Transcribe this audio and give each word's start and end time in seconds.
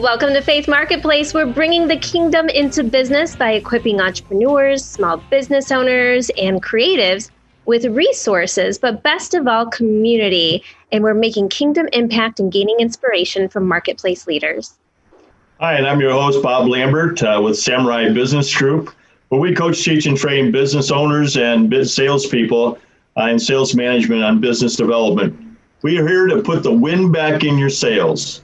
Welcome 0.00 0.32
to 0.34 0.42
Faith 0.42 0.68
Marketplace. 0.68 1.34
We're 1.34 1.52
bringing 1.52 1.88
the 1.88 1.96
kingdom 1.96 2.48
into 2.48 2.84
business 2.84 3.34
by 3.34 3.54
equipping 3.54 4.00
entrepreneurs, 4.00 4.84
small 4.84 5.16
business 5.16 5.72
owners, 5.72 6.30
and 6.38 6.62
creatives 6.62 7.30
with 7.66 7.84
resources, 7.84 8.78
but 8.78 9.02
best 9.02 9.34
of 9.34 9.48
all, 9.48 9.66
community. 9.66 10.62
And 10.92 11.02
we're 11.02 11.14
making 11.14 11.48
kingdom 11.48 11.88
impact 11.92 12.38
and 12.38 12.52
gaining 12.52 12.78
inspiration 12.78 13.48
from 13.48 13.66
marketplace 13.66 14.28
leaders. 14.28 14.78
Hi, 15.58 15.74
and 15.74 15.84
I'm 15.84 16.00
your 16.00 16.12
host, 16.12 16.44
Bob 16.44 16.68
Lambert 16.68 17.20
uh, 17.24 17.40
with 17.42 17.58
Samurai 17.58 18.12
Business 18.12 18.54
Group, 18.54 18.94
where 19.30 19.40
we 19.40 19.52
coach, 19.52 19.82
teach, 19.82 20.06
and 20.06 20.16
train 20.16 20.52
business 20.52 20.92
owners 20.92 21.36
and 21.36 21.74
salespeople 21.84 22.78
uh, 23.16 23.22
in 23.22 23.40
sales 23.40 23.74
management 23.74 24.22
on 24.22 24.40
business 24.40 24.76
development. 24.76 25.58
We 25.82 25.98
are 25.98 26.06
here 26.06 26.28
to 26.28 26.40
put 26.40 26.62
the 26.62 26.72
wind 26.72 27.12
back 27.12 27.42
in 27.42 27.58
your 27.58 27.70
sales. 27.70 28.42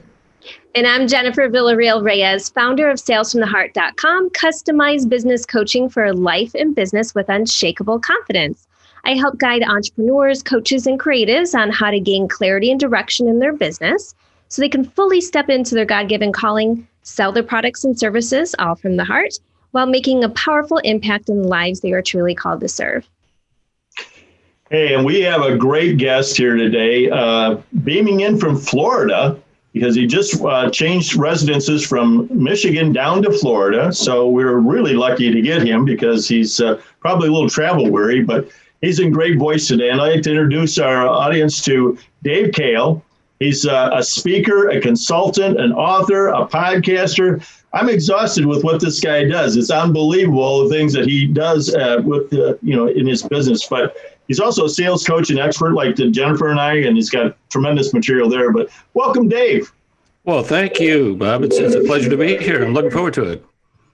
And 0.75 0.85
I'm 0.85 1.07
Jennifer 1.07 1.47
Villarreal 1.47 2.03
Reyes, 2.03 2.49
founder 2.49 2.89
of 2.89 2.97
salesfromtheheart.com, 2.97 4.31
customized 4.31 5.07
business 5.07 5.45
coaching 5.45 5.87
for 5.87 6.13
life 6.13 6.53
and 6.53 6.75
business 6.75 7.15
with 7.15 7.29
unshakable 7.29 7.99
confidence. 7.99 8.67
I 9.05 9.13
help 9.13 9.37
guide 9.37 9.63
entrepreneurs, 9.63 10.43
coaches, 10.43 10.85
and 10.85 10.99
creatives 10.99 11.57
on 11.57 11.71
how 11.71 11.91
to 11.91 11.99
gain 12.01 12.27
clarity 12.27 12.71
and 12.71 12.77
direction 12.77 13.29
in 13.29 13.39
their 13.39 13.53
business 13.53 14.13
so 14.49 14.61
they 14.61 14.67
can 14.67 14.83
fully 14.83 15.21
step 15.21 15.47
into 15.47 15.75
their 15.75 15.85
God 15.85 16.09
given 16.09 16.33
calling, 16.33 16.85
sell 17.03 17.31
their 17.31 17.41
products 17.41 17.85
and 17.85 17.97
services 17.97 18.53
all 18.59 18.75
from 18.75 18.97
the 18.97 19.05
heart, 19.05 19.39
while 19.71 19.85
making 19.85 20.25
a 20.25 20.29
powerful 20.29 20.79
impact 20.79 21.29
in 21.29 21.41
the 21.41 21.47
lives 21.47 21.79
they 21.79 21.93
are 21.93 22.01
truly 22.01 22.35
called 22.35 22.59
to 22.59 22.67
serve. 22.67 23.07
Hey, 24.69 24.93
and 24.93 25.05
we 25.05 25.21
have 25.21 25.41
a 25.41 25.55
great 25.55 25.99
guest 25.99 26.35
here 26.35 26.57
today, 26.57 27.09
uh, 27.09 27.61
beaming 27.85 28.19
in 28.19 28.37
from 28.37 28.57
Florida 28.57 29.39
because 29.75 29.95
he 29.95 30.07
just 30.07 30.41
uh, 30.41 30.71
changed 30.71 31.15
residences 31.15 31.85
from 31.85 32.27
Michigan 32.31 32.91
down 32.91 33.21
to 33.21 33.31
Florida. 33.31 33.93
So 33.93 34.27
we're 34.27 34.57
really 34.57 34.95
lucky 34.95 35.29
to 35.31 35.41
get 35.41 35.61
him 35.61 35.85
because 35.85 36.27
he's 36.27 36.59
uh, 36.59 36.81
probably 36.99 37.27
a 37.27 37.31
little 37.31 37.49
travel 37.49 37.91
weary, 37.91 38.23
but 38.23 38.49
He's 38.85 38.99
in 38.99 39.11
great 39.11 39.39
voice 39.39 39.67
today. 39.67 39.89
And 39.89 39.99
I'd 39.99 40.11
like 40.11 40.21
to 40.23 40.29
introduce 40.29 40.77
our 40.77 41.07
audience 41.07 41.59
to 41.63 41.97
Dave 42.23 42.51
Kahle. 42.51 43.01
He's 43.39 43.65
a, 43.65 43.89
a 43.93 44.03
speaker, 44.03 44.69
a 44.69 44.79
consultant, 44.79 45.59
an 45.59 45.73
author, 45.73 46.27
a 46.27 46.45
podcaster. 46.45 47.43
I'm 47.73 47.89
exhausted 47.89 48.45
with 48.45 48.63
what 48.63 48.79
this 48.79 48.99
guy 49.01 49.25
does. 49.25 49.57
It's 49.57 49.71
unbelievable 49.71 50.63
the 50.63 50.69
things 50.69 50.93
that 50.93 51.07
he 51.07 51.25
does 51.25 51.73
uh, 51.73 52.01
with 52.03 52.31
uh, 52.33 52.55
you 52.61 52.75
know 52.75 52.87
in 52.87 53.07
his 53.07 53.23
business. 53.23 53.65
But 53.67 53.97
he's 54.27 54.39
also 54.39 54.65
a 54.65 54.69
sales 54.69 55.05
coach 55.05 55.29
and 55.29 55.39
expert 55.39 55.73
like 55.73 55.95
Jennifer 55.95 56.49
and 56.49 56.59
I, 56.59 56.75
and 56.75 56.95
he's 56.95 57.09
got 57.09 57.35
tremendous 57.49 57.93
material 57.93 58.29
there. 58.29 58.51
But 58.51 58.69
welcome, 58.93 59.27
Dave. 59.27 59.71
Well, 60.23 60.43
thank 60.43 60.79
you, 60.79 61.15
Bob. 61.15 61.43
It's, 61.43 61.57
it's 61.57 61.75
a 61.75 61.81
pleasure 61.81 62.09
to 62.09 62.17
be 62.17 62.37
here. 62.37 62.63
I'm 62.63 62.73
looking 62.73 62.91
forward 62.91 63.13
to 63.15 63.23
it. 63.31 63.45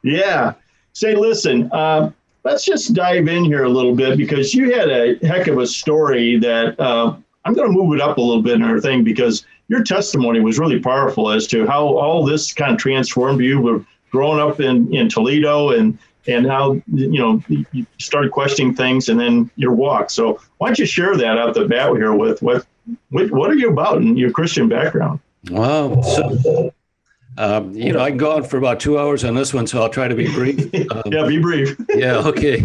Yeah. 0.01 0.53
Say, 0.93 1.15
listen, 1.15 1.69
uh, 1.71 2.11
let's 2.43 2.65
just 2.65 2.93
dive 2.93 3.27
in 3.27 3.43
here 3.43 3.65
a 3.65 3.69
little 3.69 3.95
bit 3.95 4.17
because 4.17 4.53
you 4.53 4.73
had 4.73 4.89
a 4.89 5.17
heck 5.25 5.47
of 5.47 5.57
a 5.57 5.67
story 5.67 6.37
that 6.39 6.79
uh, 6.79 7.15
I'm 7.45 7.53
going 7.53 7.69
to 7.69 7.73
move 7.73 7.93
it 7.93 8.01
up 8.01 8.17
a 8.17 8.21
little 8.21 8.41
bit 8.41 8.53
in 8.53 8.63
our 8.63 8.79
thing 8.79 9.03
because 9.03 9.45
your 9.67 9.83
testimony 9.83 10.39
was 10.39 10.59
really 10.59 10.79
powerful 10.79 11.31
as 11.31 11.47
to 11.47 11.67
how 11.67 11.85
all 11.85 12.25
this 12.25 12.53
kind 12.53 12.73
of 12.73 12.77
transformed 12.77 13.41
you. 13.41 13.59
Were 13.59 13.85
growing 14.11 14.39
up 14.39 14.59
in, 14.59 14.93
in 14.93 15.09
Toledo 15.09 15.69
and 15.69 15.97
and 16.27 16.45
how 16.45 16.73
you 16.93 17.19
know 17.19 17.43
you 17.47 17.85
start 17.99 18.31
questioning 18.31 18.75
things 18.75 19.09
and 19.09 19.19
then 19.19 19.49
your 19.55 19.73
walk. 19.73 20.09
So 20.09 20.39
why 20.57 20.67
don't 20.67 20.79
you 20.79 20.85
share 20.85 21.15
that 21.17 21.37
out 21.37 21.53
the 21.53 21.65
bat 21.65 21.91
here 21.91 22.13
with 22.13 22.41
what 22.41 22.65
what, 23.09 23.31
what 23.31 23.49
are 23.49 23.55
you 23.55 23.69
about 23.69 23.97
in 23.97 24.17
your 24.17 24.31
Christian 24.31 24.67
background? 24.67 25.19
Wow. 25.49 26.01
So 26.01 26.73
um, 27.37 27.73
you 27.73 27.93
know, 27.93 27.99
I 27.99 28.09
can 28.09 28.17
go 28.17 28.35
on 28.35 28.43
for 28.43 28.57
about 28.57 28.79
two 28.79 28.99
hours 28.99 29.23
on 29.23 29.35
this 29.35 29.53
one, 29.53 29.65
so 29.65 29.81
I'll 29.81 29.89
try 29.89 30.07
to 30.07 30.15
be 30.15 30.27
brief. 30.27 30.73
Um, 30.91 31.03
yeah, 31.11 31.25
be 31.25 31.39
brief. 31.39 31.75
yeah, 31.89 32.17
okay. 32.17 32.63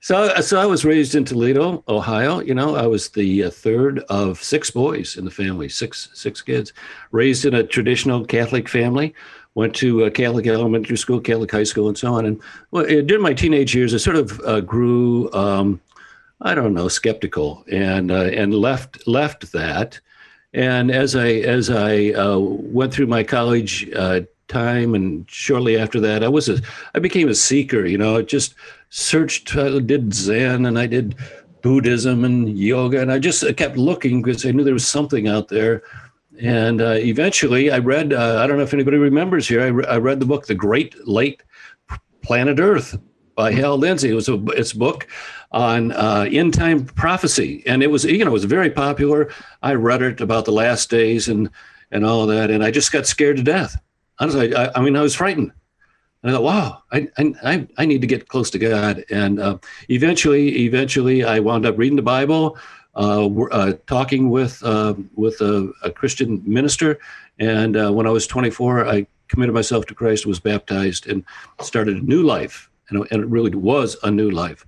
So, 0.00 0.40
so 0.40 0.60
I 0.60 0.66
was 0.66 0.84
raised 0.84 1.14
in 1.14 1.24
Toledo, 1.24 1.82
Ohio. 1.88 2.40
You 2.40 2.54
know, 2.54 2.76
I 2.76 2.86
was 2.86 3.08
the 3.08 3.44
uh, 3.44 3.50
third 3.50 4.00
of 4.08 4.42
six 4.42 4.70
boys 4.70 5.16
in 5.16 5.24
the 5.24 5.30
family, 5.30 5.68
six 5.68 6.08
six 6.14 6.42
kids, 6.42 6.72
raised 7.10 7.44
in 7.44 7.54
a 7.54 7.64
traditional 7.64 8.24
Catholic 8.24 8.68
family. 8.68 9.14
Went 9.56 9.74
to 9.76 10.04
a 10.04 10.10
Catholic 10.10 10.46
elementary 10.46 10.96
school, 10.96 11.20
Catholic 11.20 11.50
high 11.50 11.64
school, 11.64 11.88
and 11.88 11.98
so 11.98 12.14
on. 12.14 12.26
And 12.26 12.40
well, 12.70 12.84
during 12.84 13.22
my 13.22 13.34
teenage 13.34 13.74
years, 13.74 13.92
I 13.92 13.96
sort 13.96 14.16
of 14.16 14.40
uh, 14.44 14.60
grew, 14.60 15.32
um, 15.32 15.80
I 16.40 16.54
don't 16.54 16.74
know, 16.74 16.86
skeptical, 16.86 17.64
and 17.72 18.12
uh, 18.12 18.30
and 18.32 18.54
left 18.54 19.08
left 19.08 19.50
that 19.52 20.00
and 20.56 20.90
as 20.90 21.14
I 21.14 21.28
as 21.28 21.68
I 21.68 22.10
uh, 22.12 22.38
went 22.38 22.92
through 22.92 23.08
my 23.08 23.22
college 23.22 23.88
uh, 23.94 24.22
time, 24.48 24.94
and 24.94 25.30
shortly 25.30 25.78
after 25.78 26.00
that, 26.00 26.24
I 26.24 26.28
was 26.28 26.48
a 26.48 26.60
I 26.94 26.98
became 26.98 27.28
a 27.28 27.34
seeker. 27.34 27.84
You 27.84 27.98
know, 27.98 28.16
I 28.16 28.22
just 28.22 28.54
searched, 28.88 29.54
I 29.54 29.78
did 29.80 30.14
Zen, 30.14 30.64
and 30.64 30.78
I 30.78 30.86
did 30.86 31.16
Buddhism 31.60 32.24
and 32.24 32.58
yoga, 32.58 33.02
and 33.02 33.12
I 33.12 33.18
just 33.18 33.44
kept 33.56 33.76
looking 33.76 34.22
because 34.22 34.46
I 34.46 34.52
knew 34.52 34.64
there 34.64 34.72
was 34.72 34.88
something 34.88 35.28
out 35.28 35.48
there. 35.48 35.82
And 36.40 36.82
uh, 36.82 36.96
eventually, 36.98 37.70
I 37.70 37.78
read. 37.78 38.12
Uh, 38.12 38.40
I 38.42 38.46
don't 38.46 38.56
know 38.56 38.62
if 38.62 38.74
anybody 38.74 38.98
remembers 38.98 39.48
here. 39.48 39.62
I, 39.62 39.66
re- 39.66 39.86
I 39.86 39.96
read 39.96 40.20
the 40.20 40.26
book, 40.26 40.46
The 40.46 40.54
Great 40.54 41.06
Late 41.06 41.42
Planet 42.22 42.60
Earth, 42.60 42.98
by 43.36 43.52
Hal 43.52 43.78
Lindsey. 43.78 44.10
It 44.10 44.14
was 44.14 44.28
a 44.28 44.42
it's 44.48 44.72
book 44.72 45.06
on 45.52 45.92
uh, 45.92 46.26
end 46.30 46.54
time 46.54 46.84
prophecy, 46.84 47.62
and 47.66 47.82
it 47.82 47.90
was 47.90 48.04
you 48.04 48.24
know 48.24 48.30
it 48.30 48.34
was 48.34 48.44
very 48.44 48.70
popular. 48.70 49.30
I 49.62 49.74
read 49.74 50.02
it 50.02 50.20
about 50.20 50.44
the 50.46 50.52
last 50.52 50.90
days 50.90 51.28
and 51.28 51.48
and 51.92 52.04
all 52.04 52.22
of 52.22 52.28
that, 52.28 52.50
and 52.50 52.64
I 52.64 52.70
just 52.70 52.90
got 52.90 53.06
scared 53.06 53.36
to 53.36 53.42
death. 53.42 53.80
Honestly, 54.18 54.54
I, 54.54 54.72
I 54.74 54.80
mean, 54.80 54.96
I 54.96 55.02
was 55.02 55.14
frightened. 55.14 55.52
And 56.22 56.30
I 56.32 56.34
thought, 56.34 56.42
wow, 56.42 56.82
I, 56.90 57.08
I, 57.44 57.68
I 57.76 57.84
need 57.84 58.00
to 58.00 58.06
get 58.06 58.28
close 58.28 58.50
to 58.50 58.58
God. 58.58 59.04
And 59.10 59.38
uh, 59.38 59.58
eventually, 59.90 60.64
eventually, 60.64 61.22
I 61.22 61.38
wound 61.38 61.66
up 61.66 61.78
reading 61.78 61.94
the 61.94 62.02
Bible, 62.02 62.58
talking 63.86 64.30
with 64.30 64.62
uh, 64.62 64.94
with 65.14 65.40
a, 65.40 65.72
a, 65.82 65.90
Christian 65.90 66.42
minister. 66.46 66.98
And 67.38 67.76
uh, 67.76 67.92
when 67.92 68.06
I 68.06 68.10
was 68.10 68.26
24, 68.26 68.88
I 68.88 69.06
committed 69.28 69.54
myself 69.54 69.86
to 69.86 69.94
Christ, 69.94 70.26
was 70.26 70.40
baptized, 70.40 71.06
and 71.06 71.24
started 71.60 71.98
a 71.98 72.00
new 72.00 72.22
life. 72.22 72.70
And, 72.88 73.06
and 73.10 73.22
it 73.22 73.26
really 73.26 73.50
was 73.50 73.96
a 74.02 74.10
new 74.10 74.30
life. 74.30 74.64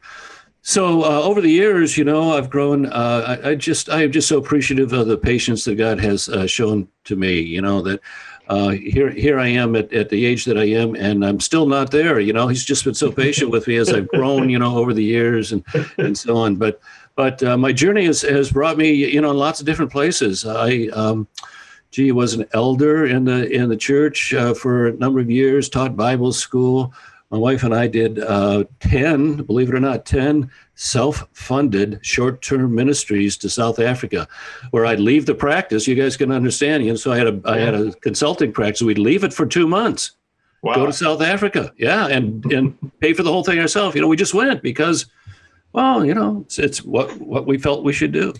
So 0.62 1.04
uh, 1.04 1.22
over 1.22 1.40
the 1.40 1.50
years, 1.50 1.96
you 1.96 2.04
know, 2.04 2.36
I've 2.36 2.50
grown. 2.50 2.86
Uh, 2.86 3.38
I, 3.42 3.50
I, 3.50 3.54
just, 3.54 3.88
I 3.88 4.02
am 4.02 4.12
just 4.12 4.28
so 4.28 4.36
appreciative 4.36 4.92
of 4.92 5.06
the 5.06 5.16
patience 5.16 5.64
that 5.64 5.76
God 5.76 5.98
has 6.00 6.28
uh, 6.28 6.46
shown 6.46 6.88
to 7.04 7.16
me. 7.16 7.40
You 7.40 7.62
know 7.62 7.80
that 7.82 8.00
uh, 8.48 8.70
here, 8.70 9.08
here 9.08 9.38
I 9.38 9.48
am 9.48 9.76
at, 9.76 9.90
at 9.94 10.10
the 10.10 10.26
age 10.26 10.44
that 10.44 10.58
I 10.58 10.64
am, 10.64 10.94
and 10.94 11.24
I'm 11.24 11.40
still 11.40 11.66
not 11.66 11.90
there. 11.90 12.20
You 12.20 12.34
know, 12.34 12.48
He's 12.48 12.64
just 12.64 12.84
been 12.84 12.92
so 12.92 13.10
patient 13.10 13.50
with 13.50 13.66
me 13.66 13.76
as 13.76 13.90
I've 13.90 14.08
grown. 14.08 14.50
You 14.50 14.58
know, 14.58 14.76
over 14.76 14.92
the 14.92 15.04
years 15.04 15.52
and 15.52 15.64
and 15.96 16.18
so 16.18 16.36
on. 16.36 16.56
But 16.56 16.80
but 17.18 17.42
uh, 17.42 17.58
my 17.58 17.72
journey 17.72 18.04
has 18.04 18.22
has 18.22 18.52
brought 18.52 18.78
me, 18.78 18.92
you 18.92 19.20
know, 19.20 19.32
in 19.32 19.36
lots 19.36 19.60
of 19.60 19.66
different 19.66 19.92
places. 19.92 20.46
I. 20.46 20.88
Um, 20.92 21.26
gee, 21.90 22.12
was 22.12 22.34
an 22.34 22.44
elder 22.52 23.06
in 23.06 23.24
the 23.24 23.50
in 23.50 23.70
the 23.70 23.76
church 23.76 24.34
uh, 24.34 24.52
for 24.52 24.88
a 24.88 24.92
number 24.92 25.20
of 25.20 25.30
years, 25.30 25.70
taught 25.70 25.96
Bible 25.96 26.34
school, 26.34 26.92
my 27.30 27.38
wife 27.38 27.62
and 27.62 27.74
I 27.74 27.86
did 27.86 28.20
uh, 28.20 28.64
10, 28.80 29.36
believe 29.42 29.68
it 29.68 29.74
or 29.74 29.80
not, 29.80 30.06
10 30.06 30.50
self 30.76 31.26
funded 31.32 31.98
short 32.02 32.40
term 32.40 32.74
ministries 32.74 33.36
to 33.38 33.50
South 33.50 33.78
Africa, 33.78 34.26
where 34.70 34.86
I'd 34.86 35.00
leave 35.00 35.26
the 35.26 35.34
practice. 35.34 35.86
You 35.86 35.94
guys 35.94 36.16
can 36.16 36.32
understand. 36.32 36.84
You 36.84 36.90
know, 36.90 36.96
so 36.96 37.12
I 37.12 37.18
had 37.18 37.26
a, 37.26 37.40
I 37.44 37.58
had 37.58 37.74
a 37.74 37.92
consulting 37.96 38.52
practice. 38.52 38.82
We'd 38.82 38.98
leave 38.98 39.24
it 39.24 39.34
for 39.34 39.44
two 39.44 39.66
months, 39.66 40.12
wow. 40.62 40.74
go 40.74 40.86
to 40.86 40.92
South 40.92 41.20
Africa. 41.20 41.72
Yeah. 41.76 42.06
And, 42.06 42.50
and 42.52 42.92
pay 43.00 43.12
for 43.12 43.22
the 43.22 43.32
whole 43.32 43.44
thing 43.44 43.58
ourselves. 43.58 43.94
You 43.94 44.00
know, 44.00 44.08
we 44.08 44.16
just 44.16 44.34
went 44.34 44.62
because, 44.62 45.06
well, 45.72 46.04
you 46.04 46.14
know, 46.14 46.42
it's, 46.44 46.58
it's 46.58 46.84
what, 46.84 47.18
what 47.20 47.46
we 47.46 47.58
felt 47.58 47.84
we 47.84 47.92
should 47.92 48.12
do 48.12 48.32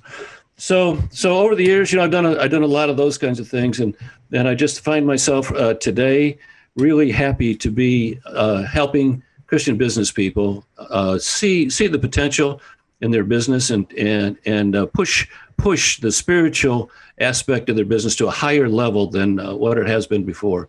so 0.61 0.99
so 1.13 1.39
over 1.39 1.55
the 1.55 1.63
years 1.63 1.93
you 1.93 1.99
know 1.99 2.03
i've 2.05 2.11
done 2.11 2.27
a, 2.27 2.37
i've 2.39 2.51
done 2.51 2.65
a 2.65 2.67
lot 2.67 2.91
of 2.91 2.97
those 2.97 3.17
kinds 3.17 3.39
of 3.39 3.47
things 3.47 3.79
and 3.79 3.97
and 4.33 4.49
i 4.49 4.57
just 4.57 4.81
find 4.81 5.07
myself 5.07 5.53
uh, 5.53 5.73
today 5.75 6.37
really 6.79 7.11
happy 7.11 7.55
to 7.55 7.71
be 7.71 8.19
uh, 8.27 8.63
helping 8.63 9.23
Christian 9.47 9.77
business 9.77 10.11
people 10.11 10.65
uh, 10.79 11.19
see 11.19 11.69
see 11.69 11.87
the 11.87 11.99
potential 11.99 12.61
in 13.01 13.11
their 13.11 13.25
business 13.25 13.71
and 13.71 13.91
and 13.95 14.39
and 14.47 14.77
uh, 14.77 14.87
push 14.87 15.29
push 15.57 16.01
the 16.01 16.13
spiritual 16.13 16.91
aspect 17.21 17.69
of 17.69 17.77
their 17.77 17.85
business 17.85 18.15
to 18.17 18.29
a 18.29 18.31
higher 18.31 18.69
level 18.69 19.09
than 19.09 19.41
uh, 19.41 19.55
what 19.55 19.77
it 19.79 19.89
has 19.89 20.07
been 20.07 20.25
before. 20.25 20.69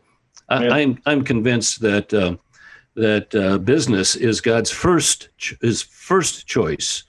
I. 0.50 0.68
I'm 0.70 1.02
I'm 1.06 1.24
convinced 1.24 1.82
that 1.82 2.14
uh, 2.14 2.38
that 3.00 3.34
uh, 3.36 3.58
business 3.58 4.16
is 4.16 4.42
God's 4.42 4.72
first 4.72 5.30
ch- 5.38 5.56
his 5.62 5.82
first 5.82 6.48
choice 6.48 7.04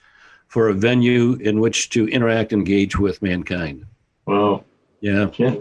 for 0.47 0.69
a 0.69 0.73
venue 0.73 1.33
in 1.35 1.59
which 1.59 1.89
to 1.91 2.07
interact, 2.07 2.51
engage 2.51 2.97
with 2.97 3.21
mankind. 3.21 3.85
Wow. 4.25 4.63
Yeah. 4.99 5.29
Yeah. 5.37 5.55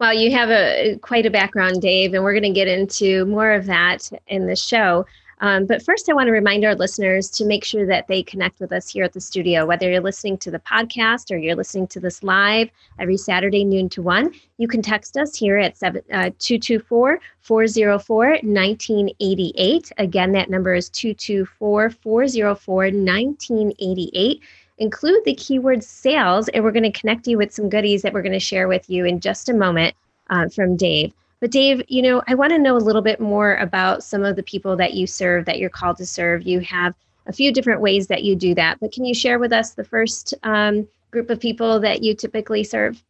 Well, 0.00 0.12
you 0.12 0.30
have 0.32 0.50
a 0.50 0.98
quite 1.02 1.26
a 1.26 1.30
background, 1.30 1.80
Dave, 1.80 2.14
and 2.14 2.22
we're 2.22 2.32
going 2.32 2.42
to 2.42 2.50
get 2.50 2.68
into 2.68 3.24
more 3.26 3.52
of 3.52 3.66
that 3.66 4.10
in 4.26 4.46
the 4.46 4.56
show. 4.56 5.06
Um, 5.44 5.66
but 5.66 5.82
first, 5.82 6.08
I 6.08 6.14
want 6.14 6.28
to 6.28 6.32
remind 6.32 6.64
our 6.64 6.74
listeners 6.74 7.28
to 7.32 7.44
make 7.44 7.66
sure 7.66 7.84
that 7.84 8.06
they 8.06 8.22
connect 8.22 8.60
with 8.60 8.72
us 8.72 8.88
here 8.88 9.04
at 9.04 9.12
the 9.12 9.20
studio. 9.20 9.66
Whether 9.66 9.90
you're 9.90 10.00
listening 10.00 10.38
to 10.38 10.50
the 10.50 10.58
podcast 10.58 11.30
or 11.30 11.36
you're 11.36 11.54
listening 11.54 11.86
to 11.88 12.00
this 12.00 12.22
live 12.22 12.70
every 12.98 13.18
Saturday, 13.18 13.62
noon 13.62 13.90
to 13.90 14.00
1, 14.00 14.32
you 14.56 14.66
can 14.66 14.80
text 14.80 15.18
us 15.18 15.36
here 15.36 15.58
at 15.58 15.74
uh, 15.82 16.30
224 16.38 17.20
404 17.42 18.26
1988. 18.26 19.92
Again, 19.98 20.32
that 20.32 20.48
number 20.48 20.72
is 20.72 20.88
224 20.88 21.90
404 21.90 22.76
1988 22.84 24.42
include 24.78 25.22
the 25.24 25.34
keyword 25.34 25.84
sales, 25.84 26.48
and 26.48 26.64
we're 26.64 26.72
going 26.72 26.90
to 26.90 26.98
connect 26.98 27.28
you 27.28 27.36
with 27.36 27.52
some 27.52 27.68
goodies 27.68 28.00
that 28.00 28.14
we're 28.14 28.22
going 28.22 28.32
to 28.32 28.40
share 28.40 28.66
with 28.66 28.88
you 28.88 29.04
in 29.04 29.20
just 29.20 29.50
a 29.50 29.54
moment 29.54 29.94
uh, 30.30 30.48
from 30.48 30.74
Dave. 30.74 31.12
But 31.44 31.50
Dave, 31.50 31.82
you 31.88 32.00
know, 32.00 32.22
I 32.26 32.34
want 32.34 32.52
to 32.52 32.58
know 32.58 32.74
a 32.74 32.78
little 32.78 33.02
bit 33.02 33.20
more 33.20 33.56
about 33.56 34.02
some 34.02 34.24
of 34.24 34.34
the 34.34 34.42
people 34.42 34.76
that 34.76 34.94
you 34.94 35.06
serve, 35.06 35.44
that 35.44 35.58
you're 35.58 35.68
called 35.68 35.98
to 35.98 36.06
serve. 36.06 36.46
You 36.46 36.60
have 36.60 36.94
a 37.26 37.34
few 37.34 37.52
different 37.52 37.82
ways 37.82 38.06
that 38.06 38.22
you 38.22 38.34
do 38.34 38.54
that, 38.54 38.80
but 38.80 38.92
can 38.92 39.04
you 39.04 39.14
share 39.14 39.38
with 39.38 39.52
us 39.52 39.72
the 39.72 39.84
first 39.84 40.32
um, 40.42 40.88
group 41.10 41.28
of 41.28 41.38
people 41.38 41.80
that 41.80 42.02
you 42.02 42.14
typically 42.14 42.64
serve? 42.64 43.04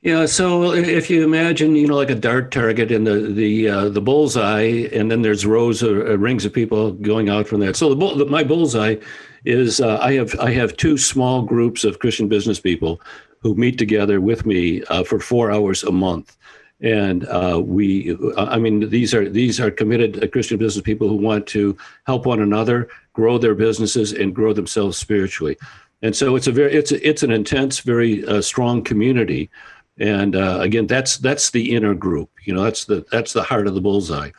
Yeah, 0.00 0.24
so 0.24 0.72
if 0.72 1.10
you 1.10 1.22
imagine, 1.22 1.76
you 1.76 1.86
know, 1.86 1.96
like 1.96 2.08
a 2.08 2.14
dart 2.14 2.50
target 2.50 2.90
in 2.90 3.04
the 3.04 3.20
the 3.20 3.68
uh, 3.68 3.88
the 3.90 4.00
bullseye, 4.00 4.88
and 4.90 5.10
then 5.10 5.20
there's 5.20 5.44
rows 5.44 5.82
of 5.82 5.98
uh, 5.98 6.16
rings 6.16 6.46
of 6.46 6.54
people 6.54 6.92
going 6.92 7.28
out 7.28 7.46
from 7.46 7.60
that. 7.60 7.76
So 7.76 7.90
the, 7.90 7.96
bull, 7.96 8.16
the 8.16 8.24
my 8.24 8.42
bullseye 8.42 8.96
is 9.44 9.82
uh, 9.82 9.98
I 10.00 10.14
have 10.14 10.34
I 10.40 10.52
have 10.52 10.78
two 10.78 10.96
small 10.96 11.42
groups 11.42 11.84
of 11.84 11.98
Christian 11.98 12.26
business 12.26 12.58
people 12.58 13.02
who 13.40 13.54
meet 13.54 13.76
together 13.76 14.18
with 14.18 14.46
me 14.46 14.82
uh, 14.84 15.04
for 15.04 15.18
four 15.18 15.50
hours 15.50 15.82
a 15.82 15.92
month, 15.92 16.38
and 16.80 17.26
uh, 17.26 17.60
we 17.62 18.16
I 18.36 18.58
mean 18.58 18.88
these 18.88 19.14
are 19.14 19.28
these 19.28 19.60
are 19.60 19.70
committed 19.70 20.30
Christian 20.32 20.58
business 20.58 20.82
people 20.82 21.08
who 21.08 21.16
want 21.16 21.46
to 21.48 21.76
help 22.06 22.26
one 22.26 22.40
another 22.40 22.88
grow 23.12 23.38
their 23.38 23.54
businesses 23.54 24.12
and 24.12 24.34
grow 24.34 24.52
themselves 24.52 24.96
spiritually, 24.96 25.56
and 26.02 26.14
so 26.14 26.36
it's 26.36 26.46
a 26.46 26.52
very 26.52 26.72
it's 26.72 26.92
a, 26.92 27.08
it's 27.08 27.22
an 27.22 27.30
intense, 27.30 27.80
very 27.80 28.24
uh, 28.26 28.40
strong 28.40 28.82
community. 28.82 29.50
And 29.98 30.34
uh, 30.34 30.58
again, 30.60 30.86
that's 30.86 31.18
that's 31.18 31.50
the 31.50 31.74
inner 31.74 31.94
group. 31.94 32.30
You 32.44 32.54
know, 32.54 32.62
that's 32.62 32.86
the 32.86 33.04
that's 33.10 33.32
the 33.32 33.42
heart 33.42 33.66
of 33.66 33.74
the 33.74 33.80
bullseye 33.80 34.30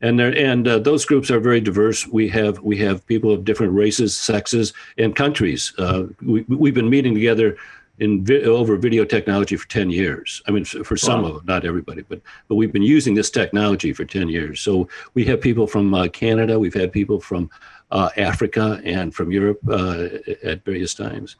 and 0.00 0.18
there 0.18 0.36
and 0.36 0.66
uh, 0.66 0.78
those 0.78 1.04
groups 1.04 1.30
are 1.30 1.40
very 1.40 1.60
diverse. 1.60 2.06
We 2.06 2.28
have 2.28 2.58
we 2.60 2.76
have 2.78 3.06
people 3.06 3.32
of 3.32 3.44
different 3.44 3.72
races, 3.74 4.16
sexes, 4.16 4.72
and 4.96 5.14
countries. 5.14 5.74
Uh, 5.78 6.04
we, 6.22 6.42
we've 6.48 6.74
been 6.74 6.90
meeting 6.90 7.14
together 7.14 7.56
in 8.00 8.24
vi- 8.24 8.42
over 8.44 8.76
video 8.76 9.04
technology 9.04 9.56
for 9.56 9.68
ten 9.68 9.90
years. 9.90 10.42
I 10.48 10.50
mean, 10.50 10.64
for 10.64 10.96
some 10.96 11.22
Wow. 11.22 11.28
of 11.28 11.34
them, 11.36 11.44
not 11.46 11.64
everybody, 11.64 12.02
but 12.08 12.20
but 12.48 12.56
we've 12.56 12.72
been 12.72 12.82
using 12.96 13.14
this 13.14 13.30
technology 13.30 13.92
for 13.92 14.04
ten 14.04 14.28
years. 14.28 14.60
So 14.60 14.88
we 15.14 15.24
have 15.26 15.40
people 15.40 15.66
from 15.66 15.94
uh, 15.94 16.08
Canada, 16.08 16.58
we've 16.58 16.80
had 16.82 16.90
people 16.92 17.20
from 17.20 17.50
uh, 17.90 18.08
Africa, 18.16 18.80
and 18.84 19.14
from 19.14 19.30
Europe 19.32 19.60
uh, 19.68 20.08
at 20.42 20.64
various 20.64 20.94
times. 20.94 21.36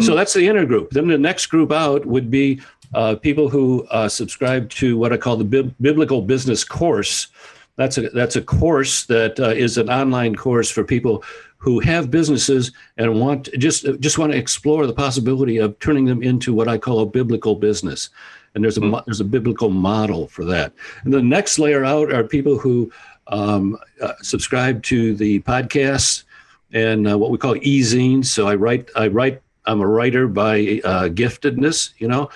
So 0.00 0.16
that's 0.16 0.32
the 0.32 0.48
inner 0.48 0.66
group. 0.66 0.90
Then 0.90 1.06
the 1.06 1.18
next 1.18 1.46
group 1.46 1.70
out 1.70 2.04
would 2.04 2.30
be 2.30 2.60
uh, 2.94 3.14
people 3.14 3.48
who 3.48 3.86
uh, 3.90 4.08
subscribe 4.08 4.68
to 4.70 4.96
what 4.98 5.12
I 5.12 5.16
call 5.16 5.36
the 5.36 5.44
Bib- 5.44 5.74
biblical 5.80 6.20
business 6.22 6.64
course. 6.64 7.28
That's 7.76 7.96
a 7.98 8.10
that's 8.10 8.36
a 8.36 8.42
course 8.42 9.06
that 9.06 9.38
uh, 9.38 9.50
is 9.50 9.78
an 9.78 9.88
online 9.88 10.34
course 10.34 10.70
for 10.70 10.84
people 10.84 11.22
who 11.62 11.78
have 11.78 12.10
businesses 12.10 12.72
and 12.96 13.20
want 13.20 13.48
just 13.56 13.86
just 14.00 14.18
want 14.18 14.32
to 14.32 14.38
explore 14.38 14.84
the 14.84 14.92
possibility 14.92 15.58
of 15.58 15.78
turning 15.78 16.06
them 16.06 16.20
into 16.20 16.52
what 16.52 16.66
I 16.66 16.76
call 16.76 16.98
a 16.98 17.06
biblical 17.06 17.54
business. 17.54 18.10
And 18.54 18.64
there's 18.64 18.78
a 18.78 18.80
mo- 18.80 19.04
there's 19.06 19.20
a 19.20 19.24
biblical 19.36 19.70
model 19.70 20.26
for 20.26 20.44
that. 20.46 20.72
And 21.04 21.14
the 21.14 21.22
next 21.22 21.60
layer 21.60 21.84
out 21.84 22.12
are 22.12 22.24
people 22.24 22.58
who 22.58 22.90
um, 23.28 23.78
uh, 24.00 24.14
subscribe 24.22 24.82
to 24.84 25.14
the 25.14 25.38
podcasts 25.42 26.24
and 26.72 27.08
uh, 27.08 27.16
what 27.16 27.30
we 27.30 27.38
call 27.38 27.54
e-zines. 27.62 28.26
So 28.26 28.48
I 28.48 28.56
write 28.56 28.90
I 28.96 29.06
write 29.06 29.40
I'm 29.64 29.82
a 29.82 29.86
writer 29.86 30.26
by 30.26 30.80
uh, 30.82 31.08
giftedness, 31.10 31.92
you 31.98 32.08
know. 32.08 32.28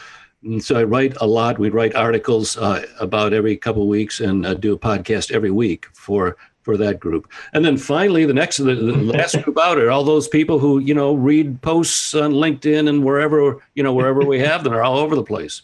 And 0.44 0.62
so 0.62 0.76
I 0.76 0.84
write 0.84 1.16
a 1.20 1.26
lot. 1.26 1.58
We 1.58 1.70
write 1.70 1.96
articles 1.96 2.56
uh, 2.56 2.86
about 3.00 3.32
every 3.32 3.56
couple 3.56 3.82
of 3.82 3.88
weeks 3.88 4.20
and 4.20 4.46
uh, 4.46 4.54
do 4.54 4.72
a 4.72 4.78
podcast 4.78 5.32
every 5.32 5.50
week 5.50 5.86
for 5.94 6.36
for 6.66 6.76
that 6.76 6.98
group. 6.98 7.30
And 7.52 7.64
then 7.64 7.76
finally, 7.76 8.26
the 8.26 8.34
next, 8.34 8.56
the, 8.56 8.74
the 8.74 8.92
last 8.92 9.40
group 9.44 9.56
out 9.56 9.78
are 9.78 9.88
all 9.88 10.02
those 10.02 10.26
people 10.26 10.58
who 10.58 10.80
you 10.80 10.92
know 10.94 11.14
read 11.14 11.62
posts 11.62 12.12
on 12.12 12.32
LinkedIn 12.32 12.88
and 12.88 13.04
wherever 13.04 13.62
you 13.74 13.84
know 13.84 13.94
wherever 13.94 14.20
we 14.20 14.40
have 14.40 14.64
them. 14.64 14.72
They're 14.72 14.82
all 14.82 14.98
over 14.98 15.14
the 15.14 15.22
place. 15.22 15.62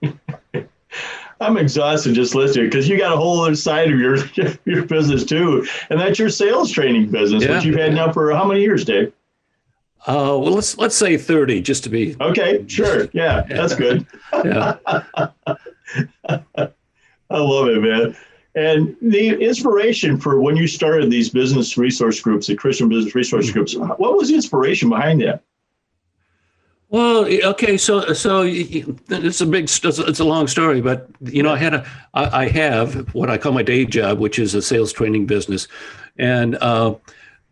I'm 1.40 1.58
exhausted 1.58 2.14
just 2.14 2.34
listening 2.36 2.66
because 2.66 2.88
you 2.88 2.96
got 2.96 3.12
a 3.12 3.16
whole 3.16 3.42
other 3.42 3.56
side 3.56 3.92
of 3.92 3.98
your 3.98 4.18
your 4.64 4.86
business 4.86 5.24
too, 5.24 5.66
and 5.90 6.00
that's 6.00 6.18
your 6.18 6.30
sales 6.30 6.70
training 6.70 7.10
business, 7.10 7.42
Yeah. 7.42 7.56
which 7.56 7.64
you've 7.64 7.76
had 7.76 7.92
now 7.92 8.12
for 8.12 8.32
how 8.32 8.44
many 8.46 8.62
years, 8.62 8.84
Dave? 8.84 9.12
Uh, 10.06 10.38
well, 10.38 10.52
let's 10.52 10.78
let's 10.78 10.94
say 10.94 11.16
thirty, 11.16 11.60
just 11.60 11.82
to 11.82 11.90
be. 11.90 12.14
Okay, 12.20 12.64
sure, 12.68 13.08
yeah, 13.12 13.42
that's 13.48 13.74
good. 13.74 14.06
Yeah. 14.32 14.76
I 17.28 17.38
love 17.38 17.66
it, 17.66 17.80
man. 17.82 18.16
And 18.56 18.96
the 19.02 19.34
inspiration 19.34 20.18
for 20.18 20.40
when 20.40 20.56
you 20.56 20.66
started 20.66 21.10
these 21.10 21.28
business 21.28 21.76
resource 21.76 22.20
groups, 22.20 22.46
the 22.46 22.56
Christian 22.56 22.88
business 22.88 23.14
resource 23.14 23.50
groups, 23.50 23.76
what 23.76 24.16
was 24.16 24.28
the 24.28 24.34
inspiration 24.34 24.88
behind 24.88 25.20
that? 25.20 25.42
Well, 26.88 27.26
okay, 27.26 27.76
so 27.76 28.12
so 28.14 28.44
it's 28.46 29.40
a 29.40 29.46
big, 29.46 29.64
it's 29.64 30.20
a 30.20 30.24
long 30.24 30.46
story, 30.46 30.80
but 30.80 31.08
you 31.20 31.42
know, 31.42 31.52
I 31.52 31.58
had 31.58 31.74
a, 31.74 31.86
I 32.14 32.48
have 32.48 33.12
what 33.12 33.28
I 33.28 33.36
call 33.36 33.52
my 33.52 33.62
day 33.62 33.84
job, 33.84 34.20
which 34.20 34.38
is 34.38 34.54
a 34.54 34.62
sales 34.62 34.92
training 34.92 35.26
business, 35.26 35.68
and 36.16 36.56
uh, 36.60 36.94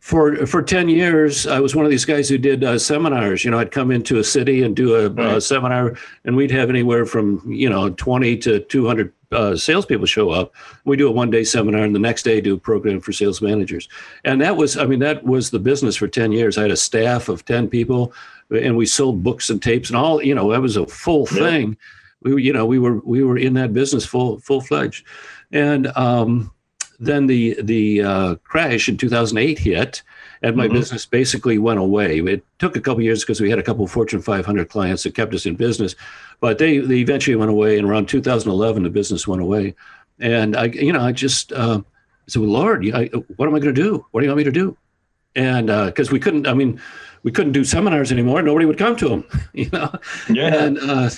for 0.05 0.45
for 0.45 0.61
ten 0.63 0.91
years, 0.91 1.47
I 1.47 1.61
was 1.61 1.75
one 1.75 1.87
of 1.87 1.91
these 1.91 2.05
guys 2.05 2.29
who 2.29 2.37
did 2.37 2.63
uh, 2.63 2.79
seminars. 2.79 3.43
You 3.43 3.51
know, 3.51 3.59
I'd 3.59 3.71
come 3.71 3.91
into 3.91 4.19
a 4.19 4.25
city 4.25 4.63
and 4.63 4.77
do 4.77 4.95
a, 4.97 5.09
Right. 5.09 5.43
seminar, 5.43 5.97
and 6.27 6.37
we'd 6.37 6.51
have 6.51 6.69
anywhere 6.69 7.07
from 7.07 7.41
you 7.51 7.71
know 7.71 7.89
twenty 7.89 8.37
to 8.39 8.61
two 8.61 8.87
hundred 8.87 9.15
uh, 9.33 9.57
salespeople 9.57 10.05
show 10.05 10.29
up. 10.29 10.53
We 10.85 10.99
do 10.99 11.09
a 11.09 11.11
one 11.11 11.31
day 11.31 11.43
seminar, 11.43 11.83
and 11.85 11.95
the 11.95 11.99
next 12.01 12.23
day 12.25 12.43
do 12.43 12.53
a 12.53 12.59
program 12.59 13.01
for 13.01 13.13
sales 13.13 13.41
managers. 13.41 13.89
And 14.27 14.43
that 14.43 14.59
was, 14.59 14.77
I 14.77 14.85
mean, 14.85 14.99
that 14.99 15.25
was 15.25 15.49
the 15.51 15.59
business 15.59 15.97
for 15.97 16.07
ten 16.07 16.33
years. 16.33 16.59
I 16.59 16.63
had 16.63 16.71
a 16.71 16.77
staff 16.77 17.31
of 17.31 17.47
ten 17.47 17.67
people 17.67 18.13
and 18.51 18.77
we 18.77 18.85
sold 18.85 19.23
books 19.23 19.49
and 19.49 19.63
tapes 19.63 19.89
and 19.89 19.97
all 19.97 20.23
you 20.23 20.35
know 20.35 20.51
that 20.53 20.61
was 20.61 20.77
a 20.77 20.87
full 20.87 21.27
Yeah. 21.33 21.39
thing 21.45 21.77
we 22.21 22.33
were 22.35 22.39
you 22.39 22.53
know 22.53 22.67
we 22.67 22.79
were 22.79 22.99
we 22.99 23.25
were 23.25 23.39
in 23.39 23.55
that 23.55 23.73
business 23.73 24.05
full 24.05 24.39
full 24.41 24.61
fledged 24.61 25.07
and 25.51 25.87
um 25.97 26.51
then 26.99 27.27
the 27.27 27.57
the 27.63 28.03
uh, 28.03 28.35
crash 28.45 28.89
in 28.89 28.97
2008 28.97 29.59
hit 29.59 30.03
and 30.43 30.57
my 30.57 30.69
Mhm. 30.69 30.73
business 30.75 31.07
basically 31.07 31.59
went 31.59 31.79
away. 31.81 32.19
It 32.21 32.45
took 32.59 32.77
a 32.77 32.81
couple 32.81 33.03
years 33.03 33.21
because 33.23 33.41
we 33.41 33.51
had 33.51 33.59
a 33.59 33.63
couple 33.63 33.85
of 33.85 33.91
fortune 33.91 34.21
500 34.21 34.69
clients 34.69 35.03
that 35.05 35.15
kept 35.15 35.35
us 35.35 35.47
in 35.47 35.55
business 35.57 35.95
but 36.41 36.59
they 36.59 36.79
they 36.79 36.99
eventually 36.99 37.37
went 37.37 37.51
away 37.51 37.79
and 37.79 37.89
around 37.89 38.07
2011 38.09 38.83
the 38.83 38.91
business 38.91 39.27
went 39.27 39.43
away. 39.43 39.75
And 40.21 40.57
i 40.57 40.67
you 40.67 40.93
know 40.93 41.01
i 41.01 41.13
just 41.13 41.53
uh, 41.53 41.81
said 42.27 42.43
well, 42.43 42.51
lord 42.51 42.85
I, 42.95 43.07
what 43.37 43.49
am 43.49 43.55
i 43.55 43.59
going 43.59 43.75
to 43.75 43.83
do? 43.83 44.05
What 44.11 44.21
do 44.21 44.27
you 44.27 44.31
want 44.31 44.39
me 44.39 44.45
to 44.45 44.53
do? 44.53 44.77
And 45.37 45.67
because 45.87 46.11
we 46.13 46.21
couldn't 46.21 46.47
i 46.47 46.55
mean 46.55 46.81
we 47.23 47.33
couldn't 47.33 47.53
do 47.53 47.65
seminars 47.65 48.13
anymore. 48.13 48.43
Nobody 48.43 48.67
would 48.67 48.79
come 48.79 48.97
to 48.97 49.09
them 49.09 49.25
you 49.55 49.71
know? 49.71 49.91
Yeah, 50.29 50.65
and 50.65 50.79
uh, 50.79 51.11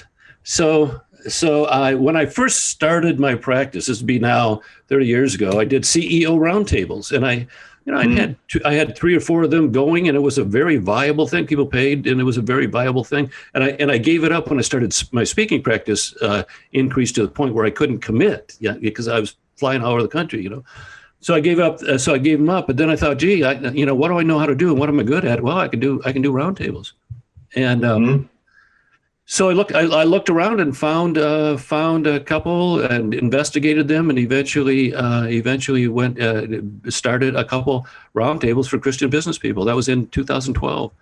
so 0.45 1.01
so 1.29 1.65
I 1.67 1.95
when 1.95 2.17
I 2.17 2.27
first 2.27 2.67
started 2.67 3.19
my 3.21 3.35
practice, 3.35 3.87
this 3.87 3.99
would 4.01 4.07
be 4.07 4.19
now 4.19 4.61
30 4.89 5.07
years 5.07 5.35
ago, 5.35 5.59
I 5.61 5.65
did 5.65 5.83
CEO 5.83 6.39
roundtables, 6.39 7.13
and 7.15 7.27
I 7.27 7.47
you 7.85 7.93
know 7.93 7.99
I 7.99 8.07
Mm. 8.07 8.17
had 8.17 8.37
two, 8.49 8.61
I 8.65 8.75
had 8.75 8.97
three 8.97 9.15
or 9.15 9.21
four 9.21 9.43
of 9.45 9.51
them 9.51 9.71
going, 9.73 10.09
and 10.09 10.17
it 10.17 10.21
was 10.21 10.39
a 10.39 10.45
very 10.45 10.77
viable 10.77 11.27
thing. 11.27 11.47
People 11.47 11.67
paid, 11.67 12.07
and 12.07 12.21
it 12.21 12.25
was 12.25 12.37
a 12.37 12.43
very 12.43 12.67
viable 12.67 13.05
thing. 13.05 13.31
And 13.55 13.63
I 13.65 13.69
and 13.81 13.91
I 13.91 13.99
gave 13.99 14.25
it 14.25 14.33
up 14.33 14.49
when 14.51 14.59
I 14.59 14.63
started 14.63 14.95
my 15.13 15.25
speaking 15.25 15.63
practice 15.63 16.15
uh, 16.23 16.43
increased 16.73 17.15
to 17.17 17.23
the 17.23 17.29
point 17.33 17.55
where 17.55 17.65
I 17.65 17.71
couldn't 17.71 17.99
commit, 18.01 18.57
yeah, 18.61 18.73
because 18.81 19.09
I 19.09 19.21
was 19.21 19.37
flying 19.57 19.83
all 19.83 19.93
over 19.93 20.03
the 20.03 20.09
country, 20.09 20.43
you 20.43 20.51
know. 20.51 20.65
So 21.21 21.35
I 21.35 21.41
gave 21.41 21.59
up. 21.59 21.81
Uh, 21.83 21.97
so 21.99 22.13
I 22.15 22.19
gave 22.19 22.39
them 22.39 22.51
up. 22.51 22.67
But 22.67 22.77
then 22.77 22.91
I 22.91 22.97
thought, 22.97 23.17
gee, 23.19 23.43
I, 23.43 23.53
you 23.71 23.87
know, 23.87 23.95
what 23.95 24.09
do 24.09 24.19
I 24.19 24.23
know 24.23 24.39
how 24.39 24.47
to 24.47 24.55
do, 24.55 24.71
and 24.71 24.79
what 24.79 24.89
am 24.89 25.01
I 25.01 25.03
good 25.03 25.25
at? 25.25 25.43
Well, 25.43 25.59
I 25.59 25.69
can 25.69 25.81
do 25.81 26.01
I 26.05 26.13
can 26.13 26.23
do 26.23 26.33
roundtables, 26.33 26.93
and 27.55 27.85
um, 27.85 28.05
Mhm. 28.05 28.29
So 29.29 29.51
I 29.51 29.53
looked. 29.53 29.75
I, 29.75 29.81
I 29.81 30.05
looked 30.05 30.31
around 30.31 30.61
and 30.61 30.77
found 30.77 31.19
uh, 31.19 31.57
found 31.57 32.07
a 32.07 32.21
couple 32.21 32.81
and 32.81 33.13
investigated 33.13 33.89
them, 33.89 34.09
and 34.09 34.19
eventually 34.21 34.95
uh, 34.95 35.25
eventually 35.25 35.89
went 35.89 36.21
uh, 36.21 36.47
started 36.89 37.35
a 37.35 37.45
couple 37.45 37.87
roundtables 38.15 38.69
for 38.69 38.79
Christian 38.79 39.11
business 39.11 39.37
people. 39.37 39.65
That 39.65 39.75
was 39.75 39.89
in 39.89 40.07
2012. 40.09 40.93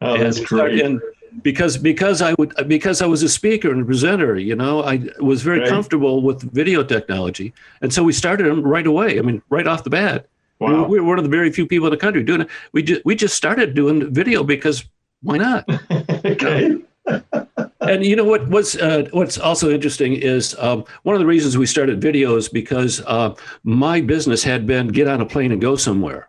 oh, 0.00 0.18
that's 0.18 0.36
started- 0.38 0.78
great. 0.78 0.84
And, 0.84 1.00
because 1.42 1.78
because 1.78 2.20
I 2.20 2.34
would 2.34 2.52
because 2.68 3.00
I 3.00 3.06
was 3.06 3.22
a 3.22 3.28
speaker 3.28 3.70
and 3.70 3.80
a 3.80 3.84
presenter, 3.84 4.38
you 4.38 4.54
know, 4.54 4.82
I 4.82 5.08
was 5.18 5.42
very 5.42 5.60
right. 5.60 5.68
comfortable 5.68 6.20
with 6.20 6.42
video 6.52 6.84
technology, 6.84 7.54
and 7.80 7.92
so 7.92 8.02
we 8.02 8.12
started 8.12 8.46
them 8.46 8.62
right 8.62 8.86
away. 8.86 9.18
I 9.18 9.22
mean, 9.22 9.42
right 9.48 9.66
off 9.66 9.82
the 9.82 9.90
bat. 9.90 10.26
Wow. 10.58 10.84
We, 10.84 10.90
we 10.90 11.00
were 11.00 11.06
one 11.06 11.18
of 11.18 11.24
the 11.24 11.30
very 11.30 11.50
few 11.50 11.66
people 11.66 11.86
in 11.86 11.90
the 11.90 11.96
country 11.96 12.22
doing 12.22 12.42
it. 12.42 12.48
We 12.72 12.82
just 12.82 13.04
we 13.06 13.14
just 13.14 13.34
started 13.34 13.74
doing 13.74 14.12
video 14.12 14.44
because 14.44 14.84
why 15.22 15.38
not? 15.38 15.64
okay. 16.24 16.76
and 17.88 18.04
you 18.04 18.16
know 18.16 18.24
what? 18.24 18.46
What's 18.48 18.76
uh, 18.76 19.08
what's 19.12 19.38
also 19.38 19.70
interesting 19.70 20.14
is 20.14 20.56
um, 20.58 20.84
one 21.02 21.14
of 21.14 21.20
the 21.20 21.26
reasons 21.26 21.56
we 21.58 21.66
started 21.66 22.00
videos 22.00 22.52
because 22.52 23.00
uh, 23.06 23.34
my 23.64 24.00
business 24.00 24.42
had 24.42 24.66
been 24.66 24.88
get 24.88 25.08
on 25.08 25.20
a 25.20 25.26
plane 25.26 25.52
and 25.52 25.60
go 25.60 25.76
somewhere. 25.76 26.28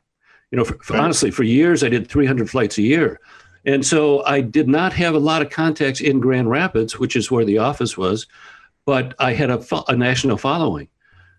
You 0.51 0.57
know, 0.57 0.65
for, 0.65 0.77
for, 0.83 0.97
honestly, 0.97 1.31
for 1.31 1.43
years 1.43 1.83
I 1.83 1.89
did 1.89 2.07
300 2.07 2.49
flights 2.49 2.77
a 2.77 2.83
year, 2.83 3.19
and 3.65 3.85
so 3.85 4.23
I 4.25 4.41
did 4.41 4.67
not 4.67 4.93
have 4.93 5.15
a 5.15 5.19
lot 5.19 5.41
of 5.41 5.49
contacts 5.49 6.01
in 6.01 6.19
Grand 6.19 6.49
Rapids, 6.49 6.99
which 6.99 7.15
is 7.15 7.31
where 7.31 7.45
the 7.45 7.57
office 7.57 7.97
was, 7.97 8.27
but 8.85 9.15
I 9.19 9.33
had 9.33 9.49
a, 9.49 9.63
a 9.87 9.95
national 9.95 10.37
following. 10.37 10.89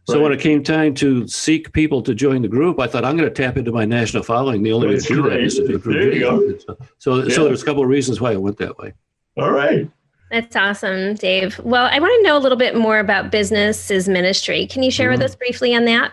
So 0.06 0.14
right. 0.14 0.22
when 0.22 0.32
it 0.32 0.40
came 0.40 0.62
time 0.62 0.94
to 0.96 1.26
seek 1.26 1.72
people 1.72 2.02
to 2.02 2.14
join 2.14 2.42
the 2.42 2.48
group, 2.48 2.78
I 2.78 2.86
thought 2.86 3.06
I'm 3.06 3.16
going 3.16 3.28
to 3.28 3.34
tap 3.34 3.56
into 3.56 3.72
my 3.72 3.86
national 3.86 4.22
following. 4.22 4.62
The 4.62 4.72
only 4.72 4.88
way 4.88 4.98
to 4.98 5.08
do 5.08 5.22
that 5.22 5.40
is 5.40 5.54
to 5.54 5.66
do 5.66 5.78
there 5.78 6.10
video. 6.10 6.40
You 6.40 6.60
go. 6.66 6.76
So, 6.98 7.22
yeah. 7.22 7.34
so 7.34 7.44
there's 7.44 7.62
a 7.62 7.64
couple 7.64 7.82
of 7.82 7.88
reasons 7.88 8.20
why 8.20 8.32
I 8.32 8.36
went 8.36 8.58
that 8.58 8.76
way. 8.76 8.92
All 9.38 9.50
right. 9.50 9.90
That's 10.34 10.56
awesome, 10.56 11.14
Dave. 11.14 11.60
Well, 11.60 11.88
I 11.92 12.00
want 12.00 12.12
to 12.18 12.28
know 12.28 12.36
a 12.36 12.40
little 12.40 12.58
bit 12.58 12.74
more 12.74 12.98
about 12.98 13.30
business 13.30 13.88
is 13.88 14.08
ministry. 14.08 14.66
Can 14.66 14.82
you 14.82 14.90
share 14.90 15.10
mm-hmm. 15.10 15.20
with 15.20 15.30
us 15.30 15.36
briefly 15.36 15.76
on 15.76 15.84
that? 15.84 16.12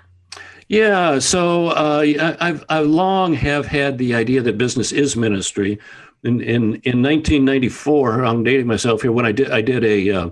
Yeah, 0.67 1.17
so 1.17 1.69
uh, 1.69 2.35
I've 2.39 2.63
I 2.69 2.81
long 2.81 3.33
have 3.33 3.65
had 3.65 3.97
the 3.97 4.13
idea 4.13 4.43
that 4.43 4.59
business 4.59 4.91
is 4.91 5.15
ministry. 5.15 5.79
In 6.23 6.39
in 6.39 6.75
in 6.83 7.01
1994, 7.01 8.23
I'm 8.23 8.43
dating 8.43 8.67
myself 8.67 9.01
here 9.01 9.11
when 9.11 9.25
I 9.25 9.31
did 9.31 9.49
I 9.49 9.59
did 9.59 9.83
a 9.83 10.11
uh, 10.11 10.29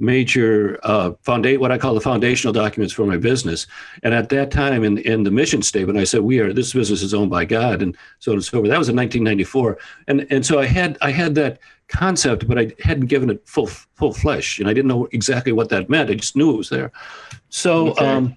major 0.00 0.80
uh, 0.82 1.12
foundation, 1.22 1.60
what 1.60 1.70
I 1.70 1.78
call 1.78 1.94
the 1.94 2.00
foundational 2.00 2.52
documents 2.52 2.92
for 2.92 3.06
my 3.06 3.18
business. 3.18 3.68
And 4.02 4.14
at 4.14 4.30
that 4.30 4.50
time, 4.50 4.82
in, 4.82 4.98
in 4.98 5.22
the 5.22 5.30
mission 5.30 5.62
statement, 5.62 5.96
I 5.96 6.02
said, 6.02 6.22
"We 6.22 6.40
are 6.40 6.52
this 6.52 6.72
business 6.72 7.02
is 7.02 7.14
owned 7.14 7.30
by 7.30 7.44
God," 7.44 7.82
and 7.82 7.96
so 8.18 8.32
on 8.32 8.38
and 8.38 8.44
so 8.44 8.58
forth. 8.58 8.68
That 8.68 8.78
was 8.78 8.88
in 8.88 8.96
1994, 8.96 9.78
and 10.08 10.26
and 10.28 10.44
so 10.44 10.58
I 10.58 10.66
had 10.66 10.98
I 11.00 11.12
had 11.12 11.36
that 11.36 11.60
concept, 11.88 12.46
but 12.46 12.58
I 12.58 12.72
hadn't 12.82 13.06
given 13.06 13.30
it 13.30 13.46
full 13.46 13.66
full 13.66 14.12
flesh, 14.12 14.58
and 14.58 14.68
I 14.68 14.72
didn't 14.72 14.88
know 14.88 15.08
exactly 15.12 15.52
what 15.52 15.68
that 15.70 15.88
meant. 15.88 16.10
I 16.10 16.14
just 16.14 16.36
knew 16.36 16.50
it 16.50 16.56
was 16.56 16.70
there. 16.70 16.92
So. 17.48 17.90
Okay. 17.90 18.06
Um, 18.06 18.36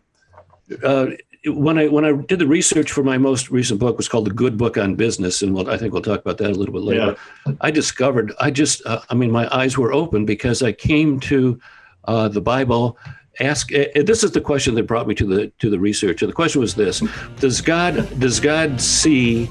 uh, 0.83 1.07
when 1.45 1.77
I 1.79 1.87
when 1.87 2.05
I 2.05 2.11
did 2.11 2.39
the 2.39 2.47
research 2.47 2.91
for 2.91 3.03
my 3.03 3.17
most 3.17 3.49
recent 3.49 3.79
book 3.79 3.97
was 3.97 4.07
called 4.07 4.25
the 4.25 4.33
Good 4.33 4.57
Book 4.57 4.77
on 4.77 4.95
Business, 4.95 5.41
and 5.41 5.55
we'll, 5.55 5.69
I 5.69 5.77
think 5.77 5.91
we'll 5.91 6.03
talk 6.03 6.21
about 6.21 6.37
that 6.37 6.51
a 6.51 6.53
little 6.53 6.73
bit 6.73 6.83
later. 6.83 7.17
Yeah. 7.47 7.53
I 7.61 7.71
discovered 7.71 8.33
I 8.39 8.51
just 8.51 8.85
uh, 8.85 9.01
I 9.09 9.15
mean 9.15 9.31
my 9.31 9.53
eyes 9.55 9.77
were 9.77 9.91
open 9.91 10.25
because 10.25 10.61
I 10.61 10.71
came 10.71 11.19
to 11.21 11.59
uh, 12.05 12.27
the 12.27 12.41
Bible. 12.41 12.97
Ask 13.39 13.73
uh, 13.73 13.85
this 13.95 14.23
is 14.23 14.31
the 14.31 14.41
question 14.41 14.75
that 14.75 14.83
brought 14.83 15.07
me 15.07 15.15
to 15.15 15.25
the 15.25 15.47
to 15.59 15.69
the 15.69 15.79
research. 15.79 16.21
And 16.21 16.29
the 16.29 16.35
question 16.35 16.61
was 16.61 16.75
this: 16.75 17.01
Does 17.39 17.59
God 17.59 18.19
does 18.19 18.39
God 18.39 18.79
see 18.79 19.49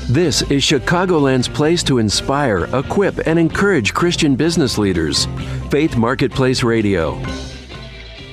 This 0.08 0.40
is 0.50 0.62
Chicagoland's 0.62 1.48
place 1.48 1.82
to 1.82 1.98
inspire, 1.98 2.64
equip, 2.74 3.26
and 3.26 3.38
encourage 3.38 3.92
Christian 3.92 4.36
business 4.36 4.78
leaders. 4.78 5.26
Faith 5.70 5.98
Marketplace 5.98 6.62
Radio. 6.62 7.16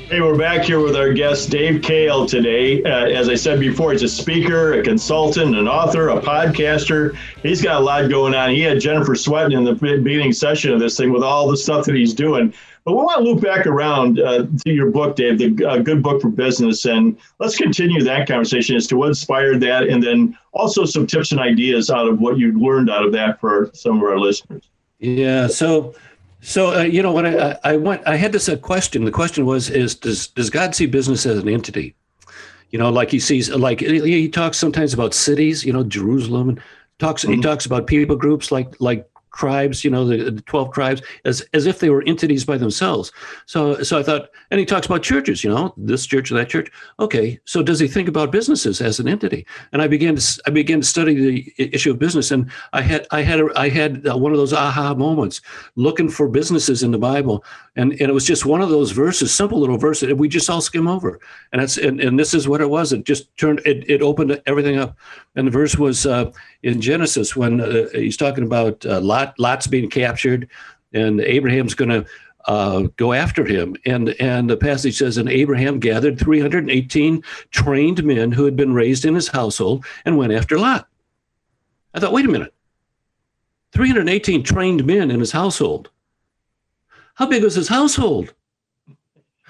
Hey, 0.07 0.21
we're 0.21 0.37
back 0.37 0.63
here 0.63 0.79
with 0.79 0.95
our 0.95 1.11
guest, 1.11 1.49
Dave 1.49 1.81
Kahle, 1.81 2.27
today. 2.27 2.81
Uh, 2.81 3.07
as 3.07 3.27
I 3.27 3.35
said 3.35 3.59
before, 3.59 3.91
he's 3.91 4.03
a 4.03 4.07
speaker, 4.07 4.79
a 4.79 4.83
consultant, 4.83 5.53
an 5.53 5.67
author, 5.67 6.07
a 6.07 6.21
podcaster. 6.21 7.17
He's 7.43 7.61
got 7.61 7.81
a 7.81 7.83
lot 7.83 8.09
going 8.09 8.33
on. 8.33 8.51
He 8.51 8.61
had 8.61 8.79
Jennifer 8.79 9.13
Sweating 9.13 9.57
in 9.57 9.65
the 9.65 9.73
beginning 9.73 10.31
session 10.31 10.71
of 10.71 10.79
this 10.79 10.95
thing 10.95 11.11
with 11.11 11.23
all 11.23 11.49
the 11.49 11.57
stuff 11.57 11.85
that 11.87 11.95
he's 11.95 12.13
doing. 12.13 12.53
But 12.85 12.91
we 12.91 12.97
want 13.01 13.17
to 13.17 13.23
loop 13.23 13.41
back 13.41 13.65
around 13.65 14.19
uh, 14.19 14.45
to 14.63 14.71
your 14.71 14.91
book, 14.91 15.15
Dave, 15.15 15.39
the 15.39 15.65
uh, 15.65 15.79
Good 15.79 16.03
Book 16.03 16.21
for 16.21 16.29
Business, 16.29 16.85
and 16.85 17.17
let's 17.39 17.57
continue 17.57 18.03
that 18.03 18.27
conversation 18.27 18.75
as 18.75 18.85
to 18.87 18.97
what 18.97 19.07
inspired 19.07 19.59
that, 19.61 19.87
and 19.87 20.03
then 20.03 20.37
also 20.53 20.85
some 20.85 21.07
tips 21.07 21.31
and 21.31 21.41
ideas 21.41 21.89
out 21.89 22.07
of 22.07 22.19
what 22.19 22.37
you 22.37 22.57
learned 22.59 22.91
out 22.91 23.03
of 23.03 23.11
that 23.13 23.39
for 23.39 23.71
some 23.73 23.97
of 23.97 24.03
our 24.03 24.19
listeners. 24.19 24.69
Yeah. 24.99 25.47
So, 25.47 25.95
so 26.41 26.77
uh, 26.79 26.83
you 26.83 27.01
know, 27.01 27.11
when 27.11 27.25
I, 27.25 27.57
I 27.63 27.75
went, 27.75 28.07
I 28.07 28.17
had 28.17 28.31
this 28.31 28.47
uh, 28.47 28.55
question. 28.55 29.03
The 29.03 29.11
question 29.11 29.47
was: 29.47 29.71
Is 29.71 29.95
does 29.95 30.27
does 30.27 30.51
God 30.51 30.75
see 30.75 30.85
business 30.85 31.25
as 31.25 31.39
an 31.39 31.49
entity? 31.49 31.95
You 32.69 32.77
know, 32.77 32.91
like 32.91 33.09
he 33.09 33.19
sees, 33.19 33.49
like 33.49 33.79
he 33.79 34.29
talks 34.29 34.59
sometimes 34.59 34.93
about 34.93 35.15
cities. 35.15 35.65
You 35.65 35.73
know, 35.73 35.83
Jerusalem, 35.83 36.49
and 36.49 36.61
talks. 36.99 37.23
Mm-hmm. 37.23 37.33
He 37.33 37.41
talks 37.41 37.65
about 37.65 37.87
people 37.87 38.15
groups 38.15 38.51
like 38.51 38.79
like 38.79 39.09
tribes, 39.35 39.83
you 39.83 39.91
know, 39.91 40.05
the, 40.05 40.31
the 40.31 40.41
12 40.41 40.73
tribes, 40.73 41.01
as, 41.25 41.41
as 41.53 41.65
if 41.65 41.79
they 41.79 41.89
were 41.89 42.03
entities 42.03 42.45
by 42.45 42.57
themselves. 42.57 43.11
So, 43.45 43.81
so 43.83 43.99
I 43.99 44.03
thought, 44.03 44.29
and 44.51 44.59
he 44.59 44.65
talks 44.65 44.87
about 44.87 45.03
churches, 45.03 45.43
you 45.43 45.49
know, 45.49 45.73
this 45.77 46.05
church 46.05 46.31
or 46.31 46.35
that 46.35 46.49
church. 46.49 46.71
Okay, 46.99 47.39
so 47.45 47.61
does 47.61 47.79
he 47.79 47.87
think 47.87 48.07
about 48.07 48.31
businesses 48.31 48.81
as 48.81 48.99
an 48.99 49.07
entity? 49.07 49.45
And 49.71 49.81
I 49.81 49.87
began 49.87 50.15
to, 50.15 50.41
I 50.45 50.49
began 50.49 50.81
to 50.81 50.87
study 50.87 51.13
the 51.13 51.53
issue 51.57 51.91
of 51.91 51.99
business, 51.99 52.31
and 52.31 52.49
I 52.73 52.81
had, 52.81 53.07
I 53.11 53.21
had, 53.21 53.41
I 53.55 53.69
had 53.69 54.05
one 54.05 54.31
of 54.31 54.37
those 54.37 54.53
aha 54.53 54.93
moments, 54.93 55.41
looking 55.75 56.09
for 56.09 56.27
businesses 56.27 56.83
in 56.83 56.91
the 56.91 56.97
Bible, 56.97 57.43
and 57.75 57.91
and 57.93 58.09
it 58.09 58.13
was 58.13 58.25
just 58.25 58.45
one 58.45 58.61
of 58.61 58.69
those 58.69 58.91
verses, 58.91 59.33
simple 59.33 59.59
little 59.59 59.77
verses 59.77 60.07
that 60.07 60.15
we 60.15 60.27
just 60.27 60.49
all 60.49 60.61
skim 60.61 60.87
over, 60.87 61.19
and 61.51 61.61
that's, 61.61 61.77
and, 61.77 61.99
and 61.99 62.19
this 62.19 62.33
is 62.33 62.47
what 62.47 62.61
it 62.61 62.69
was. 62.69 62.93
It 62.93 63.03
just 63.03 63.35
turned, 63.37 63.61
it, 63.65 63.89
it 63.89 64.01
opened 64.01 64.41
everything 64.45 64.77
up, 64.77 64.95
and 65.35 65.47
the 65.47 65.51
verse 65.51 65.75
was 65.77 66.05
uh, 66.05 66.31
in 66.63 66.81
Genesis 66.81 67.35
when 67.35 67.61
uh, 67.61 67.87
he's 67.93 68.17
talking 68.17 68.43
about 68.43 68.85
uh, 68.85 68.99
Lot 69.01 69.24
Lot, 69.25 69.39
Lot's 69.39 69.67
being 69.67 69.89
captured, 69.89 70.49
and 70.93 71.21
Abraham's 71.21 71.73
going 71.73 71.89
to 71.89 72.05
uh, 72.45 72.83
go 72.97 73.13
after 73.13 73.45
him. 73.45 73.75
And 73.85 74.09
and 74.19 74.49
the 74.49 74.57
passage 74.57 74.97
says, 74.97 75.17
and 75.17 75.29
Abraham 75.29 75.79
gathered 75.79 76.19
318 76.19 77.23
trained 77.51 78.03
men 78.03 78.31
who 78.31 78.45
had 78.45 78.55
been 78.55 78.73
raised 78.73 79.05
in 79.05 79.15
his 79.15 79.27
household 79.27 79.85
and 80.05 80.17
went 80.17 80.33
after 80.33 80.57
Lot. 80.57 80.87
I 81.93 81.99
thought, 81.99 82.13
wait 82.13 82.25
a 82.25 82.29
minute, 82.29 82.53
318 83.73 84.43
trained 84.43 84.85
men 84.85 85.11
in 85.11 85.19
his 85.19 85.31
household. 85.31 85.89
How 87.15 87.25
big 87.25 87.43
was 87.43 87.55
his 87.55 87.69
household? 87.69 88.33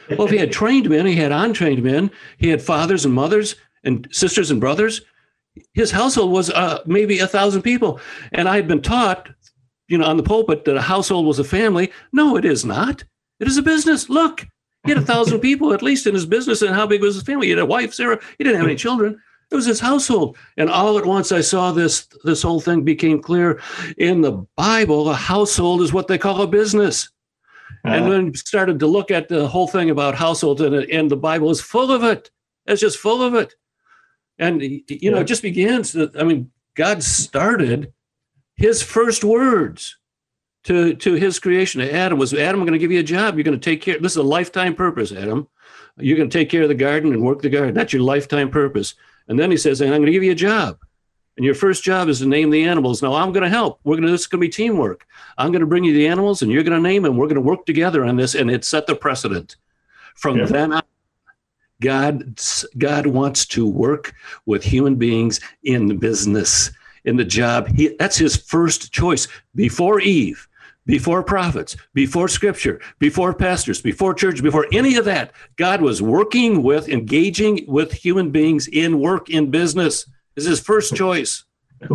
Well, 0.10 0.25
if 0.25 0.32
he 0.32 0.38
had 0.38 0.51
trained 0.51 0.88
men, 0.88 1.08
he 1.08 1.15
had 1.15 1.32
untrained 1.32 1.82
men, 1.82 2.12
he 2.38 2.50
had 2.50 2.62
fathers 2.62 3.05
and 3.05 3.13
mothers 3.13 3.55
and 3.84 4.08
sisters 4.12 4.51
and 4.51 4.62
brothers. 4.62 5.01
His 5.74 5.89
household 5.89 6.32
was 6.32 6.51
uh, 6.51 6.84
maybe 6.86 7.20
a 7.20 7.27
thousand 7.27 7.63
people. 7.63 8.00
And 8.32 8.48
I 8.48 8.55
had 8.55 8.67
been 8.67 8.84
taught 8.84 9.29
you 9.88 9.98
know, 9.98 10.06
on 10.06 10.18
the 10.18 10.24
pulpit 10.24 10.65
that 10.65 10.77
a 10.77 10.82
household 10.82 11.25
was 11.25 11.39
a 11.39 11.44
family. 11.44 11.92
No, 12.12 12.38
it 12.38 12.46
is 12.46 12.65
not. 12.65 13.04
It 13.39 13.48
is 13.48 13.58
a 13.58 13.62
business. 13.62 14.10
Look, 14.10 14.46
he 14.84 14.92
had 14.92 15.01
a 15.01 15.06
thousand 15.06 15.39
people 15.39 15.74
at 15.74 15.82
least 15.82 16.08
in 16.08 16.13
his 16.13 16.25
business. 16.25 16.62
And 16.62 16.74
how 16.74 16.88
big 16.88 17.01
was 17.01 17.15
his 17.15 17.24
family? 17.24 17.48
He 17.48 17.51
had 17.51 17.60
a 17.60 17.65
wife, 17.65 17.94
Sarah. 17.94 18.20
He 18.38 18.44
didn't 18.44 18.58
have 18.58 18.68
any 18.68 18.75
children. 18.75 19.20
It 19.51 19.56
was 19.56 19.65
his 19.65 19.80
household. 19.80 20.38
And 20.58 20.70
all 20.70 20.98
at 20.98 21.06
once 21.06 21.32
I 21.32 21.42
saw 21.42 21.72
this 21.72 22.08
this 22.24 22.42
whole 22.42 22.60
thing 22.60 22.84
became 22.84 23.22
clear. 23.22 23.62
In 23.98 24.22
the 24.22 24.46
Bible, 24.56 25.10
a 25.10 25.15
household 25.15 25.82
is 25.82 25.94
what 25.94 26.08
they 26.08 26.18
call 26.18 26.42
a 26.42 26.48
business. 26.48 27.10
Uh-huh. 27.84 27.96
And 27.96 28.12
then 28.12 28.34
started 28.34 28.80
to 28.80 28.88
look 28.88 29.12
at 29.12 29.27
the 29.27 29.48
whole 29.48 29.68
thing 29.68 29.92
about 29.92 30.15
households, 30.15 30.62
and, 30.62 30.74
and 30.75 31.10
the 31.10 31.18
Bible 31.18 31.51
is 31.51 31.62
full 31.62 31.92
of 31.92 32.04
it. 32.04 32.32
It's 32.65 32.82
just 32.82 32.98
full 32.98 33.22
of 33.22 33.36
it. 33.36 33.54
And 34.39 34.62
you 34.62 35.12
know, 35.12 35.18
yeah. 35.18 35.22
it 35.22 35.27
just 35.27 35.44
begins. 35.44 35.96
I 35.96 36.24
mean, 36.24 36.51
God 36.75 37.04
started 37.04 37.94
his 38.55 38.81
first 38.81 39.24
words 39.24 39.97
to, 40.63 40.95
to 40.95 41.13
his 41.13 41.39
creation 41.39 41.81
to 41.81 41.93
Adam 41.93 42.17
was 42.17 42.33
Adam, 42.33 42.59
I'm 42.59 42.65
going 42.65 42.74
to 42.74 42.79
give 42.79 42.91
you 42.91 43.00
a 43.00 43.03
job. 43.03 43.35
You're 43.35 43.43
going 43.43 43.59
to 43.59 43.63
take 43.63 43.81
care. 43.81 44.00
This 44.00 44.13
is 44.13 44.17
a 44.17 44.24
lifetime 44.24 44.75
purpose, 44.75 45.12
Adam. 45.12 45.47
You're 45.97 46.17
going 46.17 46.29
to 46.29 46.38
take 46.38 46.50
care 46.50 46.63
of 46.63 46.69
the 46.69 46.75
garden 46.75 47.13
and 47.13 47.21
work 47.21 47.41
the 47.41 47.50
garden. 47.50 47.74
That's 47.74 47.93
your 47.93 48.01
lifetime 48.01 48.50
purpose. 48.50 48.95
And 49.27 49.39
then 49.39 49.51
he 49.51 49.57
says, 49.57 49.81
and 49.81 49.93
I'm 49.93 50.00
going 50.00 50.07
to 50.07 50.12
give 50.12 50.24
you 50.24 50.31
a 50.31 50.35
job. 50.35 50.79
And 51.38 51.45
your 51.45 51.55
first 51.55 51.83
job 51.83 52.07
is 52.07 52.19
to 52.19 52.25
name 52.25 52.50
the 52.50 52.63
animals. 52.63 53.01
Now 53.01 53.13
I'm 53.13 53.31
going 53.31 53.43
to 53.43 53.50
help. 53.50 53.79
We're 53.83 53.95
going 53.95 54.05
to, 54.05 54.12
this 54.12 54.21
is 54.21 54.27
going 54.27 54.39
to 54.39 54.47
be 54.47 54.50
teamwork. 54.50 55.05
I'm 55.38 55.51
going 55.51 55.62
to 55.62 55.67
bring 55.67 55.83
you 55.83 55.93
the 55.93 56.07
animals 56.07 56.41
and 56.41 56.51
you're 56.51 56.63
going 56.63 56.81
to 56.81 56.89
name 56.89 57.03
them. 57.03 57.17
We're 57.17 57.27
going 57.27 57.35
to 57.35 57.41
work 57.41 57.65
together 57.65 58.05
on 58.05 58.15
this. 58.15 58.35
And 58.35 58.50
it 58.50 58.63
set 58.63 58.88
the 58.88 58.95
precedent. 58.95 59.57
From 60.15 60.38
yeah. 60.38 60.45
then 60.45 60.74
on, 60.74 60.83
God, 61.81 62.39
God 62.77 63.05
wants 63.05 63.45
to 63.47 63.67
work 63.67 64.13
with 64.45 64.63
human 64.63 64.95
beings 64.95 65.41
in 65.63 65.97
business 65.97 66.71
in 67.05 67.17
the 67.17 67.25
job. 67.25 67.67
He, 67.67 67.95
that's 68.00 68.17
his 68.17 68.35
first 68.35 68.91
choice 68.91 69.27
before 69.55 70.00
Eve. 70.01 70.47
before 70.85 71.24
prophets, 71.24 71.75
before 71.93 72.27
scripture, 72.27 72.79
before 73.00 73.33
pastors, 73.33 73.81
before 73.81 74.13
church, 74.13 74.41
before 74.41 74.67
any 74.71 74.95
of 74.97 75.05
that. 75.05 75.31
God 75.55 75.81
was 75.81 76.01
working 76.01 76.62
with, 76.63 76.88
engaging 76.89 77.65
with 77.67 77.91
human 77.91 78.31
beings 78.31 78.67
in 78.67 79.00
work, 79.00 79.29
in 79.29 79.50
business. 79.50 80.05
This 80.35 80.45
Is 80.45 80.50
his 80.51 80.59
first 80.59 80.95
choice. 80.95 81.43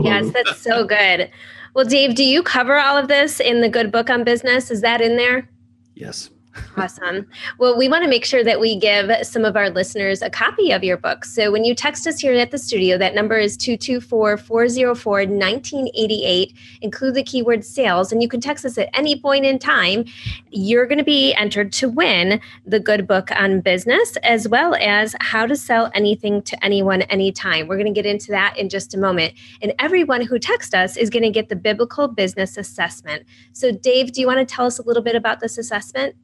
Yes, 0.03 0.31
that's 0.33 0.61
so 0.61 0.85
good. 0.85 1.31
Well, 1.75 1.85
Dave, 1.85 2.15
do 2.15 2.25
you 2.25 2.43
cover 2.43 2.79
all 2.79 2.97
of 2.97 3.09
this 3.09 3.41
in 3.41 3.61
the 3.61 3.69
good 3.69 3.93
book 3.93 4.11
on 4.11 4.25
business? 4.25 4.71
Is 4.71 4.81
that 4.81 5.01
in 5.01 5.17
there? 5.17 5.49
Yes. 5.95 6.31
Awesome. 6.77 7.27
Well, 7.59 7.79
we 7.79 7.89
want 7.89 8.03
to 8.03 8.11
make 8.11 8.25
sure 8.25 8.43
that 8.43 8.59
we 8.59 8.77
give 8.77 9.11
some 9.25 9.45
of 9.45 9.57
our 9.57 9.71
listeners 9.71 10.21
a 10.21 10.31
copy 10.31 10.73
of 10.73 10.83
your 10.83 10.97
book. 10.97 11.25
So 11.25 11.53
when 11.53 11.65
you 11.65 11.77
text 11.77 12.09
us 12.09 12.19
here 12.19 12.35
at 12.35 12.51
the 12.51 12.59
studio, 12.59 12.99
that 12.99 13.15
number 13.15 13.39
is 13.39 13.57
224 13.57 14.37
404 14.37 15.13
1988. 15.13 16.53
Include 16.83 17.15
the 17.15 17.23
keyword 17.23 17.65
sales, 17.65 18.11
and 18.11 18.21
you 18.21 18.29
can 18.29 18.41
text 18.41 18.65
us 18.65 18.79
at 18.79 18.89
any 18.95 19.21
point 19.21 19.45
in 19.45 19.61
time. 19.61 20.05
You're 20.51 20.87
going 20.87 20.99
to 20.99 21.05
be 21.05 21.33
entered 21.35 21.73
to 21.75 21.89
win 21.89 22.41
the 22.67 22.81
good 22.81 23.07
book 23.07 23.31
on 23.33 23.61
business, 23.61 24.17
as 24.25 24.49
well 24.49 24.75
as 24.75 25.15
how 25.21 25.47
to 25.47 25.55
sell 25.55 25.91
anything 25.95 26.43
to 26.43 26.65
anyone 26.65 27.03
anytime. 27.03 27.69
We're 27.69 27.77
going 27.77 27.93
to 27.93 27.99
get 27.99 28.07
into 28.07 28.33
that 28.33 28.57
in 28.59 28.69
just 28.69 28.93
a 28.95 28.99
moment. 28.99 29.35
And 29.63 29.73
everyone 29.79 30.23
who 30.23 30.39
texts 30.39 30.75
us 30.75 30.97
is 30.97 31.11
going 31.11 31.23
to 31.23 31.31
get 31.31 31.49
the 31.49 31.57
biblical 31.57 32.09
business 32.09 32.57
assessment. 32.57 33.25
So, 33.53 33.71
Dave, 33.71 34.13
do 34.13 34.21
you 34.21 34.27
want 34.27 34.41
to 34.41 34.53
tell 34.53 34.67
us 34.67 34.81
a 34.81 34.83
little 34.83 35.03
bit 35.03 35.15
about 35.15 35.39
this 35.39 35.57
assessment? 35.57 36.17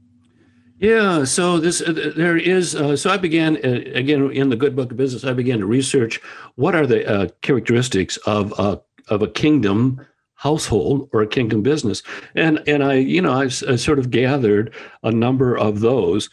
Yeah, 0.79 1.25
so 1.25 1.59
this 1.59 1.81
uh, 1.81 2.13
there 2.17 2.37
is. 2.37 2.75
Uh, 2.75 2.97
so 2.97 3.09
I 3.09 3.17
began 3.17 3.57
uh, 3.65 3.81
again 3.95 4.31
in 4.31 4.51
the 4.51 4.57
Good 4.57 4.77
Book 4.77 4.91
of 4.91 4.97
Business. 4.99 5.25
I 5.25 5.33
began 5.33 5.61
to 5.61 5.67
research 5.67 6.21
what 6.57 6.75
are 6.75 6.87
the 6.87 7.09
uh, 7.09 7.29
characteristics 7.41 8.19
of 8.27 8.53
uh, 8.61 8.77
of 9.09 9.23
a 9.23 9.29
kingdom 9.29 10.05
household 10.35 11.09
or 11.15 11.23
a 11.23 11.27
kingdom 11.27 11.63
business, 11.63 12.03
and 12.35 12.63
and 12.67 12.85
I 12.85 12.95
you 12.95 13.23
know 13.23 13.33
I, 13.33 13.45
I 13.45 13.77
sort 13.77 13.99
of 13.99 14.11
gathered 14.11 14.75
a 15.03 15.11
number 15.11 15.57
of 15.57 15.81
those 15.81 16.29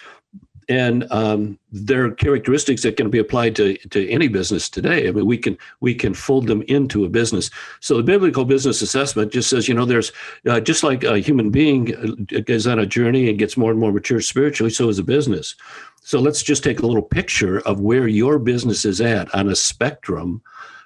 and 0.69 1.05
um, 1.11 1.57
there 1.71 2.05
are 2.05 2.11
characteristics 2.11 2.83
that 2.83 2.97
can 2.97 3.09
be 3.09 3.19
applied 3.19 3.55
to, 3.55 3.77
to 3.89 4.09
any 4.09 4.27
business 4.27 4.69
today. 4.69 5.07
I 5.07 5.11
mean, 5.11 5.25
we 5.25 5.37
can 5.37 5.57
we 5.79 5.95
can 5.95 6.13
fold 6.13 6.47
them 6.47 6.61
into 6.63 7.05
a 7.05 7.09
business. 7.09 7.49
So 7.79 7.97
the 7.97 8.03
biblical 8.03 8.45
business 8.45 8.81
assessment 8.81 9.31
just 9.31 9.49
says, 9.49 9.67
you 9.67 9.73
know, 9.73 9.85
there's 9.85 10.11
uh, 10.47 10.59
just 10.59 10.83
like 10.83 11.03
a 11.03 11.19
human 11.19 11.49
being 11.49 11.95
uh, 11.95 12.39
goes 12.41 12.67
on 12.67 12.79
a 12.79 12.85
journey 12.85 13.29
and 13.29 13.39
gets 13.39 13.57
more 13.57 13.71
and 13.71 13.79
more 13.79 13.91
mature 13.91 14.21
spiritually, 14.21 14.71
so 14.71 14.89
is 14.89 14.99
a 14.99 15.03
business. 15.03 15.55
So 16.01 16.19
let's 16.19 16.43
just 16.43 16.63
take 16.63 16.79
a 16.79 16.85
little 16.85 17.01
picture 17.01 17.59
of 17.61 17.79
where 17.79 18.07
your 18.07 18.39
business 18.39 18.85
is 18.85 18.99
at 18.99 19.33
on 19.33 19.49
a 19.49 19.55
spectrum 19.55 20.41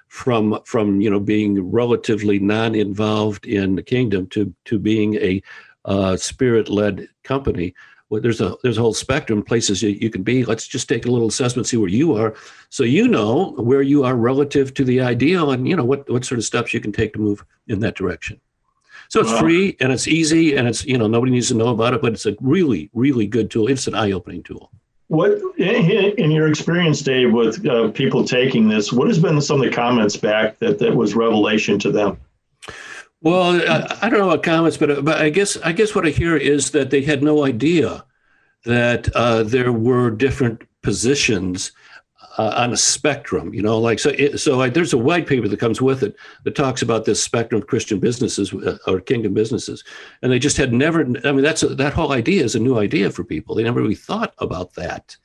from 0.08 0.58
from 0.64 1.00
you 1.00 1.10
know 1.10 1.20
being 1.20 1.70
relatively 1.70 2.38
non-involved 2.38 3.46
in 3.46 3.74
the 3.74 3.82
kingdom 3.82 4.26
to 4.28 4.54
to 4.64 4.78
being 4.78 5.14
a 5.16 5.42
uh, 5.84 6.16
spirit-led 6.16 7.08
company 7.24 7.74
well, 8.10 8.22
there's 8.22 8.40
a 8.40 8.56
there's 8.62 8.78
a 8.78 8.80
whole 8.80 8.94
spectrum 8.94 9.42
places 9.42 9.82
you, 9.82 9.90
you 9.90 10.10
can 10.10 10.22
be. 10.22 10.44
Let's 10.44 10.66
just 10.66 10.88
take 10.88 11.04
a 11.04 11.10
little 11.10 11.28
assessment, 11.28 11.66
see 11.66 11.76
where 11.76 11.88
you 11.88 12.16
are, 12.16 12.34
so 12.70 12.82
you 12.82 13.06
know 13.06 13.52
where 13.58 13.82
you 13.82 14.04
are 14.04 14.16
relative 14.16 14.72
to 14.74 14.84
the 14.84 15.00
ideal, 15.00 15.50
and 15.50 15.68
you 15.68 15.76
know 15.76 15.84
what 15.84 16.08
what 16.10 16.24
sort 16.24 16.38
of 16.38 16.44
steps 16.44 16.72
you 16.72 16.80
can 16.80 16.92
take 16.92 17.12
to 17.14 17.18
move 17.18 17.44
in 17.66 17.80
that 17.80 17.96
direction. 17.96 18.40
So 19.10 19.20
it's 19.20 19.38
free 19.38 19.74
and 19.80 19.90
it's 19.90 20.06
easy 20.06 20.54
and 20.54 20.68
it's 20.68 20.84
you 20.84 20.98
know 20.98 21.06
nobody 21.06 21.32
needs 21.32 21.48
to 21.48 21.54
know 21.54 21.68
about 21.68 21.94
it, 21.94 22.02
but 22.02 22.12
it's 22.12 22.26
a 22.26 22.36
really 22.40 22.90
really 22.94 23.26
good 23.26 23.50
tool. 23.50 23.68
It's 23.68 23.86
an 23.86 23.94
eye 23.94 24.12
opening 24.12 24.42
tool. 24.42 24.70
What 25.08 25.40
in 25.58 26.30
your 26.30 26.48
experience, 26.48 27.00
Dave, 27.00 27.32
with 27.32 27.66
uh, 27.66 27.88
people 27.88 28.24
taking 28.24 28.68
this? 28.68 28.92
What 28.92 29.08
has 29.08 29.18
been 29.18 29.40
some 29.40 29.60
of 29.60 29.68
the 29.68 29.74
comments 29.74 30.16
back 30.16 30.58
that 30.58 30.78
that 30.78 30.94
was 30.94 31.14
revelation 31.14 31.78
to 31.80 31.90
them? 31.90 32.18
Well, 33.20 33.60
I, 33.60 33.98
I, 34.02 34.08
don't 34.08 34.20
know 34.20 34.30
about 34.30 34.44
comments, 34.44 34.76
but 34.76 35.04
but 35.04 35.20
I 35.20 35.28
guess 35.30 35.56
I 35.58 35.72
guess 35.72 35.94
what 35.94 36.06
I 36.06 36.10
hear 36.10 36.36
is 36.36 36.70
that 36.70 36.90
they 36.90 37.02
had 37.02 37.22
no 37.22 37.44
idea 37.44 38.04
that 38.64 39.08
uh, 39.14 39.42
there 39.42 39.72
were 39.72 40.10
different 40.10 40.62
positions 40.82 41.72
uh, 42.36 42.54
on 42.56 42.72
a 42.72 42.76
spectrum. 42.76 43.52
You 43.52 43.62
know, 43.62 43.78
like 43.78 43.98
so. 43.98 44.10
It, 44.10 44.38
so 44.38 44.60
I, 44.60 44.68
there's 44.68 44.92
a 44.92 44.98
white 44.98 45.26
paper 45.26 45.48
that 45.48 45.58
comes 45.58 45.82
with 45.82 46.04
it 46.04 46.14
that 46.44 46.54
talks 46.54 46.80
about 46.80 47.04
this 47.04 47.22
spectrum 47.22 47.60
of 47.60 47.66
Christian 47.66 47.98
businesses 47.98 48.54
uh, 48.54 48.78
or 48.86 49.00
kingdom 49.00 49.34
businesses, 49.34 49.82
and 50.22 50.30
they 50.30 50.38
just 50.38 50.56
had 50.56 50.72
never. 50.72 51.00
I 51.24 51.32
mean, 51.32 51.42
that's 51.42 51.64
a, 51.64 51.74
that 51.74 51.94
whole 51.94 52.12
idea 52.12 52.44
is 52.44 52.54
a 52.54 52.60
new 52.60 52.78
idea 52.78 53.10
for 53.10 53.24
people. 53.24 53.56
They 53.56 53.64
never 53.64 53.82
really 53.82 53.96
thought 53.96 54.32
about 54.38 54.74
that. 54.74 55.16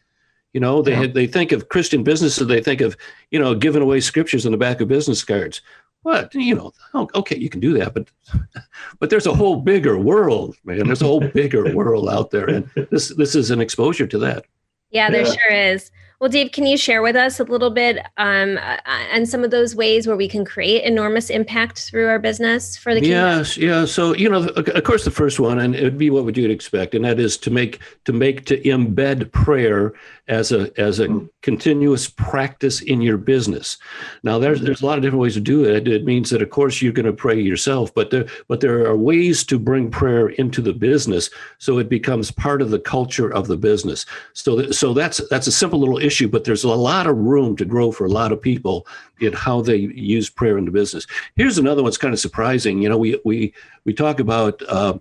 You 0.53 0.59
know, 0.59 0.81
they 0.81 0.91
yeah. 0.91 1.01
had, 1.01 1.13
they 1.13 1.27
think 1.27 1.51
of 1.51 1.69
Christian 1.69 2.03
businesses. 2.03 2.47
They 2.47 2.61
think 2.61 2.81
of 2.81 2.97
you 3.29 3.37
know 3.37 3.53
giving 3.53 3.83
away 3.83 3.99
scriptures 3.99 4.47
on 4.47 4.51
the 4.51 4.57
back 4.57 4.81
of 4.81 4.87
business 4.87 5.23
cards 5.23 5.61
what 6.03 6.33
you 6.35 6.55
know 6.55 6.71
oh, 6.93 7.07
okay 7.15 7.37
you 7.37 7.49
can 7.49 7.59
do 7.59 7.73
that 7.77 7.93
but 7.93 8.07
but 8.99 9.09
there's 9.09 9.25
a 9.25 9.33
whole 9.33 9.57
bigger 9.57 9.97
world 9.97 10.55
man. 10.63 10.85
There's 10.85 11.01
a 11.01 11.05
whole 11.05 11.21
bigger 11.21 11.73
world 11.75 12.09
out 12.09 12.31
there 12.31 12.49
and 12.49 12.69
this 12.91 13.09
this 13.09 13.35
is 13.35 13.51
an 13.51 13.61
exposure 13.61 14.07
to 14.07 14.19
that. 14.19 14.45
Yeah 14.91 15.09
there 15.09 15.25
yeah. 15.25 15.33
sure 15.33 15.51
is 15.51 15.91
well, 16.23 16.29
Dave, 16.29 16.53
can 16.53 16.65
you 16.65 16.77
share 16.77 17.01
with 17.01 17.17
us 17.17 17.41
a 17.41 17.43
little 17.43 17.69
bit 17.69 17.97
um, 18.15 18.57
uh, 18.57 18.77
and 19.11 19.27
some 19.27 19.43
of 19.43 19.51
those 19.51 19.75
ways 19.75 20.07
where 20.07 20.15
we 20.15 20.29
can 20.29 20.45
create 20.45 20.85
enormous 20.85 21.29
impact 21.29 21.79
through 21.79 22.07
our 22.07 22.17
business 22.17 22.77
for 22.77 22.93
the 22.93 23.01
kingdom? 23.01 23.39
Yes, 23.39 23.57
yeah. 23.57 23.83
So 23.83 24.15
you 24.15 24.29
know, 24.29 24.47
of 24.47 24.83
course, 24.85 25.03
the 25.03 25.11
first 25.11 25.41
one, 25.41 25.59
and 25.59 25.75
it 25.75 25.83
would 25.83 25.97
be 25.97 26.09
what 26.09 26.23
would 26.23 26.37
you'd 26.37 26.49
expect, 26.49 26.95
and 26.95 27.03
that 27.03 27.19
is 27.19 27.35
to 27.39 27.51
make 27.51 27.81
to 28.05 28.13
make 28.13 28.45
to 28.45 28.57
embed 28.61 29.33
prayer 29.33 29.91
as 30.29 30.53
a 30.53 30.71
as 30.79 31.01
a 31.01 31.07
mm. 31.09 31.29
continuous 31.41 32.09
practice 32.09 32.81
in 32.81 33.01
your 33.01 33.17
business. 33.17 33.77
Now, 34.23 34.39
there's 34.39 34.61
there's 34.61 34.81
a 34.81 34.85
lot 34.85 34.97
of 34.97 35.03
different 35.03 35.23
ways 35.23 35.33
to 35.33 35.41
do 35.41 35.65
it. 35.65 35.89
It 35.89 36.05
means 36.05 36.29
that, 36.29 36.41
of 36.41 36.49
course, 36.51 36.81
you're 36.81 36.93
going 36.93 37.05
to 37.05 37.11
pray 37.11 37.37
yourself, 37.37 37.93
but 37.93 38.11
there 38.11 38.27
but 38.47 38.61
there 38.61 38.85
are 38.87 38.95
ways 38.95 39.43
to 39.47 39.59
bring 39.59 39.91
prayer 39.91 40.29
into 40.29 40.61
the 40.61 40.71
business 40.71 41.29
so 41.57 41.79
it 41.79 41.89
becomes 41.89 42.31
part 42.31 42.61
of 42.61 42.69
the 42.69 42.79
culture 42.79 43.29
of 43.33 43.47
the 43.47 43.57
business. 43.57 44.05
So 44.31 44.71
so 44.71 44.93
that's 44.93 45.19
that's 45.27 45.47
a 45.47 45.51
simple 45.51 45.79
little 45.79 45.97
issue 45.97 46.12
issue, 46.13 46.27
but 46.27 46.43
there's 46.43 46.63
a 46.63 46.69
lot 46.69 47.07
of 47.07 47.17
room 47.17 47.55
to 47.57 47.65
grow 47.65 47.91
for 47.91 48.05
a 48.05 48.09
lot 48.19 48.31
of 48.31 48.39
people 48.41 48.85
in 49.19 49.33
how 49.33 49.61
they 49.61 49.77
use 50.15 50.29
prayer 50.29 50.57
in 50.57 50.65
the 50.65 50.71
business. 50.71 51.07
Here's 51.35 51.57
another 51.57 51.81
one 51.81 51.89
that's 51.89 51.97
kind 51.97 52.13
of 52.13 52.19
surprising. 52.19 52.81
You 52.81 52.89
know, 52.89 52.97
we 52.97 53.19
we 53.25 53.53
we 53.85 53.93
talk 53.93 54.19
about 54.19 54.61
uh, 54.67 54.99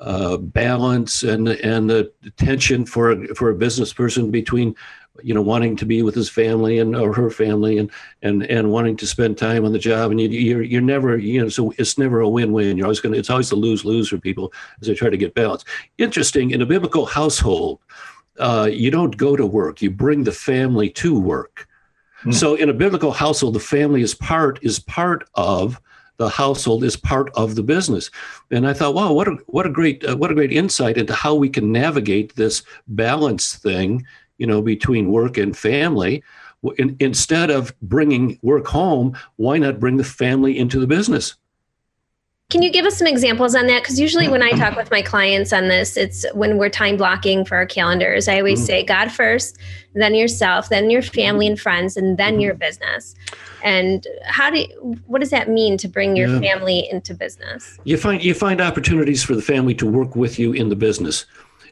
uh, 0.00 0.36
balance 0.36 1.24
and 1.24 1.48
and 1.48 1.90
the 1.90 2.12
tension 2.36 2.86
for 2.86 3.26
for 3.34 3.50
a 3.50 3.54
business 3.54 3.92
person 3.92 4.30
between 4.30 4.74
you 5.22 5.34
know 5.34 5.42
wanting 5.42 5.76
to 5.76 5.84
be 5.84 6.02
with 6.02 6.14
his 6.14 6.30
family 6.30 6.78
and 6.78 6.96
or 6.96 7.12
her 7.12 7.30
family 7.30 7.76
and 7.78 7.90
and 8.22 8.44
and 8.44 8.70
wanting 8.70 8.96
to 8.96 9.06
spend 9.06 9.36
time 9.36 9.64
on 9.64 9.72
the 9.72 9.78
job 9.78 10.10
and 10.10 10.20
you, 10.20 10.28
you're 10.28 10.62
you're 10.62 10.80
never 10.80 11.18
you 11.18 11.40
know 11.40 11.48
so 11.48 11.72
it's 11.76 11.98
never 11.98 12.20
a 12.20 12.28
win-win 12.28 12.76
you're 12.76 12.86
always 12.86 13.00
going 13.00 13.12
to 13.12 13.18
it's 13.18 13.30
always 13.30 13.52
a 13.52 13.56
lose-lose 13.56 14.08
for 14.08 14.18
people 14.18 14.52
as 14.80 14.88
they 14.88 14.94
try 14.94 15.10
to 15.10 15.18
get 15.18 15.34
balance 15.34 15.64
interesting 15.98 16.50
in 16.50 16.62
a 16.62 16.66
biblical 16.66 17.04
household 17.04 17.78
uh, 18.38 18.68
you 18.70 18.90
don't 18.90 19.16
go 19.16 19.36
to 19.36 19.46
work; 19.46 19.82
you 19.82 19.90
bring 19.90 20.24
the 20.24 20.32
family 20.32 20.88
to 20.90 21.18
work. 21.18 21.68
Mm. 22.24 22.34
So, 22.34 22.54
in 22.54 22.68
a 22.68 22.74
biblical 22.74 23.12
household, 23.12 23.54
the 23.54 23.60
family 23.60 24.02
is 24.02 24.14
part 24.14 24.58
is 24.62 24.78
part 24.78 25.28
of 25.34 25.80
the 26.22 26.28
household 26.28 26.84
is 26.84 26.96
part 26.96 27.30
of 27.34 27.54
the 27.54 27.62
business. 27.62 28.10
And 28.50 28.66
I 28.66 28.72
thought, 28.74 28.94
wow, 28.94 29.12
what 29.12 29.28
a 29.28 29.32
what 29.46 29.66
a 29.66 29.70
great 29.70 30.04
uh, 30.04 30.16
what 30.16 30.30
a 30.30 30.34
great 30.34 30.52
insight 30.52 30.96
into 30.96 31.14
how 31.14 31.34
we 31.34 31.48
can 31.48 31.72
navigate 31.72 32.36
this 32.36 32.62
balance 32.86 33.56
thing, 33.56 34.06
you 34.38 34.46
know, 34.46 34.62
between 34.62 35.10
work 35.10 35.36
and 35.36 35.56
family. 35.56 36.22
In, 36.78 36.96
instead 37.00 37.50
of 37.50 37.74
bringing 37.82 38.38
work 38.42 38.68
home, 38.68 39.16
why 39.34 39.58
not 39.58 39.80
bring 39.80 39.96
the 39.96 40.04
family 40.04 40.56
into 40.56 40.78
the 40.78 40.86
business? 40.86 41.34
Can 42.52 42.60
you 42.60 42.70
give 42.70 42.84
us 42.84 42.98
some 42.98 43.06
examples 43.06 43.54
on 43.54 43.66
that? 43.68 43.82
Because 43.82 43.98
usually 43.98 44.28
when 44.28 44.42
I 44.42 44.50
talk 44.58 44.76
with 44.76 44.90
my 44.90 45.00
clients 45.00 45.54
on 45.54 45.68
this, 45.68 45.96
it's 45.96 46.26
when 46.34 46.58
we're 46.58 46.68
time 46.68 46.98
blocking 46.98 47.46
for 47.46 47.56
our 47.56 47.64
calendars. 47.64 48.28
I 48.28 48.36
always 48.36 48.60
mm. 48.60 48.66
say 48.66 48.84
God 48.84 49.10
first, 49.10 49.56
then 49.94 50.14
yourself, 50.14 50.68
then 50.68 50.90
your 50.90 51.00
family 51.00 51.46
and 51.46 51.58
friends, 51.58 51.96
and 51.96 52.18
then 52.18 52.40
your 52.40 52.52
business. 52.52 53.14
And 53.64 54.06
how 54.26 54.50
do 54.50 54.60
you, 54.60 55.00
what 55.06 55.20
does 55.20 55.30
that 55.30 55.48
mean 55.48 55.78
to 55.78 55.88
bring 55.88 56.14
your 56.14 56.28
yeah. 56.28 56.40
family 56.40 56.86
into 56.90 57.14
business? 57.14 57.78
You 57.84 57.96
find 57.96 58.22
you 58.22 58.34
find 58.34 58.60
opportunities 58.60 59.22
for 59.24 59.34
the 59.34 59.40
family 59.40 59.74
to 59.76 59.86
work 59.86 60.14
with 60.14 60.38
you 60.38 60.52
in 60.52 60.68
the 60.68 60.76
business 60.76 61.24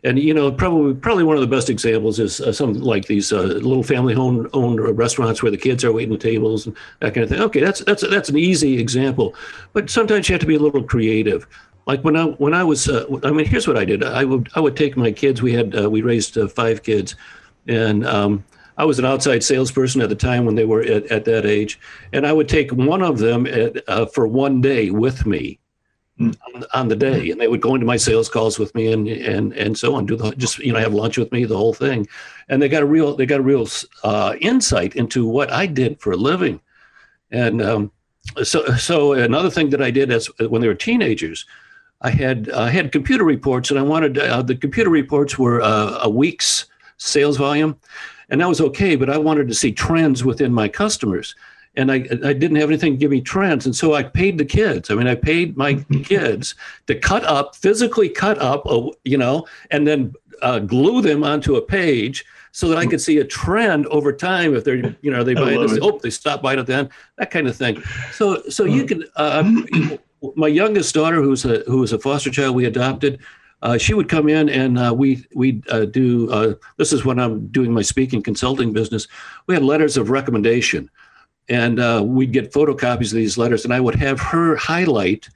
and 0.05 0.19
you 0.19 0.33
know 0.33 0.51
probably 0.51 0.95
probably 0.95 1.25
one 1.25 1.37
of 1.37 1.43
the 1.43 1.47
best 1.47 1.69
examples 1.69 2.19
is 2.19 2.41
uh, 2.41 2.53
some 2.53 2.75
like 2.75 3.07
these 3.07 3.33
uh, 3.33 3.43
little 3.43 3.83
family 3.83 4.15
owned 4.15 4.49
owned 4.53 4.81
restaurants 4.97 5.43
where 5.43 5.51
the 5.51 5.59
kids 5.59 5.85
are 5.85 5.93
waiting 5.93 6.19
tables 6.19 6.67
and 6.67 6.77
that 7.01 7.15
kind 7.15 7.25
of 7.25 7.31
thing. 7.31 7.41
Okay 7.41 7.61
that's 7.61 7.81
that's 7.85 8.07
that's 8.09 8.29
an 8.29 8.39
easy 8.39 8.79
example. 8.79 9.35
But 9.73 9.91
sometimes 9.91 10.29
you 10.29 10.35
have 10.35 10.41
to 10.41 10.47
be 10.47 10.57
a 10.57 10.61
little 10.61 10.83
creative. 10.83 11.47
Like 11.87 12.03
when 12.05 12.17
i 12.17 12.25
when 12.25 12.55
i 12.55 12.65
was 12.65 12.89
uh, 12.89 13.07
i 13.25 13.31
mean 13.31 13.47
here's 13.47 13.67
what 13.67 13.77
i 13.77 13.85
did. 13.85 14.03
I 14.03 14.25
would 14.25 14.49
i 14.55 14.61
would 14.61 14.77
take 14.77 14.97
my 14.97 15.13
kids. 15.13 15.43
We 15.43 15.53
had 15.53 15.79
uh, 15.79 15.91
we 15.91 16.03
raised 16.03 16.39
uh, 16.39 16.49
five 16.49 16.83
kids. 16.83 17.17
And 17.69 18.07
um, 18.07 18.43
I 18.79 18.85
was 18.85 18.99
an 18.99 19.05
outside 19.05 19.45
salesperson 19.45 20.01
at 20.01 20.09
the 20.09 20.15
time 20.15 20.47
when 20.47 20.55
they 20.55 20.65
were 20.65 20.81
at, 20.81 21.05
at 21.13 21.27
that 21.27 21.45
age, 21.45 21.79
and 22.15 22.27
I 22.27 22.33
would 22.33 22.49
take 22.49 22.73
one 22.73 23.03
of 23.03 23.19
them 23.19 23.47
at, 23.47 23.87
uh, 23.87 24.07
for 24.07 24.27
one 24.27 24.63
day 24.63 24.91
with 24.91 25.27
me 25.27 25.61
on, 26.21 26.65
on, 26.75 26.89
the 26.89 26.97
day, 26.97 27.31
and 27.31 27.41
they 27.41 27.49
would 27.49 27.61
go 27.61 27.75
into 27.75 27.87
my 27.87 27.97
sales 27.97 28.29
calls 28.29 28.59
with 28.59 28.75
me 28.75 28.93
and 28.93 29.09
and 29.09 29.53
and 29.55 29.79
so 29.79 29.95
on. 29.95 30.07
Do 30.07 30.17
the 30.17 30.33
just 30.33 30.59
you 30.59 30.73
know 30.73 30.79
have 30.79 30.93
lunch 30.93 31.17
with 31.17 31.33
me, 31.33 31.45
the 31.45 31.57
whole 31.57 31.73
thing, 31.73 32.07
and 32.49 32.61
they 32.61 32.69
got 32.69 32.83
a 32.83 32.87
real 32.87 33.17
they 33.17 33.27
got 33.27 33.41
a 33.41 33.43
real 33.43 33.67
uh, 34.05 34.35
insight 34.41 34.97
into 34.97 35.27
what 35.27 35.51
I 35.51 35.67
did 35.67 36.01
for 36.01 36.13
a 36.13 36.17
living, 36.17 36.61
and 37.31 37.63
um, 37.63 37.93
so 38.43 38.67
so 38.77 39.15
another 39.15 39.51
thing 39.51 39.71
that 39.71 39.83
I 39.83 39.91
did 39.91 40.13
as 40.13 40.27
when 40.39 40.61
they 40.61 40.69
were 40.69 40.75
teenagers. 40.75 41.47
I 42.03 42.11
had 42.11 42.51
I 42.51 42.71
had 42.71 42.93
computer 42.93 43.25
reports, 43.25 43.71
and 43.71 43.79
I 43.79 43.83
wanted 43.83 44.19
uh, 44.19 44.43
the 44.43 44.57
computer 44.57 44.91
reports 44.91 45.39
were 45.39 45.61
uh, 45.61 46.01
a 46.03 46.09
week's 46.09 46.67
sales 46.97 47.37
volume, 47.37 47.77
and 48.31 48.41
that 48.41 48.49
was 48.49 48.61
okay. 48.61 48.97
But 48.97 49.11
I 49.11 49.19
wanted 49.19 49.49
to 49.49 49.55
see 49.55 49.73
trends 49.73 50.25
within 50.25 50.53
my 50.53 50.67
customers, 50.67 51.35
and 51.77 51.91
I 51.91 51.97
I 51.97 52.33
didn't 52.33 52.57
have 52.57 52.71
anything 52.71 52.93
to 52.93 52.99
give 52.99 53.11
me 53.11 53.21
trends, 53.21 53.67
and 53.67 53.75
so 53.75 53.95
I 53.95 54.03
paid 54.03 54.39
the 54.39 54.45
kids. 54.45 54.91
I 54.91 54.95
mean, 54.95 55.07
I 55.07 55.15
paid 55.15 55.57
my 55.57 55.75
kids 56.05 56.55
to 56.87 56.95
cut 56.95 57.25
up 57.25 57.57
physically 57.57 58.09
cut 58.09 58.39
up, 58.39 58.67
a, 58.67 58.91
you 59.05 59.19
know, 59.19 59.47
and 59.71 59.87
then 59.87 60.15
uh, 60.43 60.59
glue 60.59 61.03
them 61.03 61.25
onto 61.25 61.57
a 61.57 61.63
page 61.63 62.25
so 62.53 62.69
that 62.69 62.79
I 62.79 62.87
could 62.87 63.01
see 63.01 63.19
a 63.19 63.25
trend 63.25 63.87
over 63.87 64.13
time. 64.13 64.55
If 64.55 64.65
they're, 64.65 64.97
you 65.03 65.11
know, 65.11 65.23
they 65.23 65.35
buy 65.45 65.51
this, 65.51 65.79
oh, 65.81 65.99
they 66.03 66.11
stop 66.11 66.43
buying 66.43 66.59
it 66.59 66.67
then, 66.67 66.91
that 67.19 67.31
kind 67.31 67.47
of 67.47 67.57
thing. 67.57 67.83
So, 68.13 68.43
so 68.49 68.65
you 68.65 68.85
can. 68.87 69.05
Uh, 69.17 69.45
my 70.37 70.49
youngest 70.49 70.95
daughter, 70.95 71.23
who's 71.23 71.45
a 71.45 71.63
who 71.67 71.79
was 71.79 71.93
a 71.93 71.99
foster 71.99 72.31
child 72.31 72.55
we 72.55 72.67
adopted, 72.67 73.21
uh, 73.63 73.79
she 73.79 73.95
would 73.95 74.09
come 74.09 74.29
in 74.29 74.49
and 74.49 74.79
uh, 74.79 74.93
we 74.95 75.25
we 75.35 75.63
uh, 75.71 75.85
do. 75.85 76.31
Uh, 76.31 76.55
this 76.77 76.93
is 76.93 77.05
when 77.05 77.19
I'm 77.19 77.47
doing 77.49 77.73
my 77.73 77.83
speaking 77.83 78.23
consulting 78.23 78.73
business. 78.73 79.07
We 79.47 79.55
had 79.55 79.63
letters 79.63 79.97
of 79.97 80.11
recommendation, 80.11 80.91
and 81.51 81.81
uh, 81.81 82.01
we'd 82.03 82.33
get 82.33 82.53
photocopies 82.53 83.13
of 83.13 83.17
these 83.17 83.37
letters, 83.37 83.65
and 83.65 83.75
I 83.75 83.81
would 83.81 83.97
have 83.97 84.21
her 84.21 84.57
highlight 84.57 85.29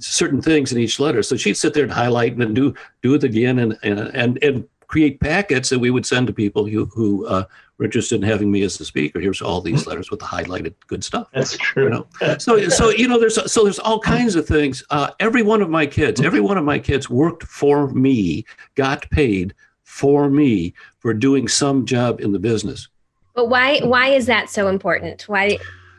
certain 0.00 0.42
things 0.42 0.72
in 0.72 0.78
each 0.78 1.00
letter. 1.00 1.22
So 1.22 1.36
she'd 1.36 1.56
sit 1.56 1.72
there 1.72 1.84
and 1.84 1.92
highlight 1.92 2.32
and 2.32 2.40
then 2.40 2.54
do 2.54 2.74
do 3.02 3.14
it 3.14 3.24
again 3.24 3.58
and 3.58 3.76
and 3.82 3.98
and, 3.98 4.42
and 4.42 4.68
create 4.86 5.18
packets 5.18 5.68
that 5.70 5.78
we 5.78 5.90
would 5.90 6.06
send 6.06 6.26
to 6.26 6.32
people 6.32 6.66
who 6.66 6.84
who 6.86 7.26
uh, 7.26 7.44
were 7.78 7.86
interested 7.86 8.16
in 8.16 8.22
having 8.22 8.50
me 8.50 8.62
as 8.62 8.76
the 8.76 8.84
speaker. 8.84 9.18
Here's 9.18 9.40
all 9.40 9.62
these 9.62 9.80
mm-hmm. 9.80 9.90
letters 9.90 10.10
with 10.10 10.20
the 10.20 10.26
highlighted 10.26 10.74
good 10.86 11.02
stuff. 11.02 11.28
That's 11.32 11.56
true. 11.56 11.84
You 11.84 11.90
know? 11.90 12.06
So 12.38 12.68
so 12.68 12.90
you 12.90 13.08
know 13.08 13.18
there's 13.18 13.50
so 13.50 13.64
there's 13.64 13.78
all 13.78 13.98
kinds 13.98 14.36
of 14.36 14.46
things. 14.46 14.84
Uh, 14.90 15.10
every 15.20 15.42
one 15.42 15.62
of 15.62 15.70
my 15.70 15.86
kids, 15.86 16.20
every 16.20 16.40
one 16.40 16.58
of 16.58 16.64
my 16.64 16.78
kids 16.78 17.08
worked 17.08 17.44
for 17.44 17.88
me, 17.88 18.44
got 18.74 19.08
paid 19.10 19.54
for 19.84 20.28
me 20.28 20.74
for 20.98 21.14
doing 21.14 21.48
some 21.48 21.86
job 21.86 22.20
in 22.20 22.32
the 22.32 22.38
business. 22.38 22.88
But 23.36 23.50
why 23.50 23.80
why 23.80 24.08
is 24.08 24.26
that 24.26 24.48
so 24.48 24.66
important? 24.66 25.28
Why 25.28 25.58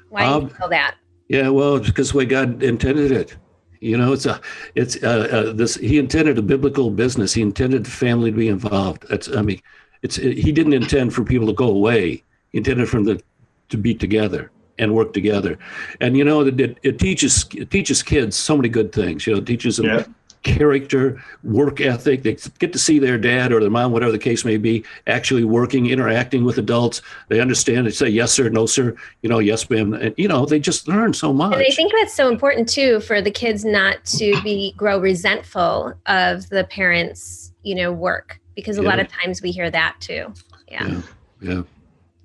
why 0.10 0.24
do 0.24 0.28
you 0.28 0.36
um, 0.36 0.50
feel 0.50 0.70
that? 0.70 0.96
Yeah, 1.30 1.50
well, 1.50 1.80
because 1.80 2.12
the 2.12 2.18
way 2.18 2.26
God 2.26 2.64
intended 2.64 3.12
it. 3.12 3.38
You 3.80 3.96
know, 3.96 4.12
it's 4.12 4.26
a, 4.26 4.42
it's 4.74 5.02
uh, 5.04 5.28
uh, 5.32 5.54
this. 5.54 5.76
He 5.76 6.00
intended 6.00 6.40
a 6.40 6.42
biblical 6.42 6.90
business. 6.90 7.36
He 7.36 7.44
intended 7.44 7.86
the 7.86 7.92
family 7.92 8.32
to 8.32 8.38
be 8.38 8.48
involved. 8.48 9.06
That's, 9.08 9.30
I 9.30 9.44
mean, 9.44 9.62
it's. 10.02 10.18
It, 10.18 10.40
he 10.40 10.52
didn't 10.52 10.74
intend 10.74 11.14
for 11.14 11.24
people 11.24 11.46
to 11.46 11.54
go 11.54 11.68
away. 11.68 12.24
He 12.50 12.58
intended 12.58 12.90
for 12.90 13.04
them 13.04 13.18
to, 13.18 13.24
to 13.70 13.78
be 13.78 13.94
together 13.94 14.50
and 14.80 14.96
work 14.96 15.14
together. 15.14 15.60
And 16.02 16.18
you 16.18 16.24
know, 16.24 16.42
it, 16.42 16.80
it 16.82 16.98
teaches 16.98 17.46
it 17.54 17.70
teaches 17.70 18.02
kids 18.02 18.36
so 18.36 18.58
many 18.58 18.70
good 18.70 18.92
things. 18.92 19.28
You 19.28 19.34
know, 19.34 19.40
it 19.40 19.46
teaches 19.46 19.78
them 19.78 19.86
yeah 19.86 20.06
character, 20.48 21.22
work 21.44 21.82
ethic. 21.82 22.24
They 22.24 22.38
get 22.60 22.74
to 22.74 22.80
see 22.80 23.00
their 23.00 23.18
dad 23.18 23.52
or 23.52 23.60
their 23.60 23.70
mom, 23.70 23.92
whatever 23.92 24.12
the 24.12 24.18
case 24.20 24.46
may 24.46 24.58
be, 24.58 24.84
actually 25.06 25.44
working, 25.44 25.88
interacting 25.88 26.46
with 26.46 26.58
adults. 26.58 27.02
They 27.28 27.40
understand. 27.40 27.86
They 27.86 27.92
say 27.92 28.08
yes 28.08 28.32
sir, 28.32 28.50
no 28.50 28.66
sir. 28.66 28.96
You 29.22 29.30
know, 29.30 29.40
yes 29.40 29.70
ma'am. 29.70 29.94
And 29.94 30.16
you 30.18 30.28
know, 30.28 30.46
they 30.46 30.60
just 30.60 30.88
learn 30.88 31.14
so 31.14 31.34
much. 31.34 31.54
And 31.54 31.64
I 31.64 31.70
think 31.70 31.92
that's 31.92 32.14
so 32.14 32.30
important 32.30 32.70
too 32.70 33.02
for 33.02 33.22
the 33.22 33.32
kids 33.32 33.66
not 33.66 34.04
to 34.06 34.42
be 34.44 34.74
grow 34.78 35.00
resentful 35.00 35.94
of 36.06 36.50
the 36.50 36.64
parents, 36.66 37.54
you 37.64 37.76
know, 37.76 37.92
work 37.92 38.40
because 38.56 38.78
a 38.78 38.82
yeah. 38.82 38.90
lot 38.90 39.00
of 39.00 39.08
times 39.08 39.42
we 39.42 39.52
hear 39.52 39.70
that 39.70 39.96
too. 40.00 40.34
Yeah. 40.70 40.88
yeah. 40.88 41.02
yeah. 41.42 41.62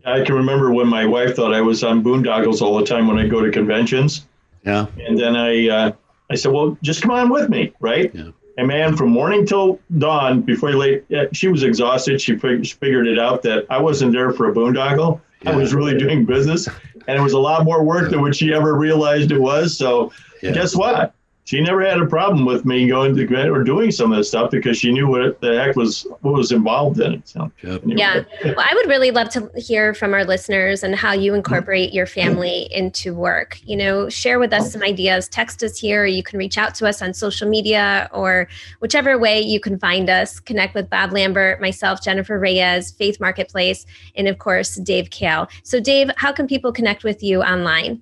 I 0.04 0.24
can 0.24 0.34
remember 0.34 0.72
when 0.72 0.88
my 0.88 1.06
wife 1.06 1.36
thought 1.36 1.54
I 1.54 1.60
was 1.60 1.84
on 1.84 2.02
boondoggles 2.02 2.60
all 2.60 2.76
the 2.76 2.84
time 2.84 3.06
when 3.06 3.18
I 3.18 3.28
go 3.28 3.40
to 3.40 3.50
conventions. 3.50 4.26
Yeah. 4.64 4.86
And 4.98 5.18
then 5.18 5.36
I 5.36 5.68
uh, 5.68 5.92
I 6.32 6.36
said, 6.36 6.52
well, 6.52 6.76
just 6.82 7.02
come 7.02 7.10
on 7.10 7.28
with 7.28 7.48
me, 7.48 7.72
right? 7.80 8.14
Yeah. 8.14 8.30
And 8.58 8.68
man, 8.68 8.96
from 8.96 9.10
morning 9.10 9.46
till 9.46 9.80
dawn, 9.98 10.42
before 10.42 10.70
you 10.70 10.76
late, 10.76 11.04
she 11.32 11.48
was 11.48 11.62
exhausted. 11.62 12.20
She 12.20 12.36
figured 12.36 13.06
it 13.06 13.18
out 13.18 13.42
that 13.42 13.66
I 13.70 13.80
wasn't 13.80 14.12
there 14.12 14.32
for 14.32 14.50
a 14.50 14.54
boondoggle. 14.54 15.20
Yeah. 15.42 15.52
I 15.52 15.56
was 15.56 15.72
really 15.74 15.96
doing 15.96 16.24
business, 16.24 16.68
and 17.06 17.18
it 17.18 17.22
was 17.22 17.32
a 17.32 17.38
lot 17.38 17.64
more 17.64 17.82
work 17.82 18.10
than 18.10 18.20
what 18.20 18.36
she 18.36 18.52
ever 18.52 18.76
realized 18.76 19.32
it 19.32 19.40
was. 19.40 19.76
So, 19.76 20.12
yeah. 20.42 20.52
guess 20.52 20.76
what? 20.76 21.14
She 21.44 21.60
never 21.60 21.84
had 21.84 22.00
a 22.00 22.06
problem 22.06 22.46
with 22.46 22.64
me 22.64 22.86
going 22.86 23.16
to 23.16 23.48
or 23.50 23.64
doing 23.64 23.90
some 23.90 24.12
of 24.12 24.18
this 24.18 24.28
stuff 24.28 24.52
because 24.52 24.78
she 24.78 24.92
knew 24.92 25.08
what 25.08 25.40
the 25.40 25.58
heck 25.58 25.74
was 25.74 26.06
what 26.20 26.34
was 26.34 26.52
involved 26.52 27.00
in 27.00 27.14
it. 27.14 27.28
So, 27.28 27.50
yeah, 27.62 28.22
well, 28.44 28.60
I 28.60 28.70
would 28.74 28.88
really 28.88 29.10
love 29.10 29.28
to 29.30 29.50
hear 29.56 29.92
from 29.92 30.14
our 30.14 30.24
listeners 30.24 30.84
and 30.84 30.94
how 30.94 31.12
you 31.12 31.34
incorporate 31.34 31.92
your 31.92 32.06
family 32.06 32.68
into 32.70 33.12
work. 33.12 33.58
You 33.64 33.76
know, 33.76 34.08
share 34.08 34.38
with 34.38 34.52
us 34.52 34.72
some 34.72 34.82
ideas. 34.82 35.28
Text 35.28 35.64
us 35.64 35.76
here. 35.78 36.06
you 36.06 36.22
can 36.22 36.38
reach 36.38 36.58
out 36.58 36.76
to 36.76 36.86
us 36.86 37.02
on 37.02 37.12
social 37.12 37.48
media 37.48 38.08
or 38.12 38.46
whichever 38.78 39.18
way 39.18 39.40
you 39.40 39.58
can 39.58 39.80
find 39.80 40.08
us. 40.08 40.38
Connect 40.38 40.76
with 40.76 40.88
Bob 40.88 41.12
Lambert, 41.12 41.60
myself, 41.60 42.02
Jennifer 42.02 42.38
Reyes, 42.38 42.92
Faith 42.92 43.18
Marketplace, 43.18 43.84
and 44.14 44.28
of 44.28 44.38
course 44.38 44.76
Dave 44.76 45.10
Kahle. 45.10 45.48
So, 45.64 45.80
Dave, 45.80 46.10
how 46.16 46.30
can 46.30 46.46
people 46.46 46.72
connect 46.72 47.02
with 47.02 47.20
you 47.20 47.42
online? 47.42 48.00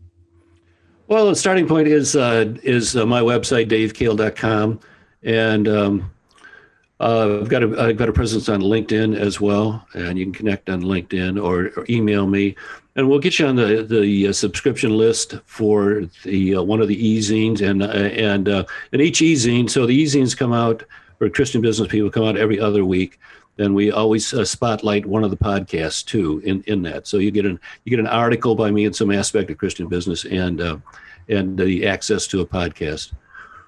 Well, 1.11 1.27
the 1.27 1.35
starting 1.35 1.67
point 1.67 1.89
is 1.89 2.15
uh, 2.15 2.55
is 2.63 2.97
uh, 2.97 3.05
my 3.05 3.21
website, 3.21 3.69
davekahle.com. 3.69 4.79
And 5.25 5.67
um, 5.67 6.11
uh, 7.01 7.41
I've 7.41 7.49
got 7.49 7.65
a 7.65 7.83
I've 7.83 7.97
got 7.97 8.09
a 8.09 8.13
presence 8.13 8.49
on 8.49 8.61
LinkedIn 8.61 9.19
as 9.19 9.41
well, 9.41 9.85
and 9.95 10.17
you 10.17 10.27
can 10.27 10.33
connect 10.33 10.71
on 10.71 10.83
LinkedIn 10.83 11.43
or, 11.43 11.73
or 11.77 11.85
email 11.89 12.29
me, 12.29 12.55
and 12.95 13.09
we'll 13.09 13.19
get 13.19 13.41
you 13.41 13.47
on 13.49 13.57
the 13.57 13.83
the 13.83 14.29
uh, 14.29 14.33
subscription 14.33 14.97
list 14.97 15.35
for 15.47 16.03
the 16.23 16.55
uh, 16.55 16.63
one 16.63 16.81
of 16.81 16.87
the 16.87 17.05
e-zines 17.05 17.61
and 17.61 17.83
uh, 17.83 17.87
and 17.89 18.47
and 18.47 19.03
each 19.03 19.21
e-zine. 19.21 19.69
So 19.69 19.87
the 19.87 19.97
e-zines 19.97 20.37
come 20.37 20.53
out, 20.53 20.85
or 21.21 21.29
Christian 21.29 21.61
business 21.61 21.89
people 21.89 22.13
come 22.13 22.23
out 22.23 22.37
every 22.37 22.61
other 22.61 22.85
week, 22.85 23.19
then 23.61 23.75
we 23.75 23.93
always 23.93 24.33
uh, 24.33 24.45
spotlight 24.45 25.05
one 25.05 25.23
of 25.23 25.31
the 25.31 25.37
podcasts 25.37 26.05
too 26.05 26.41
in, 26.45 26.63
in 26.63 26.81
that. 26.83 27.07
So 27.07 27.19
you 27.19 27.31
get 27.31 27.45
an 27.45 27.61
you 27.85 27.91
get 27.91 28.01
an 28.01 28.07
article 28.07 28.55
by 28.55 28.71
me 28.71 28.87
in 28.87 28.93
some 28.95 29.11
aspect 29.11 29.51
of 29.51 29.59
Christian 29.59 29.87
business 29.87 30.25
and 30.25 30.61
uh, 30.61 30.79
and 31.29 31.59
the 31.59 31.87
access 31.87 32.27
to 32.29 32.41
a 32.41 32.47
podcast. 32.47 33.13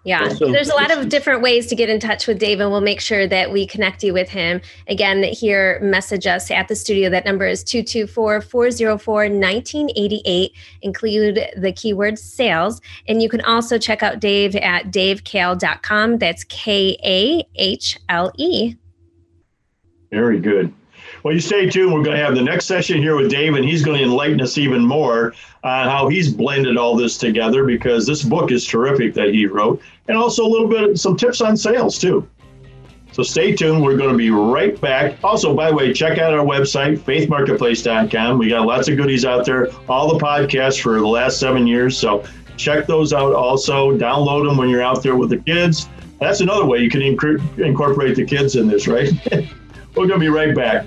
Yeah, 0.05 0.31
so, 0.31 0.51
there's 0.51 0.69
a 0.69 0.75
lot 0.75 0.91
of 0.91 1.09
different 1.09 1.43
ways 1.43 1.69
to 1.69 1.77
get 1.77 1.89
in 1.89 2.01
touch 2.01 2.27
with 2.27 2.41
Dave, 2.41 2.59
and 2.59 2.73
we'll 2.73 2.81
make 2.81 3.01
sure 3.01 3.29
that 3.29 3.53
we 3.53 3.65
connect 3.65 4.03
you 4.03 4.13
with 4.13 4.29
him. 4.29 4.61
Again, 4.89 5.23
here, 5.23 5.79
message 5.81 6.27
us 6.27 6.51
at 6.51 6.67
the 6.67 6.75
studio. 6.75 7.09
That 7.09 7.25
number 7.25 7.47
is 7.47 7.63
224 7.63 8.41
404 8.41 9.15
1988. 9.15 10.53
Include 10.83 11.47
the 11.57 11.73
keyword 11.73 12.19
sales. 12.19 12.81
And 13.07 13.23
you 13.23 13.29
can 13.29 13.43
also 13.43 13.79
check 13.79 14.03
out 14.03 14.19
Dave 14.19 14.57
at 14.57 14.87
davekahle.com. 14.87 16.19
That's 16.19 16.43
K 16.45 16.97
A 17.05 17.47
H 17.55 17.97
L 18.09 18.33
E. 18.39 18.75
Very 20.12 20.38
good. 20.38 20.72
Well, 21.22 21.33
you 21.33 21.40
stay 21.40 21.68
tuned. 21.70 21.92
We're 21.92 22.03
going 22.03 22.16
to 22.16 22.25
have 22.25 22.35
the 22.35 22.42
next 22.42 22.66
session 22.66 22.98
here 22.98 23.16
with 23.16 23.31
Dave, 23.31 23.55
and 23.55 23.64
he's 23.64 23.83
going 23.83 23.96
to 23.98 24.05
enlighten 24.05 24.40
us 24.40 24.59
even 24.59 24.85
more 24.85 25.35
on 25.64 25.88
how 25.88 26.09
he's 26.09 26.33
blended 26.33 26.77
all 26.77 26.96
this 26.96 27.16
together 27.16 27.64
because 27.64 28.07
this 28.07 28.22
book 28.22 28.51
is 28.51 28.66
terrific 28.66 29.14
that 29.14 29.33
he 29.33 29.46
wrote, 29.46 29.81
and 30.09 30.16
also 30.16 30.44
a 30.44 30.48
little 30.48 30.68
bit 30.68 30.98
some 30.98 31.16
tips 31.16 31.40
on 31.40 31.57
sales 31.57 31.98
too. 31.98 32.29
So 33.12 33.22
stay 33.22 33.55
tuned. 33.55 33.83
We're 33.83 33.96
going 33.96 34.11
to 34.11 34.16
be 34.16 34.31
right 34.31 34.79
back. 34.81 35.16
Also, 35.22 35.55
by 35.55 35.70
the 35.70 35.77
way, 35.77 35.92
check 35.92 36.18
out 36.18 36.33
our 36.33 36.44
website, 36.44 36.98
faithmarketplace.com. 36.98 38.38
We 38.38 38.48
got 38.48 38.66
lots 38.66 38.88
of 38.88 38.96
goodies 38.96 39.25
out 39.25 39.44
there, 39.44 39.68
all 39.88 40.12
the 40.12 40.22
podcasts 40.22 40.81
for 40.81 40.98
the 40.98 41.07
last 41.07 41.38
seven 41.38 41.66
years. 41.66 41.96
So 41.96 42.25
check 42.57 42.87
those 42.87 43.12
out 43.12 43.35
also. 43.35 43.96
Download 43.96 44.48
them 44.48 44.57
when 44.57 44.68
you're 44.70 44.83
out 44.83 45.03
there 45.03 45.16
with 45.16 45.31
the 45.31 45.38
kids. 45.38 45.88
That's 46.20 46.40
another 46.40 46.64
way 46.64 46.79
you 46.79 46.90
can 46.90 47.03
incorporate 47.03 48.16
the 48.16 48.25
kids 48.25 48.57
in 48.57 48.66
this, 48.66 48.88
right? 48.88 49.12
Oh, 49.95 50.01
We're 50.01 50.09
going 50.09 50.21
to 50.21 50.25
be 50.25 50.31
right 50.31 50.55
back. 50.55 50.87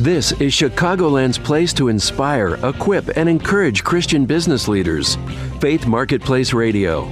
This 0.00 0.32
is 0.32 0.52
Chicagoland's 0.52 1.38
place 1.38 1.72
to 1.74 1.88
inspire, 1.88 2.54
equip, 2.66 3.16
and 3.16 3.28
encourage 3.28 3.84
Christian 3.84 4.26
business 4.26 4.66
leaders. 4.66 5.16
Faith 5.60 5.86
Marketplace 5.86 6.52
Radio. 6.52 7.04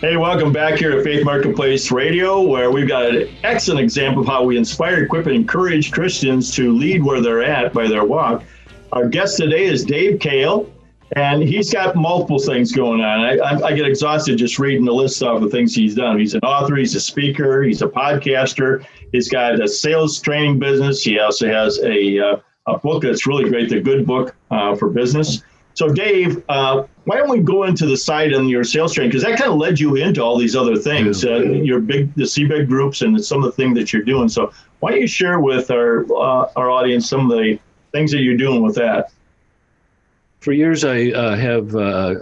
Hey, 0.00 0.16
welcome 0.16 0.52
back 0.52 0.80
here 0.80 0.90
to 0.90 1.04
Faith 1.04 1.24
Marketplace 1.24 1.92
Radio, 1.92 2.40
where 2.42 2.72
we've 2.72 2.88
got 2.88 3.14
an 3.14 3.28
excellent 3.44 3.78
example 3.80 4.22
of 4.22 4.26
how 4.26 4.42
we 4.42 4.56
inspire, 4.56 5.04
equip, 5.04 5.26
and 5.26 5.36
encourage 5.36 5.92
Christians 5.92 6.52
to 6.56 6.72
lead 6.72 7.04
where 7.04 7.20
they're 7.20 7.44
at 7.44 7.72
by 7.72 7.86
their 7.86 8.04
walk. 8.04 8.42
Our 8.90 9.08
guest 9.08 9.36
today 9.36 9.66
is 9.66 9.84
Dave 9.84 10.18
Kahle 10.18 10.68
and 11.16 11.42
he's 11.42 11.72
got 11.72 11.94
multiple 11.94 12.38
things 12.38 12.72
going 12.72 13.00
on. 13.00 13.20
I, 13.20 13.36
I, 13.36 13.66
I, 13.66 13.72
get 13.74 13.86
exhausted 13.86 14.38
just 14.38 14.58
reading 14.58 14.84
the 14.84 14.92
list 14.92 15.22
of 15.22 15.42
the 15.42 15.48
things 15.50 15.74
he's 15.74 15.94
done. 15.94 16.18
He's 16.18 16.34
an 16.34 16.40
author, 16.40 16.76
he's 16.76 16.94
a 16.94 17.00
speaker, 17.00 17.62
he's 17.62 17.82
a 17.82 17.88
podcaster, 17.88 18.86
he's 19.12 19.28
got 19.28 19.60
a 19.60 19.68
sales 19.68 20.20
training 20.20 20.58
business. 20.58 21.02
He 21.02 21.18
also 21.18 21.48
has 21.48 21.78
a, 21.80 22.18
uh, 22.18 22.36
a 22.66 22.78
book 22.78 23.02
that's 23.02 23.26
really 23.26 23.48
great, 23.48 23.68
the 23.68 23.80
Good 23.80 24.06
Book 24.06 24.34
uh, 24.50 24.74
for 24.76 24.88
Business. 24.88 25.42
So, 25.74 25.88
Dave, 25.88 26.42
uh, 26.48 26.84
why 27.04 27.16
don't 27.16 27.30
we 27.30 27.40
go 27.40 27.64
into 27.64 27.86
the 27.86 27.96
side 27.96 28.34
on 28.34 28.48
your 28.48 28.62
sales 28.62 28.94
training? 28.94 29.10
Because 29.10 29.22
that 29.24 29.38
kind 29.38 29.50
of 29.50 29.56
led 29.56 29.80
you 29.80 29.96
into 29.96 30.22
all 30.22 30.36
these 30.36 30.54
other 30.54 30.76
things, 30.76 31.24
uh, 31.24 31.38
your 31.38 31.80
big, 31.80 32.14
the 32.14 32.24
CBEG 32.24 32.68
groups, 32.68 33.00
and 33.02 33.22
some 33.24 33.38
of 33.38 33.44
the 33.44 33.52
things 33.52 33.76
that 33.78 33.92
you're 33.92 34.02
doing. 34.02 34.28
So, 34.28 34.52
why 34.80 34.90
don't 34.90 35.00
you 35.00 35.06
share 35.06 35.40
with 35.40 35.70
our 35.70 36.04
uh, 36.12 36.52
our 36.56 36.70
audience 36.70 37.08
some 37.08 37.30
of 37.30 37.38
the 37.38 37.58
things 37.90 38.12
that 38.12 38.20
you're 38.20 38.36
doing 38.36 38.62
with 38.62 38.74
that? 38.74 39.12
For 40.42 40.52
years, 40.52 40.84
I 40.84 41.10
uh, 41.12 41.36
have 41.36 41.72
uh, 41.76 42.14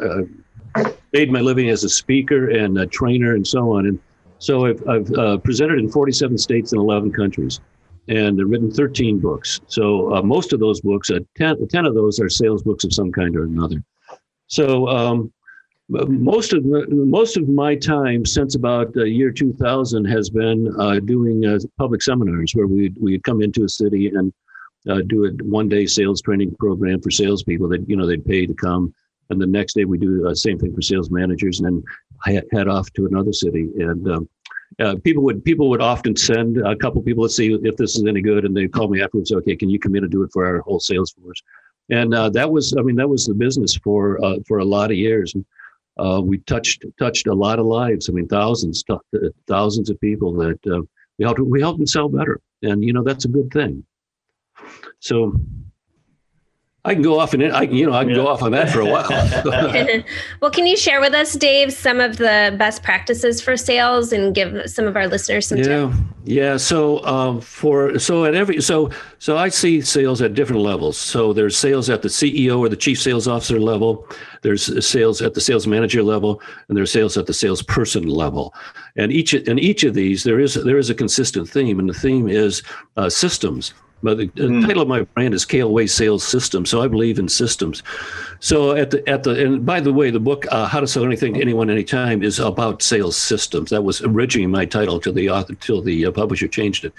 uh, 0.76 0.92
made 1.14 1.32
my 1.32 1.40
living 1.40 1.70
as 1.70 1.84
a 1.84 1.88
speaker 1.88 2.50
and 2.50 2.76
a 2.76 2.86
trainer 2.86 3.34
and 3.34 3.46
so 3.46 3.74
on. 3.76 3.86
And 3.86 3.98
so 4.38 4.66
I've, 4.66 4.86
I've 4.86 5.10
uh, 5.14 5.38
presented 5.38 5.78
in 5.78 5.90
47 5.90 6.36
states 6.36 6.72
and 6.72 6.80
11 6.82 7.12
countries 7.12 7.60
and 8.08 8.38
written 8.38 8.70
13 8.70 9.20
books. 9.20 9.60
So 9.68 10.14
uh, 10.14 10.22
most 10.22 10.52
of 10.52 10.60
those 10.60 10.82
books, 10.82 11.10
uh, 11.10 11.20
10, 11.38 11.66
10, 11.68 11.86
of 11.86 11.94
those 11.94 12.20
are 12.20 12.28
sales 12.28 12.62
books 12.62 12.84
of 12.84 12.92
some 12.92 13.10
kind 13.10 13.34
or 13.36 13.44
another. 13.44 13.82
So 14.48 14.86
um, 14.88 15.32
most 15.88 16.52
of 16.52 16.62
most 16.64 17.38
of 17.38 17.48
my 17.48 17.74
time 17.74 18.26
since 18.26 18.54
about 18.54 18.92
the 18.92 19.08
year 19.08 19.30
2000 19.30 20.04
has 20.04 20.28
been 20.28 20.72
uh, 20.78 21.00
doing 21.00 21.46
uh, 21.46 21.58
public 21.78 22.02
seminars 22.02 22.52
where 22.54 22.66
we 22.66 22.92
we 23.00 23.18
come 23.20 23.42
into 23.42 23.64
a 23.64 23.68
city 23.68 24.08
and 24.08 24.32
uh, 24.88 25.00
do 25.06 25.26
a 25.26 25.30
one 25.44 25.68
day 25.68 25.86
sales 25.86 26.22
training 26.22 26.54
program 26.58 27.00
for 27.00 27.10
salespeople 27.10 27.68
that 27.68 27.88
you 27.88 27.96
know 27.96 28.06
they'd 28.06 28.24
pay 28.24 28.46
to 28.46 28.54
come, 28.54 28.94
and 29.30 29.40
the 29.40 29.46
next 29.46 29.74
day 29.74 29.84
we 29.84 29.98
do 29.98 30.22
the 30.22 30.34
same 30.34 30.58
thing 30.58 30.74
for 30.74 30.82
sales 30.82 31.10
managers, 31.10 31.60
and 31.60 31.84
then 32.26 32.44
head 32.52 32.68
off 32.68 32.90
to 32.92 33.06
another 33.06 33.32
city. 33.32 33.68
And 33.78 34.08
um, 34.10 34.28
uh, 34.78 34.96
people 35.04 35.22
would 35.24 35.44
people 35.44 35.68
would 35.68 35.82
often 35.82 36.16
send 36.16 36.58
a 36.58 36.76
couple 36.76 37.02
people 37.02 37.24
to 37.24 37.30
see 37.30 37.58
if 37.62 37.76
this 37.76 37.96
is 37.96 38.04
any 38.06 38.20
good, 38.20 38.44
and 38.44 38.56
they 38.56 38.68
call 38.68 38.88
me 38.88 39.02
afterwards. 39.02 39.32
Okay, 39.32 39.56
can 39.56 39.68
you 39.68 39.78
come 39.78 39.94
in 39.96 40.04
and 40.04 40.12
do 40.12 40.22
it 40.22 40.30
for 40.32 40.46
our 40.46 40.60
whole 40.60 40.80
sales 40.80 41.12
force? 41.12 41.42
And 41.90 42.14
uh, 42.14 42.30
that 42.30 42.50
was, 42.50 42.72
I 42.78 42.82
mean, 42.82 42.94
that 42.96 43.08
was 43.08 43.26
the 43.26 43.34
business 43.34 43.74
for 43.76 44.24
uh, 44.24 44.36
for 44.46 44.58
a 44.58 44.64
lot 44.64 44.90
of 44.90 44.96
years. 44.96 45.34
And, 45.34 45.44
uh, 45.98 46.20
we 46.20 46.38
touched 46.38 46.84
touched 46.98 47.26
a 47.26 47.34
lot 47.34 47.58
of 47.58 47.66
lives. 47.66 48.08
I 48.08 48.12
mean, 48.12 48.26
thousands, 48.28 48.82
thousands 49.46 49.90
of 49.90 50.00
people 50.00 50.32
that 50.34 50.58
uh, 50.66 50.80
we 51.18 51.24
helped 51.24 51.40
we 51.40 51.60
helped 51.60 51.78
them 51.78 51.86
sell 51.86 52.08
better, 52.08 52.40
and 52.62 52.82
you 52.82 52.92
know 52.92 53.02
that's 53.02 53.26
a 53.26 53.28
good 53.28 53.50
thing. 53.52 53.84
So 55.00 55.34
I 56.82 56.94
can 56.94 57.02
go 57.02 57.20
off 57.20 57.34
and 57.34 57.42
I 57.42 57.62
you 57.62 57.84
know 57.84 57.92
I 57.92 58.04
can 58.04 58.10
yeah. 58.10 58.16
go 58.16 58.28
off 58.28 58.42
on 58.42 58.52
that 58.52 58.70
for 58.70 58.80
a 58.80 58.86
while. 58.86 59.10
well, 60.40 60.50
can 60.50 60.66
you 60.66 60.78
share 60.78 60.98
with 60.98 61.12
us, 61.12 61.34
Dave, 61.34 61.74
some 61.74 62.00
of 62.00 62.16
the 62.16 62.54
best 62.58 62.82
practices 62.82 63.42
for 63.42 63.54
sales 63.54 64.12
and 64.12 64.34
give 64.34 64.70
some 64.70 64.86
of 64.86 64.96
our 64.96 65.06
listeners 65.06 65.46
some 65.46 65.58
yeah. 65.58 65.64
tips? 65.64 65.96
Yeah. 66.24 66.56
So 66.56 67.04
um, 67.04 67.42
for 67.42 67.98
so 67.98 68.24
at 68.24 68.34
every 68.34 68.62
so 68.62 68.90
so 69.18 69.36
I 69.36 69.50
see 69.50 69.82
sales 69.82 70.22
at 70.22 70.32
different 70.32 70.62
levels. 70.62 70.96
So 70.96 71.34
there's 71.34 71.54
sales 71.54 71.90
at 71.90 72.00
the 72.00 72.08
CEO 72.08 72.58
or 72.58 72.70
the 72.70 72.76
chief 72.76 72.98
sales 72.98 73.28
officer 73.28 73.60
level. 73.60 74.08
There's 74.40 74.86
sales 74.86 75.20
at 75.20 75.34
the 75.34 75.40
sales 75.42 75.66
manager 75.66 76.02
level, 76.02 76.40
and 76.68 76.78
there's 76.78 76.90
sales 76.90 77.18
at 77.18 77.26
the 77.26 77.34
salesperson 77.34 78.08
level. 78.08 78.54
And 78.96 79.12
each 79.12 79.34
in 79.34 79.58
each 79.58 79.84
of 79.84 79.92
these 79.92 80.24
there 80.24 80.40
is 80.40 80.54
there 80.54 80.78
is 80.78 80.88
a 80.88 80.94
consistent 80.94 81.46
theme, 81.46 81.78
and 81.78 81.90
the 81.90 81.94
theme 81.94 82.26
is 82.26 82.62
uh, 82.96 83.10
systems. 83.10 83.74
But 84.02 84.16
the, 84.16 84.28
mm. 84.28 84.66
title 84.66 84.82
of 84.82 84.88
my 84.88 85.02
brand 85.02 85.34
is 85.34 85.46
Way 85.50 85.86
Sales 85.86 86.24
System, 86.26 86.64
so 86.64 86.82
I 86.82 86.88
believe 86.88 87.18
in 87.18 87.28
systems. 87.28 87.82
So 88.40 88.74
at 88.74 88.90
the 88.90 89.06
at 89.08 89.24
the 89.24 89.44
and 89.44 89.66
by 89.66 89.80
the 89.80 89.92
way, 89.92 90.10
the 90.10 90.20
book 90.20 90.46
uh, 90.50 90.66
How 90.66 90.80
to 90.80 90.86
Sell 90.86 91.04
Anything 91.04 91.34
to 91.34 91.40
Anyone 91.40 91.68
Anytime 91.68 92.22
is 92.22 92.38
about 92.38 92.80
sales 92.80 93.16
systems. 93.16 93.68
That 93.70 93.82
was 93.82 94.00
originally 94.00 94.46
my 94.46 94.64
title 94.64 94.98
till 94.98 95.12
the 95.12 95.28
author 95.28 95.54
till 95.54 95.82
the 95.82 96.06
uh, 96.06 96.12
publisher 96.12 96.48
changed 96.48 96.86
it. 96.86 96.94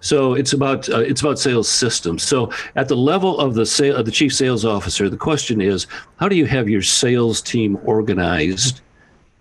So 0.00 0.32
it's 0.32 0.54
about 0.54 0.88
uh, 0.88 1.00
it's 1.00 1.20
about 1.20 1.38
sales 1.38 1.68
systems. 1.68 2.22
So 2.22 2.50
at 2.74 2.88
the 2.88 2.96
level 2.96 3.38
of 3.38 3.54
the 3.54 3.66
sale 3.66 3.96
of 3.96 4.06
the 4.06 4.10
chief 4.10 4.34
sales 4.34 4.64
officer, 4.64 5.10
the 5.10 5.16
question 5.18 5.60
is, 5.60 5.86
how 6.16 6.28
do 6.28 6.36
you 6.36 6.46
have 6.46 6.68
your 6.68 6.82
sales 6.82 7.42
team 7.42 7.78
organized? 7.84 8.80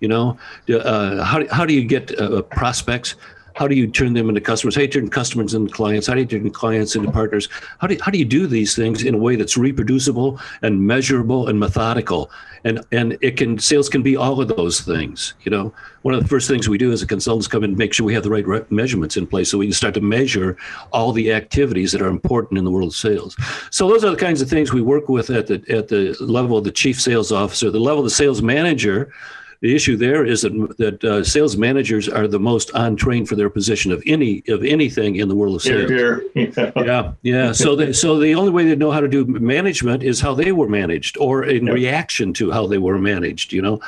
You 0.01 0.09
know, 0.09 0.37
uh, 0.69 1.23
how 1.23 1.47
how 1.47 1.65
do 1.65 1.73
you 1.73 1.85
get 1.85 2.19
uh, 2.19 2.41
prospects? 2.41 3.15
How 3.55 3.69
do 3.69 3.75
you 3.75 3.87
turn 3.87 4.13
them 4.13 4.27
into 4.27 4.41
customers? 4.41 4.75
How 4.75 4.79
do 4.81 4.85
you 4.85 4.91
turn 4.91 5.09
customers 5.09 5.53
into 5.53 5.73
clients? 5.73 6.07
How 6.07 6.13
do 6.13 6.19
you 6.19 6.25
turn 6.25 6.49
clients 6.51 6.95
into 6.95 7.09
partners? 7.09 7.47
How 7.79 7.87
do 7.87 7.93
you, 7.93 8.01
how 8.03 8.11
do 8.11 8.19
you 8.19 8.25
do 8.25 8.47
these 8.47 8.75
things 8.75 9.03
in 9.03 9.15
a 9.15 9.17
way 9.17 9.37
that's 9.37 9.55
reproducible 9.55 10.39
and 10.61 10.85
measurable 10.85 11.47
and 11.47 11.57
methodical? 11.57 12.29
And 12.65 12.85
and 12.91 13.17
it 13.21 13.37
can 13.37 13.57
sales 13.57 13.87
can 13.87 14.03
be 14.03 14.17
all 14.17 14.41
of 14.41 14.49
those 14.49 14.81
things. 14.81 15.35
You 15.43 15.51
know, 15.51 15.73
one 16.01 16.13
of 16.13 16.21
the 16.21 16.27
first 16.27 16.49
things 16.49 16.67
we 16.67 16.77
do 16.77 16.91
as 16.91 17.01
a 17.01 17.07
consultants 17.07 17.47
come 17.47 17.63
in 17.63 17.69
and 17.69 17.77
make 17.77 17.93
sure 17.93 18.05
we 18.05 18.13
have 18.13 18.23
the 18.23 18.29
right 18.29 18.45
re- 18.45 18.65
measurements 18.69 19.15
in 19.15 19.25
place 19.25 19.49
so 19.49 19.57
we 19.57 19.67
can 19.67 19.73
start 19.73 19.93
to 19.93 20.01
measure 20.01 20.57
all 20.91 21.13
the 21.13 21.31
activities 21.31 21.93
that 21.93 22.01
are 22.01 22.09
important 22.09 22.57
in 22.57 22.65
the 22.65 22.71
world 22.71 22.89
of 22.89 22.95
sales. 22.95 23.37
So 23.71 23.87
those 23.87 24.03
are 24.03 24.11
the 24.11 24.17
kinds 24.17 24.41
of 24.41 24.49
things 24.49 24.73
we 24.73 24.81
work 24.81 25.07
with 25.07 25.29
at 25.29 25.47
the 25.47 25.63
at 25.69 25.87
the 25.87 26.17
level 26.19 26.57
of 26.57 26.65
the 26.65 26.71
chief 26.71 26.99
sales 26.99 27.31
officer, 27.31 27.71
the 27.71 27.79
level 27.79 27.99
of 27.99 28.05
the 28.05 28.09
sales 28.09 28.41
manager 28.41 29.13
the 29.61 29.75
issue 29.75 29.97
there 29.97 30.25
is 30.25 30.41
that, 30.41 30.75
that 30.77 31.03
uh, 31.03 31.23
sales 31.23 31.57
managers 31.57 32.07
are 32.07 32.27
the 32.27 32.39
most 32.39 32.71
untrained 32.73 33.29
for 33.29 33.35
their 33.35 33.49
position 33.49 33.91
of 33.91 34.03
any 34.05 34.43
of 34.47 34.63
anything 34.63 35.15
in 35.17 35.27
the 35.27 35.35
world 35.35 35.55
of 35.55 35.61
sales. 35.61 35.89
Here, 35.89 36.23
here. 36.33 36.51
Yeah. 36.55 36.71
yeah, 36.83 37.11
yeah. 37.21 37.51
So, 37.51 37.75
they, 37.75 37.93
so 37.93 38.19
the 38.19 38.35
only 38.35 38.51
way 38.51 38.65
they 38.65 38.75
know 38.75 38.91
how 38.91 38.99
to 38.99 39.07
do 39.07 39.25
management 39.25 40.03
is 40.03 40.19
how 40.19 40.33
they 40.33 40.51
were 40.51 40.69
managed, 40.69 41.17
or 41.17 41.43
in 41.43 41.65
yep. 41.65 41.75
reaction 41.75 42.33
to 42.33 42.51
how 42.51 42.67
they 42.67 42.77
were 42.77 42.97
managed. 42.97 43.53
You 43.53 43.61
know, 43.61 43.79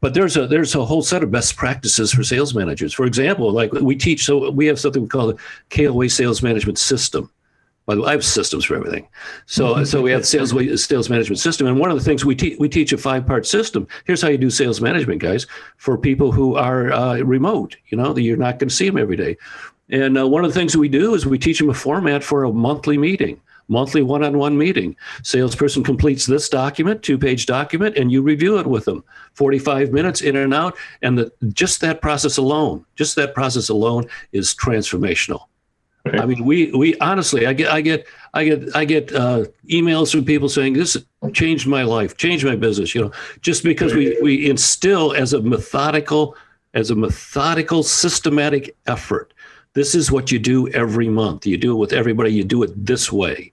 but 0.00 0.14
there's 0.14 0.36
a 0.36 0.46
there's 0.46 0.74
a 0.74 0.84
whole 0.84 1.02
set 1.02 1.22
of 1.22 1.30
best 1.30 1.56
practices 1.56 2.12
for 2.12 2.22
sales 2.22 2.54
managers. 2.54 2.92
For 2.92 3.04
example, 3.04 3.52
like 3.52 3.72
we 3.72 3.96
teach, 3.96 4.24
so 4.24 4.50
we 4.50 4.66
have 4.66 4.78
something 4.78 5.02
we 5.02 5.08
call 5.08 5.28
the 5.28 5.38
KLA 5.70 6.08
Sales 6.08 6.42
Management 6.42 6.78
System. 6.78 7.30
By 7.88 7.94
the 7.94 8.02
way, 8.02 8.08
I 8.08 8.12
have 8.12 8.24
systems 8.24 8.66
for 8.66 8.76
everything. 8.76 9.08
So, 9.46 9.68
mm-hmm. 9.68 9.84
so 9.84 10.02
we 10.02 10.10
have 10.10 10.20
the 10.20 10.26
sales 10.26 10.84
sales 10.84 11.08
management 11.08 11.38
system, 11.38 11.66
and 11.66 11.80
one 11.80 11.90
of 11.90 11.96
the 11.96 12.04
things 12.04 12.22
we 12.22 12.34
teach 12.34 12.58
we 12.58 12.68
teach 12.68 12.92
a 12.92 12.98
five 12.98 13.26
part 13.26 13.46
system. 13.46 13.88
Here's 14.04 14.20
how 14.20 14.28
you 14.28 14.36
do 14.36 14.50
sales 14.50 14.82
management, 14.82 15.22
guys, 15.22 15.46
for 15.78 15.96
people 15.96 16.30
who 16.30 16.54
are 16.56 16.92
uh, 16.92 17.16
remote. 17.20 17.78
You 17.86 17.96
know, 17.96 18.14
you're 18.14 18.36
not 18.36 18.58
going 18.58 18.68
to 18.68 18.74
see 18.74 18.86
them 18.86 18.98
every 18.98 19.16
day. 19.16 19.38
And 19.88 20.18
uh, 20.18 20.28
one 20.28 20.44
of 20.44 20.52
the 20.52 20.60
things 20.60 20.76
we 20.76 20.90
do 20.90 21.14
is 21.14 21.24
we 21.24 21.38
teach 21.38 21.60
them 21.60 21.70
a 21.70 21.74
format 21.74 22.22
for 22.22 22.44
a 22.44 22.52
monthly 22.52 22.98
meeting, 22.98 23.40
monthly 23.68 24.02
one-on-one 24.02 24.58
meeting. 24.58 24.94
Salesperson 25.22 25.82
completes 25.82 26.26
this 26.26 26.50
document, 26.50 27.02
two-page 27.02 27.46
document, 27.46 27.96
and 27.96 28.12
you 28.12 28.20
review 28.20 28.58
it 28.58 28.66
with 28.66 28.84
them. 28.84 29.02
45 29.32 29.92
minutes 29.92 30.20
in 30.20 30.36
and 30.36 30.52
out, 30.52 30.76
and 31.00 31.16
the, 31.16 31.32
just 31.54 31.80
that 31.80 32.02
process 32.02 32.36
alone, 32.36 32.84
just 32.96 33.16
that 33.16 33.32
process 33.32 33.70
alone 33.70 34.04
is 34.32 34.54
transformational. 34.54 35.47
I 36.14 36.26
mean, 36.26 36.44
we 36.44 36.70
we 36.72 36.96
honestly, 36.98 37.46
I 37.46 37.52
get 37.52 37.70
I 37.72 37.80
get 37.80 38.06
I 38.34 38.44
get 38.44 38.76
I 38.76 38.84
get 38.84 39.12
uh, 39.12 39.44
emails 39.68 40.12
from 40.12 40.24
people 40.24 40.48
saying 40.48 40.74
this 40.74 40.96
changed 41.32 41.66
my 41.66 41.82
life, 41.82 42.16
changed 42.16 42.44
my 42.44 42.56
business. 42.56 42.94
You 42.94 43.02
know, 43.02 43.12
just 43.40 43.62
because 43.64 43.94
we 43.94 44.18
we 44.22 44.48
instill 44.48 45.14
as 45.14 45.32
a 45.32 45.40
methodical 45.40 46.36
as 46.74 46.90
a 46.90 46.94
methodical 46.94 47.82
systematic 47.82 48.76
effort. 48.86 49.32
This 49.74 49.94
is 49.94 50.10
what 50.10 50.32
you 50.32 50.38
do 50.38 50.68
every 50.68 51.08
month. 51.08 51.46
You 51.46 51.56
do 51.56 51.72
it 51.72 51.78
with 51.78 51.92
everybody. 51.92 52.32
You 52.32 52.44
do 52.44 52.62
it 52.62 52.86
this 52.86 53.12
way, 53.12 53.52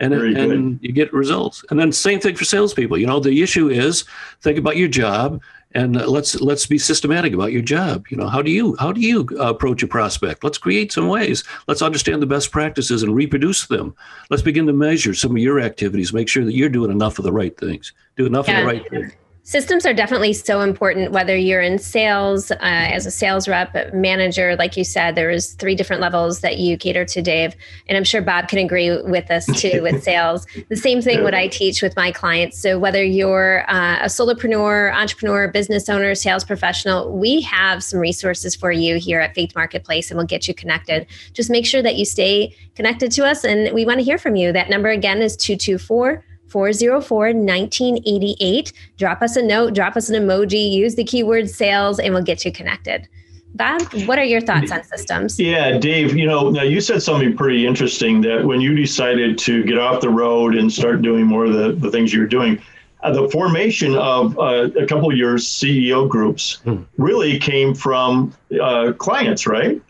and 0.00 0.12
and 0.14 0.78
you 0.82 0.92
get 0.92 1.12
results. 1.12 1.64
And 1.70 1.78
then 1.78 1.92
same 1.92 2.20
thing 2.20 2.36
for 2.36 2.44
salespeople. 2.44 2.98
You 2.98 3.06
know, 3.06 3.20
the 3.20 3.42
issue 3.42 3.68
is 3.68 4.04
think 4.40 4.58
about 4.58 4.76
your 4.76 4.88
job 4.88 5.40
and 5.74 5.96
let's 6.06 6.40
let's 6.40 6.66
be 6.66 6.78
systematic 6.78 7.32
about 7.32 7.52
your 7.52 7.62
job. 7.62 8.06
You 8.08 8.16
know 8.16 8.28
how 8.28 8.42
do 8.42 8.50
you 8.50 8.76
how 8.78 8.92
do 8.92 9.00
you 9.00 9.20
approach 9.40 9.82
a 9.82 9.86
prospect? 9.86 10.44
Let's 10.44 10.58
create 10.58 10.92
some 10.92 11.08
ways. 11.08 11.44
Let's 11.66 11.82
understand 11.82 12.22
the 12.22 12.26
best 12.26 12.50
practices 12.50 13.02
and 13.02 13.14
reproduce 13.14 13.66
them. 13.66 13.94
Let's 14.30 14.42
begin 14.42 14.66
to 14.66 14.72
measure 14.72 15.14
some 15.14 15.32
of 15.32 15.38
your 15.38 15.60
activities 15.60 16.12
make 16.12 16.28
sure 16.28 16.44
that 16.44 16.54
you're 16.54 16.68
doing 16.68 16.90
enough 16.90 17.18
of 17.18 17.24
the 17.24 17.32
right 17.32 17.56
things 17.58 17.92
do 18.16 18.26
enough 18.26 18.48
yeah. 18.48 18.58
of 18.58 18.60
the 18.60 18.66
right 18.66 18.90
things 18.90 19.12
Systems 19.44 19.84
are 19.84 19.92
definitely 19.92 20.32
so 20.32 20.60
important, 20.60 21.10
whether 21.10 21.36
you're 21.36 21.60
in 21.60 21.76
sales, 21.76 22.52
uh, 22.52 22.56
as 22.60 23.06
a 23.06 23.10
sales 23.10 23.48
rep, 23.48 23.92
manager, 23.92 24.54
like 24.54 24.76
you 24.76 24.84
said, 24.84 25.16
there 25.16 25.30
is 25.30 25.54
three 25.54 25.74
different 25.74 26.00
levels 26.00 26.40
that 26.40 26.58
you 26.58 26.76
cater 26.78 27.04
to, 27.04 27.20
Dave. 27.20 27.56
And 27.88 27.96
I'm 27.96 28.04
sure 28.04 28.22
Bob 28.22 28.46
can 28.46 28.60
agree 28.60 29.02
with 29.02 29.32
us 29.32 29.46
too 29.60 29.82
with 29.82 30.04
sales. 30.04 30.46
The 30.68 30.76
same 30.76 31.02
thing 31.02 31.24
what 31.24 31.34
I 31.34 31.48
teach 31.48 31.82
with 31.82 31.96
my 31.96 32.12
clients. 32.12 32.56
So 32.56 32.78
whether 32.78 33.02
you're 33.02 33.68
uh, 33.68 33.98
a 34.02 34.06
solopreneur, 34.06 34.94
entrepreneur, 34.94 35.48
business 35.48 35.88
owner, 35.88 36.14
sales 36.14 36.44
professional, 36.44 37.10
we 37.10 37.40
have 37.40 37.82
some 37.82 37.98
resources 37.98 38.54
for 38.54 38.70
you 38.70 39.00
here 39.00 39.18
at 39.18 39.34
Faith 39.34 39.56
Marketplace 39.56 40.08
and 40.12 40.18
we'll 40.18 40.26
get 40.26 40.46
you 40.46 40.54
connected. 40.54 41.04
Just 41.32 41.50
make 41.50 41.66
sure 41.66 41.82
that 41.82 41.96
you 41.96 42.04
stay 42.04 42.54
connected 42.76 43.10
to 43.12 43.26
us 43.26 43.42
and 43.42 43.74
we 43.74 43.84
want 43.84 43.98
to 43.98 44.04
hear 44.04 44.18
from 44.18 44.36
you. 44.36 44.52
That 44.52 44.70
number 44.70 44.90
again 44.90 45.20
is 45.20 45.36
224- 45.36 46.22
404 46.52 47.18
1988. 47.32 48.72
Drop 48.98 49.22
us 49.22 49.36
a 49.36 49.42
note, 49.42 49.74
drop 49.74 49.96
us 49.96 50.10
an 50.10 50.22
emoji, 50.22 50.70
use 50.70 50.94
the 50.94 51.04
keyword 51.04 51.48
sales, 51.48 51.98
and 51.98 52.12
we'll 52.12 52.22
get 52.22 52.44
you 52.44 52.52
connected. 52.52 53.08
Bob, 53.54 53.82
what 54.06 54.18
are 54.18 54.24
your 54.24 54.40
thoughts 54.40 54.70
on 54.70 54.82
systems? 54.84 55.38
Yeah, 55.38 55.78
Dave, 55.78 56.16
you 56.16 56.26
know, 56.26 56.50
now 56.50 56.62
you 56.62 56.80
said 56.80 57.02
something 57.02 57.36
pretty 57.36 57.66
interesting 57.66 58.20
that 58.22 58.44
when 58.44 58.60
you 58.60 58.74
decided 58.74 59.38
to 59.38 59.62
get 59.64 59.78
off 59.78 60.00
the 60.00 60.08
road 60.08 60.54
and 60.54 60.72
start 60.72 61.02
doing 61.02 61.26
more 61.26 61.44
of 61.44 61.52
the, 61.52 61.72
the 61.72 61.90
things 61.90 62.14
you 62.14 62.20
were 62.20 62.26
doing, 62.26 62.60
uh, 63.02 63.12
the 63.12 63.28
formation 63.28 63.94
of 63.96 64.38
uh, 64.38 64.70
a 64.78 64.86
couple 64.86 65.10
of 65.10 65.16
your 65.16 65.34
CEO 65.34 66.08
groups 66.08 66.60
hmm. 66.64 66.82
really 66.96 67.38
came 67.38 67.74
from 67.74 68.34
uh, 68.60 68.92
clients, 68.92 69.46
right? 69.46 69.82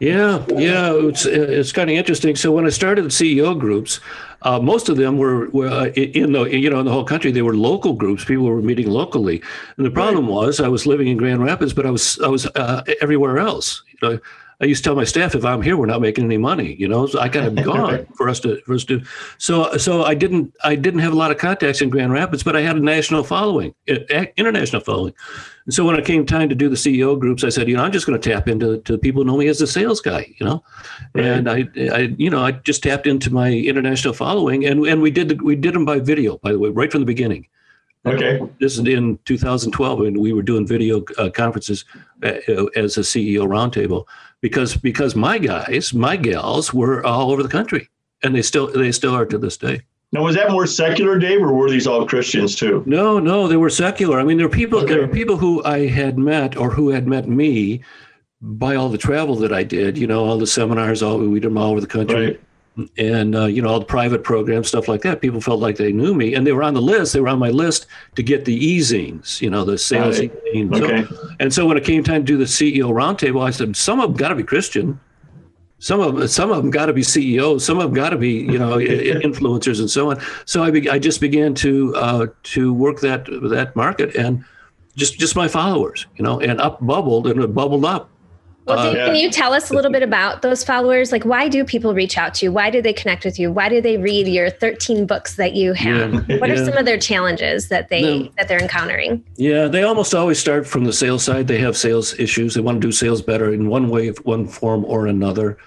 Yeah, 0.00 0.44
yeah, 0.48 0.92
it's 0.94 1.24
it's 1.24 1.72
kind 1.72 1.88
of 1.88 1.96
interesting. 1.96 2.36
So 2.36 2.50
when 2.52 2.66
I 2.66 2.70
started 2.70 3.04
the 3.04 3.08
CEO 3.08 3.58
groups, 3.58 4.00
uh, 4.44 4.60
most 4.60 4.88
of 4.88 4.96
them 4.96 5.16
were, 5.16 5.48
were 5.50 5.68
uh, 5.68 5.86
in 5.86 6.32
the 6.32 6.44
you 6.44 6.70
know 6.70 6.78
in 6.78 6.86
the 6.86 6.92
whole 6.92 7.04
country. 7.04 7.32
They 7.32 7.42
were 7.42 7.56
local 7.56 7.94
groups. 7.94 8.24
People 8.24 8.44
were 8.44 8.60
meeting 8.62 8.88
locally, 8.90 9.42
and 9.76 9.86
the 9.86 9.90
problem 9.90 10.26
right. 10.26 10.34
was 10.34 10.60
I 10.60 10.68
was 10.68 10.86
living 10.86 11.08
in 11.08 11.16
Grand 11.16 11.42
Rapids, 11.42 11.72
but 11.72 11.86
I 11.86 11.90
was 11.90 12.18
I 12.20 12.28
was 12.28 12.46
uh, 12.54 12.82
everywhere 13.00 13.38
else. 13.38 13.82
You 13.88 14.08
know, 14.08 14.20
I 14.64 14.66
used 14.66 14.82
to 14.82 14.88
tell 14.88 14.96
my 14.96 15.04
staff, 15.04 15.34
if 15.34 15.44
I'm 15.44 15.60
here, 15.60 15.76
we're 15.76 15.84
not 15.84 16.00
making 16.00 16.24
any 16.24 16.38
money. 16.38 16.74
You 16.78 16.88
know, 16.88 17.06
so 17.06 17.20
I 17.20 17.28
got 17.28 17.44
to 17.44 17.50
be 17.50 17.62
gone 17.72 18.06
for 18.16 18.30
us 18.30 18.40
to 18.40 18.62
for 18.62 18.74
us 18.74 18.84
to. 18.84 19.02
So 19.36 19.76
so 19.76 20.04
I 20.04 20.14
didn't 20.14 20.54
I 20.64 20.74
didn't 20.74 21.00
have 21.00 21.12
a 21.12 21.16
lot 21.16 21.30
of 21.30 21.36
contacts 21.36 21.82
in 21.82 21.90
Grand 21.90 22.12
Rapids, 22.12 22.42
but 22.42 22.56
I 22.56 22.62
had 22.62 22.76
a 22.76 22.80
national 22.80 23.24
following, 23.24 23.74
international 23.86 24.80
following. 24.80 25.12
And 25.66 25.74
so 25.74 25.84
when 25.84 25.96
it 25.96 26.06
came 26.06 26.24
time 26.24 26.48
to 26.48 26.54
do 26.54 26.70
the 26.70 26.76
CEO 26.76 27.18
groups, 27.18 27.44
I 27.44 27.50
said, 27.50 27.68
you 27.68 27.76
know, 27.76 27.84
I'm 27.84 27.92
just 27.92 28.06
going 28.06 28.18
to 28.18 28.30
tap 28.30 28.48
into 28.48 28.78
to 28.78 28.96
people 28.96 29.22
who 29.22 29.26
know 29.26 29.36
me 29.36 29.48
as 29.48 29.60
a 29.60 29.66
sales 29.66 30.00
guy. 30.00 30.34
You 30.38 30.46
know, 30.46 30.64
right. 31.14 31.26
and 31.26 31.50
I 31.50 31.68
I 31.92 32.14
you 32.16 32.30
know 32.30 32.42
I 32.42 32.52
just 32.52 32.82
tapped 32.82 33.06
into 33.06 33.30
my 33.30 33.52
international 33.52 34.14
following, 34.14 34.64
and 34.64 34.86
and 34.86 35.02
we 35.02 35.10
did 35.10 35.28
the, 35.28 35.36
we 35.36 35.56
did 35.56 35.74
them 35.74 35.84
by 35.84 35.98
video, 35.98 36.38
by 36.38 36.52
the 36.52 36.58
way, 36.58 36.70
right 36.70 36.90
from 36.90 37.02
the 37.02 37.06
beginning. 37.14 37.46
Okay. 38.06 38.40
This 38.60 38.78
is 38.78 38.80
in 38.80 39.18
2012, 39.24 40.00
and 40.00 40.18
we 40.18 40.32
were 40.32 40.42
doing 40.42 40.66
video 40.66 41.04
uh, 41.16 41.30
conferences 41.30 41.84
uh, 42.22 42.34
as 42.76 42.98
a 42.98 43.00
CEO 43.00 43.46
roundtable 43.46 44.06
because 44.40 44.76
because 44.76 45.16
my 45.16 45.38
guys, 45.38 45.94
my 45.94 46.16
gals, 46.16 46.74
were 46.74 47.04
all 47.04 47.30
over 47.30 47.42
the 47.42 47.48
country, 47.48 47.88
and 48.22 48.34
they 48.34 48.42
still 48.42 48.66
they 48.66 48.92
still 48.92 49.14
are 49.14 49.24
to 49.26 49.38
this 49.38 49.56
day. 49.56 49.80
Now, 50.12 50.22
was 50.22 50.36
that 50.36 50.50
more 50.50 50.66
secular, 50.66 51.18
Dave, 51.18 51.42
or 51.42 51.52
were 51.52 51.70
these 51.70 51.86
all 51.86 52.06
Christians 52.06 52.54
too? 52.54 52.84
No, 52.86 53.18
no, 53.18 53.48
they 53.48 53.56
were 53.56 53.70
secular. 53.70 54.20
I 54.20 54.24
mean, 54.24 54.36
there 54.36 54.48
were 54.48 54.54
people 54.54 54.80
okay. 54.80 54.94
there 54.94 55.02
were 55.06 55.12
people 55.12 55.38
who 55.38 55.64
I 55.64 55.86
had 55.86 56.18
met 56.18 56.56
or 56.56 56.70
who 56.70 56.90
had 56.90 57.06
met 57.06 57.26
me 57.26 57.82
by 58.42 58.76
all 58.76 58.90
the 58.90 58.98
travel 58.98 59.34
that 59.36 59.52
I 59.52 59.62
did. 59.62 59.96
You 59.96 60.06
know, 60.06 60.24
all 60.26 60.38
the 60.38 60.46
seminars, 60.46 61.02
all 61.02 61.18
we 61.18 61.40
did 61.40 61.48
them 61.48 61.56
all 61.56 61.70
over 61.70 61.80
the 61.80 61.86
country. 61.86 62.26
Right 62.26 62.40
and 62.98 63.36
uh, 63.36 63.44
you 63.44 63.62
know 63.62 63.68
all 63.68 63.78
the 63.78 63.86
private 63.86 64.24
programs 64.24 64.68
stuff 64.68 64.88
like 64.88 65.02
that 65.02 65.20
people 65.20 65.40
felt 65.40 65.60
like 65.60 65.76
they 65.76 65.92
knew 65.92 66.14
me 66.14 66.34
and 66.34 66.46
they 66.46 66.52
were 66.52 66.62
on 66.62 66.74
the 66.74 66.82
list 66.82 67.12
they 67.12 67.20
were 67.20 67.28
on 67.28 67.38
my 67.38 67.50
list 67.50 67.86
to 68.16 68.22
get 68.22 68.44
the 68.44 68.78
ezines 68.78 69.40
you 69.40 69.48
know 69.48 69.64
the 69.64 69.78
sales 69.78 70.18
right. 70.18 70.32
okay. 70.54 71.04
So, 71.04 71.28
and 71.38 71.54
so 71.54 71.66
when 71.66 71.76
it 71.76 71.84
came 71.84 72.02
time 72.02 72.22
to 72.22 72.26
do 72.26 72.36
the 72.36 72.44
ceo 72.44 72.90
roundtable 72.90 73.46
i 73.46 73.50
said 73.50 73.76
some 73.76 74.00
of 74.00 74.10
them 74.10 74.16
got 74.16 74.30
to 74.30 74.34
be 74.34 74.42
christian 74.42 74.98
some 75.84 76.00
of 76.00 76.16
them, 76.16 76.28
some 76.28 76.50
of 76.50 76.56
them 76.56 76.70
got 76.70 76.86
to 76.86 76.94
be 76.94 77.02
CEOs. 77.02 77.62
Some 77.62 77.76
of 77.76 77.84
them 77.84 77.92
got 77.92 78.08
to 78.08 78.16
be, 78.16 78.30
you 78.30 78.58
know, 78.58 78.78
influencers 78.78 79.80
and 79.80 79.90
so 79.90 80.10
on. 80.10 80.20
So 80.46 80.64
I, 80.64 80.70
be, 80.70 80.88
I 80.88 80.98
just 80.98 81.20
began 81.20 81.52
to 81.56 81.94
uh, 81.96 82.26
to 82.44 82.72
work 82.72 83.00
that 83.00 83.26
that 83.50 83.76
market 83.76 84.16
and 84.16 84.42
just 84.96 85.18
just 85.18 85.36
my 85.36 85.46
followers, 85.46 86.06
you 86.16 86.24
know, 86.24 86.40
and 86.40 86.58
up 86.58 86.78
bubbled 86.80 87.26
and 87.26 87.38
it 87.38 87.54
bubbled 87.54 87.84
up 87.84 88.08
well, 88.66 88.78
uh, 88.78 88.94
can 88.94 89.16
you 89.16 89.30
tell 89.30 89.52
us 89.52 89.70
a 89.70 89.74
little 89.74 89.90
bit 89.90 90.02
about 90.02 90.40
those 90.40 90.64
followers? 90.64 91.12
Like, 91.12 91.24
why 91.24 91.48
do 91.48 91.64
people 91.64 91.92
reach 91.92 92.16
out 92.16 92.32
to 92.34 92.46
you? 92.46 92.52
Why 92.52 92.70
do 92.70 92.80
they 92.80 92.94
connect 92.94 93.24
with 93.24 93.38
you? 93.38 93.52
Why 93.52 93.68
do 93.68 93.80
they 93.80 93.98
read 93.98 94.26
your 94.26 94.48
13 94.48 95.06
books 95.06 95.36
that 95.36 95.54
you 95.54 95.74
have? 95.74 96.14
Yeah, 96.28 96.38
what 96.38 96.50
are 96.50 96.54
yeah. 96.54 96.64
some 96.64 96.76
of 96.76 96.86
their 96.86 96.98
challenges 96.98 97.68
that 97.68 97.90
they 97.90 98.00
no, 98.00 98.32
that 98.38 98.48
they're 98.48 98.62
encountering? 98.62 99.22
Yeah, 99.36 99.66
they 99.66 99.82
almost 99.82 100.14
always 100.14 100.38
start 100.38 100.66
from 100.66 100.84
the 100.84 100.94
sales 100.94 101.22
side. 101.22 101.46
They 101.46 101.58
have 101.58 101.76
sales 101.76 102.18
issues. 102.18 102.54
They 102.54 102.62
want 102.62 102.80
to 102.80 102.86
do 102.86 102.92
sales 102.92 103.20
better 103.20 103.52
in 103.52 103.68
one 103.68 103.90
way, 103.90 104.08
one 104.22 104.46
form 104.46 104.84
or 104.86 105.06
another. 105.06 105.58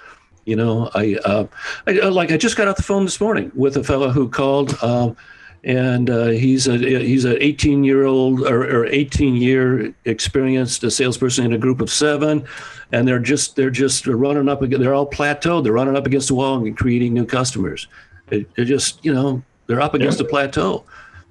You 0.45 0.55
know, 0.55 0.89
I, 0.95 1.17
uh, 1.23 1.45
I 1.85 1.99
uh, 1.99 2.11
like 2.11 2.31
I 2.31 2.37
just 2.37 2.55
got 2.55 2.67
off 2.67 2.77
the 2.77 2.83
phone 2.83 3.05
this 3.05 3.21
morning 3.21 3.51
with 3.53 3.77
a 3.77 3.83
fellow 3.83 4.09
who 4.09 4.27
called. 4.27 4.81
Um, 4.81 5.15
and 5.63 6.09
uh, 6.09 6.27
he's 6.27 6.67
a 6.67 6.77
he's 6.77 7.25
an 7.25 7.37
18 7.41 7.83
year 7.83 8.05
old 8.05 8.41
or, 8.41 8.63
or 8.63 8.85
18 8.85 9.35
year 9.35 9.93
experienced 10.05 10.83
a 10.83 10.91
salesperson 10.91 11.45
in 11.45 11.53
a 11.53 11.57
group 11.57 11.81
of 11.81 11.91
seven 11.91 12.47
and 12.91 13.07
they're 13.07 13.19
just 13.19 13.55
they're 13.55 13.69
just 13.69 14.07
running 14.07 14.47
up 14.47 14.61
they're 14.61 14.93
all 14.93 15.09
plateaued. 15.09 15.63
They're 15.63 15.73
running 15.73 15.97
up 15.97 16.05
against 16.05 16.29
the 16.29 16.35
wall 16.35 16.57
and 16.57 16.77
creating 16.77 17.13
new 17.13 17.25
customers. 17.25 17.87
They're 18.27 18.65
just 18.65 19.03
you 19.03 19.13
know 19.13 19.43
they're 19.67 19.81
up 19.81 19.93
against 19.93 20.19
yeah. 20.19 20.25
a 20.25 20.29
plateau. 20.29 20.83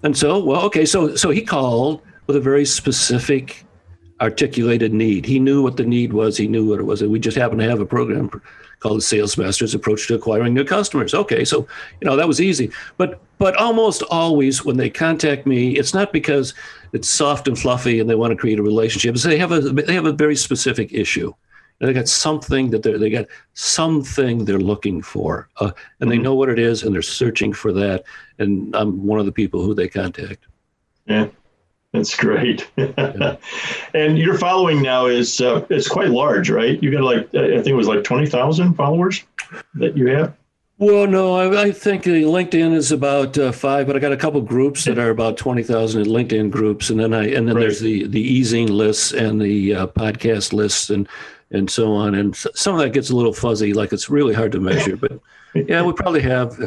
And 0.03 0.17
so 0.17 0.43
well 0.43 0.63
okay 0.63 0.85
so 0.85 1.17
so 1.17 1.31
he 1.31 1.43
called 1.43 2.03
with 2.27 2.37
a 2.37 2.41
very 2.41 2.65
specific 2.65 3.65
articulated 4.21 4.93
need. 4.93 5.27
He 5.27 5.39
knew 5.39 5.63
what 5.63 5.77
the 5.77 5.85
need 5.85 6.13
was. 6.13 6.37
He 6.37 6.49
knew 6.49 6.71
what 6.71 6.81
it 6.81 6.85
was. 6.85 7.03
And 7.03 7.11
we 7.11 7.19
just 7.19 7.37
happened 7.37 7.61
to 7.61 7.69
have 7.69 7.81
a 7.81 7.87
program 7.87 8.31
called 8.81 8.99
the 8.99 9.03
sales 9.03 9.37
master's 9.37 9.75
approach 9.75 10.07
to 10.09 10.15
acquiring 10.15 10.53
new 10.53 10.65
customers. 10.65 11.15
Okay 11.15 11.45
so 11.45 11.67
you 12.01 12.07
know 12.07 12.17
that 12.17 12.29
was 12.29 12.41
easy. 12.41 12.71
But 12.99 13.21
but 13.39 13.57
almost 13.57 14.03
always 14.11 14.65
when 14.65 14.77
they 14.77 14.91
contact 14.91 15.47
me 15.47 15.79
it's 15.79 15.95
not 15.95 16.13
because 16.13 16.53
it's 16.93 17.09
soft 17.09 17.49
and 17.49 17.59
fluffy 17.59 18.01
and 18.01 18.09
they 18.09 18.15
want 18.15 18.33
to 18.33 18.37
create 18.37 18.59
a 18.59 18.63
relationship. 18.63 19.15
It's 19.15 19.25
they 19.25 19.39
have 19.39 19.53
a 19.53 19.61
they 19.61 19.95
have 19.95 20.05
a 20.05 20.13
very 20.13 20.37
specific 20.37 20.93
issue 20.93 21.33
they 21.79 21.93
got 21.93 22.09
something 22.09 22.71
that 22.71 22.83
they 22.83 22.97
they 22.97 23.11
got 23.11 23.27
something 23.55 24.45
they're 24.45 24.59
looking 24.59 25.03
for, 25.03 25.49
uh, 25.59 25.73
and 26.01 26.11
they 26.11 26.17
mm-hmm. 26.17 26.25
know 26.25 26.35
what 26.35 26.49
it 26.49 26.59
is, 26.59 26.83
and 26.83 26.95
they're 26.95 27.03
searching 27.03 27.53
for 27.53 27.73
that. 27.73 28.05
And 28.39 28.75
I'm 28.75 29.07
one 29.07 29.21
of 29.21 29.27
the 29.27 29.33
people 29.33 29.63
who 29.63 29.75
they 29.75 29.89
contact. 29.89 30.47
Yeah, 31.07 31.29
that's 31.93 32.17
great. 32.17 32.69
yeah. 32.77 33.37
And 33.95 34.19
your 34.19 34.39
following 34.39 34.83
now 34.83 35.07
is 35.07 35.41
uh, 35.41 35.67
it's 35.69 35.89
quite 35.89 36.11
large, 36.11 36.51
right? 36.51 36.83
You 36.83 36.91
got 36.91 37.03
like 37.03 37.35
I 37.35 37.57
think 37.57 37.69
it 37.69 37.75
was 37.75 37.89
like 37.89 38.05
twenty 38.05 38.27
thousand 38.27 38.75
followers 38.75 39.23
that 39.75 39.97
you 39.97 40.09
have. 40.09 40.35
Well, 40.79 41.07
no, 41.07 41.35
I, 41.35 41.63
I 41.63 41.73
think 41.73 42.05
LinkedIn 42.05 42.75
is 42.75 42.93
about 42.93 43.39
uh, 43.39 43.51
five, 43.51 43.87
but 43.87 43.97
I 43.97 43.99
got 43.99 44.13
a 44.13 44.17
couple 44.17 44.43
groups 44.43 44.85
that 44.85 44.99
are 44.99 45.09
about 45.09 45.39
twenty 45.39 45.63
thousand 45.63 46.05
LinkedIn 46.05 46.51
groups, 46.51 46.91
and 46.91 47.01
then 47.01 47.15
I 47.15 47.29
and 47.29 47.49
then 47.49 47.57
right. 47.57 47.63
there's 47.63 47.81
the 47.81 48.07
the 48.07 48.41
ezine 48.41 48.69
lists 48.69 49.13
and 49.13 49.41
the 49.41 49.75
uh, 49.75 49.87
podcast 49.87 50.53
lists, 50.53 50.91
and 50.91 51.09
and 51.51 51.71
so 51.71 51.93
on. 51.93 52.15
And 52.15 52.35
some 52.37 52.75
of 52.75 52.81
that 52.81 52.91
gets 52.91 53.11
a 53.11 53.17
little 53.17 53.33
fuzzy, 53.33 53.73
like 53.73 53.93
it's 53.93 54.11
really 54.11 54.35
hard 54.35 54.53
to 54.53 54.61
measure. 54.61 54.97
But 54.97 55.21
yeah, 55.55 55.83
we 55.83 55.93
probably 55.93 56.23
have, 56.23 56.59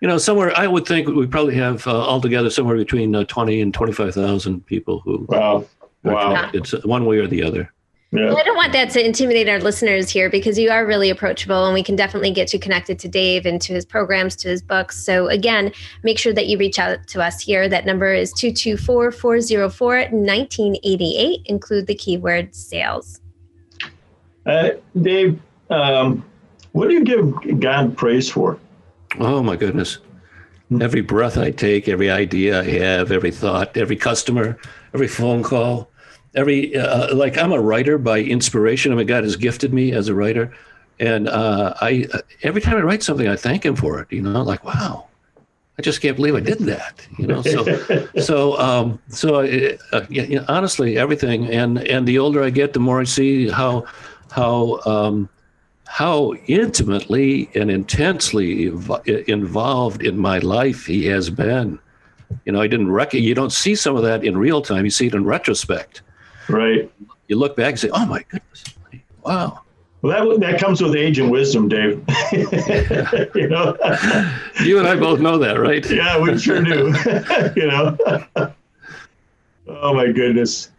you 0.00 0.08
know, 0.08 0.18
somewhere 0.18 0.52
I 0.56 0.66
would 0.66 0.86
think 0.86 1.08
we 1.08 1.26
probably 1.26 1.54
have 1.56 1.86
uh, 1.86 1.90
altogether 1.90 2.50
somewhere 2.50 2.76
between 2.76 3.14
uh, 3.14 3.24
20 3.24 3.60
and 3.60 3.74
25,000 3.74 4.64
people 4.66 5.00
who. 5.00 5.26
Wow. 5.28 5.66
Wow. 6.04 6.50
It's 6.54 6.72
one 6.84 7.06
way 7.06 7.18
or 7.18 7.26
the 7.26 7.42
other. 7.42 7.72
Yeah. 8.10 8.26
Well, 8.26 8.38
I 8.38 8.42
don't 8.42 8.56
want 8.56 8.72
that 8.72 8.88
to 8.90 9.04
intimidate 9.04 9.50
our 9.50 9.60
listeners 9.60 10.08
here 10.08 10.30
because 10.30 10.58
you 10.58 10.70
are 10.70 10.86
really 10.86 11.10
approachable 11.10 11.66
and 11.66 11.74
we 11.74 11.82
can 11.82 11.94
definitely 11.94 12.30
get 12.30 12.54
you 12.54 12.58
connected 12.58 12.98
to 13.00 13.08
Dave 13.08 13.44
and 13.44 13.60
to 13.60 13.74
his 13.74 13.84
programs, 13.84 14.34
to 14.36 14.48
his 14.48 14.62
books. 14.62 15.04
So, 15.04 15.28
again, 15.28 15.72
make 16.04 16.18
sure 16.18 16.32
that 16.32 16.46
you 16.46 16.56
reach 16.56 16.78
out 16.78 17.06
to 17.08 17.22
us 17.22 17.38
here. 17.42 17.68
That 17.68 17.84
number 17.84 18.14
is 18.14 18.32
224 18.32 19.10
404 19.10 19.96
1988. 20.10 21.40
Include 21.46 21.86
the 21.86 21.94
keyword 21.94 22.54
sales. 22.54 23.20
Uh, 24.48 24.70
Dave, 25.00 25.38
um, 25.68 26.24
what 26.72 26.88
do 26.88 26.94
you 26.94 27.04
give 27.04 27.60
God 27.60 27.96
praise 27.98 28.30
for? 28.30 28.58
Oh 29.20 29.42
my 29.42 29.56
goodness! 29.56 29.98
Every 30.80 31.02
breath 31.02 31.36
I 31.36 31.50
take, 31.50 31.86
every 31.86 32.10
idea 32.10 32.60
I 32.60 32.64
have, 32.64 33.12
every 33.12 33.30
thought, 33.30 33.76
every 33.76 33.96
customer, 33.96 34.58
every 34.94 35.08
phone 35.08 35.42
call, 35.42 35.90
every 36.34 36.74
uh, 36.74 37.14
like 37.14 37.36
I'm 37.36 37.52
a 37.52 37.60
writer 37.60 37.98
by 37.98 38.20
inspiration. 38.20 38.90
I 38.90 38.94
mean, 38.94 39.06
God 39.06 39.24
has 39.24 39.36
gifted 39.36 39.74
me 39.74 39.92
as 39.92 40.08
a 40.08 40.14
writer, 40.14 40.54
and 40.98 41.28
uh, 41.28 41.74
I 41.82 42.06
every 42.42 42.62
time 42.62 42.76
I 42.76 42.80
write 42.80 43.02
something, 43.02 43.28
I 43.28 43.36
thank 43.36 43.66
Him 43.66 43.76
for 43.76 44.00
it. 44.00 44.10
You 44.10 44.22
know, 44.22 44.42
like 44.42 44.64
wow, 44.64 45.08
I 45.78 45.82
just 45.82 46.00
can't 46.00 46.16
believe 46.16 46.34
I 46.34 46.40
did 46.40 46.60
that. 46.60 47.06
You 47.18 47.26
know, 47.26 47.42
so 47.42 48.08
so 48.22 48.58
um, 48.58 48.98
so 49.08 49.40
uh, 49.40 50.06
you 50.08 50.36
know, 50.36 50.44
honestly, 50.48 50.96
everything. 50.96 51.48
And 51.48 51.78
and 51.78 52.08
the 52.08 52.18
older 52.18 52.42
I 52.42 52.48
get, 52.48 52.72
the 52.72 52.80
more 52.80 53.00
I 53.00 53.04
see 53.04 53.50
how 53.50 53.84
how 54.30 54.80
um, 54.84 55.28
how 55.86 56.34
intimately 56.46 57.50
and 57.54 57.70
intensely 57.70 58.66
involved 59.26 60.02
in 60.02 60.18
my 60.18 60.38
life 60.38 60.86
he 60.86 61.06
has 61.06 61.30
been. 61.30 61.78
You 62.44 62.52
know, 62.52 62.60
I 62.60 62.66
didn't 62.66 62.90
rec- 62.90 63.14
you 63.14 63.34
don't 63.34 63.52
see 63.52 63.74
some 63.74 63.96
of 63.96 64.02
that 64.02 64.22
in 64.22 64.36
real 64.36 64.60
time. 64.60 64.84
You 64.84 64.90
see 64.90 65.06
it 65.06 65.14
in 65.14 65.24
retrospect. 65.24 66.02
Right. 66.48 66.90
You 67.26 67.36
look 67.36 67.56
back 67.56 67.70
and 67.70 67.78
say, 67.80 67.90
"Oh 67.90 68.06
my 68.06 68.22
goodness, 68.28 68.64
wow." 69.24 69.62
Well, 70.02 70.28
that 70.28 70.40
that 70.40 70.60
comes 70.60 70.80
with 70.80 70.94
age 70.94 71.18
and 71.18 71.30
wisdom, 71.30 71.68
Dave. 71.68 72.04
you 72.32 73.48
know. 73.48 73.76
you 74.62 74.78
and 74.78 74.86
I 74.86 74.94
both 74.94 75.20
know 75.20 75.38
that, 75.38 75.58
right? 75.58 75.88
yeah, 75.90 76.20
we 76.20 76.38
sure 76.38 76.62
do. 76.62 76.94
you 77.56 77.66
know. 77.66 77.96
oh 79.68 79.94
my 79.94 80.12
goodness 80.12 80.70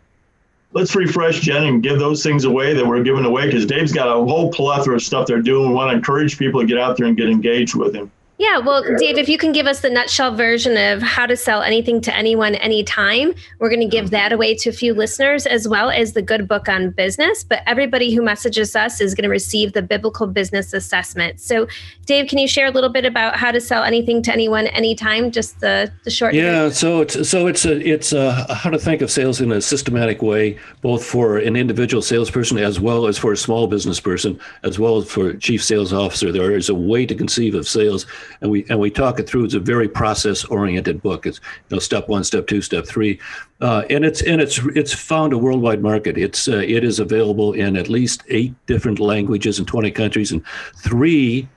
let's 0.74 0.96
refresh 0.96 1.40
Jen 1.42 1.66
and 1.66 1.84
give 1.84 2.00
those 2.00 2.24
things 2.24 2.46
away 2.46 2.74
that 2.74 2.86
we're 2.86 3.04
giving 3.04 3.26
away 3.26 3.46
because 3.46 3.66
Dave's 3.66 3.92
got 3.92 4.08
a 4.08 4.14
whole 4.14 4.52
plethora 4.52 4.96
of 4.96 5.02
stuff 5.02 5.28
they're 5.28 5.42
doing. 5.42 5.70
We 5.70 5.76
want 5.76 5.92
to 5.92 5.96
encourage 5.96 6.38
people 6.38 6.62
to 6.62 6.68
get 6.68 6.78
out 6.78 6.98
there 6.98 7.08
and 7.08 7.18
get 7.18 7.30
engaged 7.30 7.76
with 7.76 7.94
him. 7.96 8.12
Yeah, 8.40 8.58
well, 8.60 8.82
Dave, 8.96 9.18
if 9.18 9.28
you 9.28 9.38
can 9.38 9.52
give 9.52 9.68
us 9.68 9.82
the 9.82 9.90
nutshell 9.90 10.34
version 10.34 10.78
of 10.78 11.02
how 11.02 11.26
to 11.26 11.36
sell 11.36 11.62
anything 11.62 12.00
to 12.00 12.16
anyone 12.16 12.56
anytime, 12.56 13.34
we're 13.60 13.68
going 13.68 13.82
to 13.82 13.86
give 13.86 14.06
mm-hmm. 14.06 14.14
that 14.14 14.32
away 14.32 14.56
to 14.56 14.70
a 14.70 14.72
few 14.72 14.94
listeners 14.94 15.46
as 15.46 15.68
well 15.68 15.90
as 15.90 16.14
the 16.14 16.22
good 16.22 16.48
book 16.48 16.70
on 16.70 16.92
business. 16.92 17.44
But 17.44 17.64
everybody 17.68 18.14
who 18.14 18.22
messages 18.22 18.78
us 18.78 19.02
is 19.02 19.14
going 19.14 19.24
to 19.24 19.30
receive 19.30 19.74
the 19.74 19.82
biblical 19.82 20.26
business 20.26 20.72
assessment. 20.72 21.42
So, 21.42 21.68
Dave, 22.06 22.30
can 22.30 22.38
you 22.38 22.48
share 22.48 22.68
a 22.68 22.72
little 22.72 22.90
bit 22.90 23.04
about 23.04 23.36
how 23.36 23.52
to 23.52 23.60
sell 23.60 23.84
anything 23.84 24.22
to 24.22 24.32
anyone 24.32 24.68
anytime? 24.68 25.32
Just 25.32 25.60
the, 25.60 25.92
the 26.06 26.10
short. 26.10 26.34
Yeah, 26.34 26.70
version? 26.70 26.76
so 26.76 27.02
it's 27.02 27.30
so 27.30 27.48
it's 27.48 27.66
a 27.66 27.78
it's 27.86 28.14
a, 28.14 28.56
how 28.56 28.70
to 28.70 28.80
think 28.80 29.02
of 29.02 29.12
sales 29.12 29.42
in 29.42 29.52
a 29.52 29.60
systematic 29.60 30.22
way, 30.22 30.58
both 30.82 31.04
for 31.04 31.40
an 31.40 31.58
individual 31.58 32.02
salesperson 32.02 32.58
as 32.58 32.80
well 32.80 33.06
as 33.06 33.18
for 33.18 33.34
a 33.34 33.38
small 33.38 33.68
business 33.68 34.00
person, 34.00 34.40
as 34.64 34.80
well 34.80 34.96
as 34.96 35.12
for 35.12 35.34
chief 35.34 35.62
sales 35.62 35.92
officer. 35.92 36.32
There 36.32 36.56
is 36.56 36.70
a 36.70 36.76
way 36.76 37.06
to 37.06 37.14
conceive 37.14 37.54
of 37.54 37.68
sales 37.68 38.06
and 38.42 38.52
we 38.52 38.66
and 38.70 38.80
we 38.80 38.90
talk 38.90 39.20
it 39.20 39.28
through. 39.28 39.46
It's 39.46 39.54
a 39.54 39.60
very 39.60 39.88
process 39.88 40.46
oriented 40.46 41.02
book. 41.02 41.26
It's 41.26 41.40
you 41.70 41.76
know 41.76 41.80
step 41.80 42.08
one, 42.08 42.24
step 42.24 42.48
two, 42.48 42.62
step 42.62 42.86
three, 42.86 43.20
uh, 43.62 43.84
and 43.90 44.06
it's 44.06 44.22
and 44.22 44.42
it's 44.42 44.60
it's 44.76 44.94
found 44.94 45.34
a 45.34 45.38
worldwide 45.38 45.82
market. 45.82 46.18
It's 46.18 46.48
uh, 46.48 46.58
it 46.58 46.84
is 46.84 47.00
available 47.00 47.54
in 47.54 47.78
at 47.78 47.90
least 47.90 48.24
eight 48.30 48.54
different 48.66 49.00
languages 49.00 49.60
in 49.60 49.66
20 49.66 49.92
countries 49.92 50.32
and 50.32 50.46
three 50.76 51.48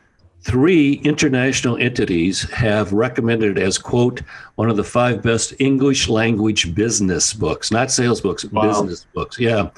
three 0.43 0.95
international 1.05 1.77
entities 1.77 2.43
have 2.51 2.93
recommended 2.93 3.57
it 3.59 3.63
as 3.63 3.79
quote 3.79 4.23
one 4.57 4.69
of 4.69 4.77
the 4.77 4.85
five 4.85 5.23
best 5.23 5.55
english 5.61 6.09
language 6.09 6.75
business 6.75 7.33
books 7.33 7.71
not 7.71 7.91
sales 7.91 8.21
books 8.21 8.45
wow. 8.47 8.69
business 8.69 9.07
books 9.15 9.39
yeah 9.39 9.71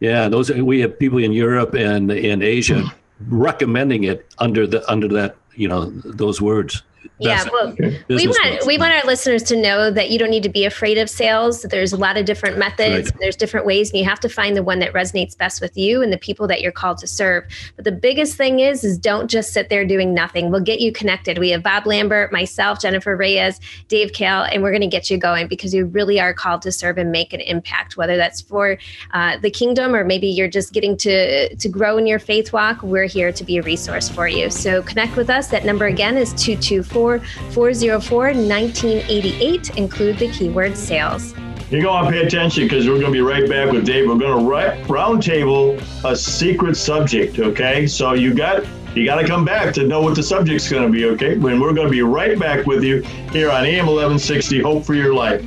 yeah 0.00 0.28
those 0.28 0.50
we 0.50 0.80
have 0.80 0.98
people 0.98 1.18
in 1.18 1.32
europe 1.32 1.74
and 1.74 2.10
in 2.10 2.42
asia 2.42 2.82
recommending 3.28 4.04
it 4.04 4.26
under 4.38 4.66
the 4.66 4.88
under 4.90 5.06
that 5.06 5.36
you 5.58 5.68
know 5.68 5.86
those 6.04 6.40
words 6.40 6.82
yeah, 7.18 7.44
well, 7.52 7.74
we 8.08 8.28
want 8.28 8.66
we 8.66 8.78
want 8.78 8.92
our 8.92 9.04
listeners 9.04 9.42
to 9.44 9.56
know 9.56 9.90
that 9.90 10.10
you 10.10 10.18
don't 10.18 10.30
need 10.30 10.44
to 10.44 10.48
be 10.48 10.64
afraid 10.64 10.98
of 10.98 11.10
sales. 11.10 11.62
There's 11.62 11.92
a 11.92 11.96
lot 11.96 12.16
of 12.16 12.24
different 12.24 12.58
methods. 12.58 13.10
Right. 13.10 13.20
There's 13.20 13.36
different 13.36 13.66
ways, 13.66 13.90
and 13.90 13.98
you 13.98 14.04
have 14.04 14.20
to 14.20 14.28
find 14.28 14.56
the 14.56 14.62
one 14.62 14.78
that 14.78 14.92
resonates 14.92 15.36
best 15.36 15.60
with 15.60 15.76
you 15.76 16.00
and 16.00 16.12
the 16.12 16.18
people 16.18 16.46
that 16.46 16.60
you're 16.60 16.70
called 16.70 16.98
to 16.98 17.08
serve. 17.08 17.44
But 17.74 17.84
the 17.84 17.92
biggest 17.92 18.36
thing 18.36 18.60
is, 18.60 18.84
is 18.84 18.98
don't 18.98 19.28
just 19.28 19.52
sit 19.52 19.68
there 19.68 19.84
doing 19.84 20.14
nothing. 20.14 20.50
We'll 20.50 20.60
get 20.60 20.80
you 20.80 20.92
connected. 20.92 21.38
We 21.38 21.50
have 21.50 21.62
Bob 21.62 21.86
Lambert, 21.86 22.30
myself, 22.30 22.80
Jennifer 22.80 23.16
Reyes, 23.16 23.58
Dave 23.88 24.12
Kahle, 24.12 24.48
and 24.52 24.62
we're 24.62 24.70
going 24.70 24.82
to 24.82 24.86
get 24.86 25.10
you 25.10 25.18
going 25.18 25.48
because 25.48 25.74
you 25.74 25.86
really 25.86 26.20
are 26.20 26.32
called 26.32 26.62
to 26.62 26.72
serve 26.72 26.98
and 26.98 27.10
make 27.10 27.32
an 27.32 27.40
impact. 27.40 27.96
Whether 27.96 28.16
that's 28.16 28.40
for 28.40 28.78
uh, 29.12 29.38
the 29.38 29.50
kingdom 29.50 29.94
or 29.94 30.04
maybe 30.04 30.28
you're 30.28 30.48
just 30.48 30.72
getting 30.72 30.96
to 30.98 31.54
to 31.56 31.68
grow 31.68 31.98
in 31.98 32.06
your 32.06 32.20
faith 32.20 32.52
walk, 32.52 32.80
we're 32.84 33.06
here 33.06 33.32
to 33.32 33.44
be 33.44 33.56
a 33.58 33.62
resource 33.62 34.08
for 34.08 34.28
you. 34.28 34.50
So 34.50 34.82
connect 34.82 35.16
with 35.16 35.30
us. 35.30 35.48
That 35.48 35.64
number 35.64 35.86
again 35.86 36.16
is 36.16 36.32
two 36.34 36.56
two 36.56 36.84
four. 36.84 36.97
404 36.98 38.18
1988. 38.18 39.76
Include 39.76 40.18
the 40.18 40.28
keyword 40.28 40.76
sales. 40.76 41.34
You're 41.70 41.82
going 41.82 42.04
to 42.04 42.10
pay 42.10 42.26
attention 42.26 42.64
because 42.64 42.88
we're 42.88 42.94
going 42.94 43.06
to 43.06 43.12
be 43.12 43.20
right 43.20 43.48
back 43.48 43.70
with 43.70 43.84
Dave. 43.84 44.08
We're 44.08 44.16
going 44.16 44.44
to 44.44 44.50
roundtable 44.88 45.78
a 46.04 46.16
secret 46.16 46.76
subject. 46.76 47.38
Okay, 47.38 47.86
so 47.86 48.14
you 48.14 48.34
got 48.34 48.64
you 48.94 49.04
got 49.04 49.20
to 49.20 49.26
come 49.26 49.44
back 49.44 49.74
to 49.74 49.84
know 49.84 50.00
what 50.00 50.16
the 50.16 50.22
subject's 50.22 50.68
going 50.68 50.90
to 50.90 50.90
be. 50.90 51.04
Okay, 51.04 51.36
when 51.36 51.60
we're 51.60 51.74
going 51.74 51.86
to 51.86 51.92
be 51.92 52.02
right 52.02 52.38
back 52.38 52.66
with 52.66 52.82
you 52.82 53.02
here 53.32 53.50
on 53.50 53.66
AM 53.66 53.86
1160. 53.86 54.60
Hope 54.60 54.84
for 54.84 54.94
your 54.94 55.14
life. 55.14 55.44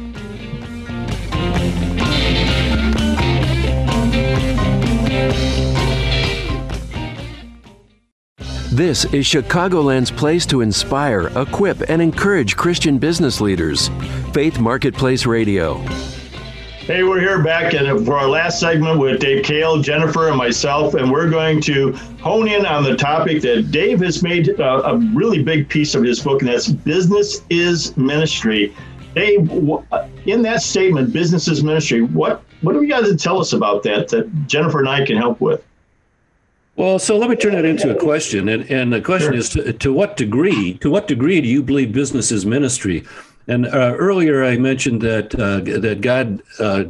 This 8.72 9.03
is 9.13 9.26
Chicagoland's 9.26 10.11
place 10.11 10.45
to 10.45 10.61
inspire, 10.61 11.28
equip, 11.38 11.89
and 11.89 12.01
encourage 12.01 12.55
Christian 12.55 12.97
business 12.97 13.41
leaders. 13.41 13.89
Faith 14.32 14.61
Marketplace 14.61 15.26
Radio. 15.26 15.80
Hey, 16.88 17.03
we're 17.03 17.19
here 17.19 17.43
back 17.43 17.74
and 17.74 17.86
uh, 17.86 17.99
for 18.05 18.17
our 18.17 18.30
last 18.30 18.61
segment 18.61 18.97
with 18.97 19.19
Dave 19.19 19.43
Kahle, 19.43 19.82
Jennifer, 19.82 20.30
and 20.30 20.38
myself, 20.38 20.93
and 20.93 21.11
we're 21.11 21.30
going 21.30 21.59
to 21.63 21.91
hone 22.22 22.47
in 22.47 22.65
on 22.65 22.86
the 22.86 22.95
topic 22.95 23.41
that 23.41 23.72
Dave 23.72 23.99
has 23.99 24.24
made 24.24 24.47
a, 24.47 24.88
a 24.88 24.97
really 25.13 25.43
big 25.43 25.67
piece 25.67 25.93
of 25.93 26.03
his 26.03 26.22
book, 26.22 26.41
and 26.41 26.49
that's 26.49 26.69
business 26.69 27.43
is 27.49 27.97
ministry. 27.97 28.74
Dave, 29.15 29.51
uh, 29.91 30.07
in 30.26 30.41
that 30.43 30.61
statement, 30.61 31.11
business 31.11 31.49
is 31.49 31.61
ministry. 31.61 32.03
What 32.03 32.41
what 32.61 32.72
do 32.72 32.82
you 32.82 32.88
guys 32.88 33.22
tell 33.22 33.41
us 33.41 33.51
about 33.51 33.84
that 33.84 34.07
that 34.07 34.47
Jennifer 34.47 34.80
and 34.80 34.88
I 34.88 35.05
can 35.05 35.17
help 35.17 35.41
with? 35.41 35.61
Well, 36.82 36.98
so 36.98 37.16
let 37.16 37.30
me 37.30 37.36
turn 37.36 37.54
that 37.54 37.64
into 37.64 37.96
a 37.96 38.00
question, 38.00 38.50
and, 38.50 38.68
and 38.72 38.92
the 38.92 39.02
question 39.02 39.34
sure. 39.34 39.38
is: 39.38 39.50
to, 39.50 39.72
to, 39.72 39.94
what 39.94 40.18
degree? 40.18 40.80
To 40.80 40.90
what 40.90 41.08
degree 41.08 41.40
do 41.40 41.48
you 41.48 41.62
believe 41.62 41.92
business 41.92 42.32
is 42.32 42.44
ministry? 42.44 43.04
And 43.48 43.68
uh, 43.68 43.94
earlier, 44.00 44.44
I 44.44 44.58
mentioned 44.58 45.00
that 45.02 45.36
uh, 45.36 45.60
that 45.80 46.02
God 46.02 46.42
uh, 46.58 46.86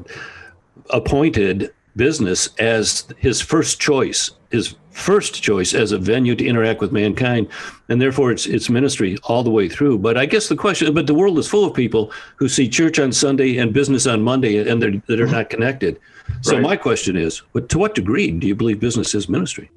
appointed 0.92 1.74
business 1.98 2.48
as 2.58 3.06
his 3.18 3.42
first 3.42 3.82
choice, 3.82 4.32
his 4.50 4.76
first 4.92 5.44
choice 5.44 5.74
as 5.74 5.92
a 5.92 5.98
venue 5.98 6.36
to 6.38 6.46
interact 6.46 6.80
with 6.80 6.94
mankind, 6.94 7.50
and 7.90 8.02
therefore 8.02 8.32
it's 8.32 8.46
it's 8.46 8.70
ministry 8.70 9.18
all 9.26 9.44
the 9.44 9.52
way 9.52 9.68
through. 9.68 9.98
But 9.98 10.18
I 10.18 10.26
guess 10.26 10.48
the 10.48 10.56
question, 10.56 10.94
but 10.94 11.06
the 11.06 11.14
world 11.14 11.38
is 11.38 11.50
full 11.50 11.66
of 11.66 11.74
people 11.74 12.14
who 12.38 12.48
see 12.48 12.70
church 12.70 12.98
on 12.98 13.12
Sunday 13.12 13.58
and 13.58 13.74
business 13.74 14.08
on 14.08 14.22
Monday, 14.22 14.58
and 14.58 14.82
they're 14.82 15.02
that 15.08 15.20
are 15.20 15.28
not 15.28 15.50
connected. 15.50 16.00
So 16.44 16.54
right. 16.54 16.62
my 16.62 16.78
question 16.78 17.18
is, 17.18 17.42
to 17.68 17.78
what 17.78 17.94
degree 17.94 18.32
do 18.32 18.48
you 18.48 18.56
believe 18.56 18.80
business 18.80 19.14
is 19.14 19.28
ministry? 19.28 19.70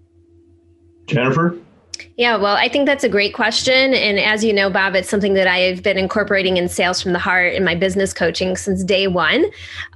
Jennifer? 1.06 1.56
Yeah, 2.16 2.36
well, 2.36 2.54
I 2.54 2.68
think 2.68 2.86
that's 2.86 3.02
a 3.02 3.08
great 3.08 3.34
question. 3.34 3.92
And 3.92 4.20
as 4.20 4.44
you 4.44 4.52
know, 4.52 4.70
Bob, 4.70 4.94
it's 4.94 5.08
something 5.08 5.34
that 5.34 5.48
I've 5.48 5.82
been 5.82 5.98
incorporating 5.98 6.58
in 6.58 6.68
sales 6.68 7.02
from 7.02 7.12
the 7.12 7.18
heart 7.18 7.54
in 7.54 7.64
my 7.64 7.74
business 7.74 8.12
coaching 8.12 8.56
since 8.56 8.84
day 8.84 9.08
one. 9.08 9.46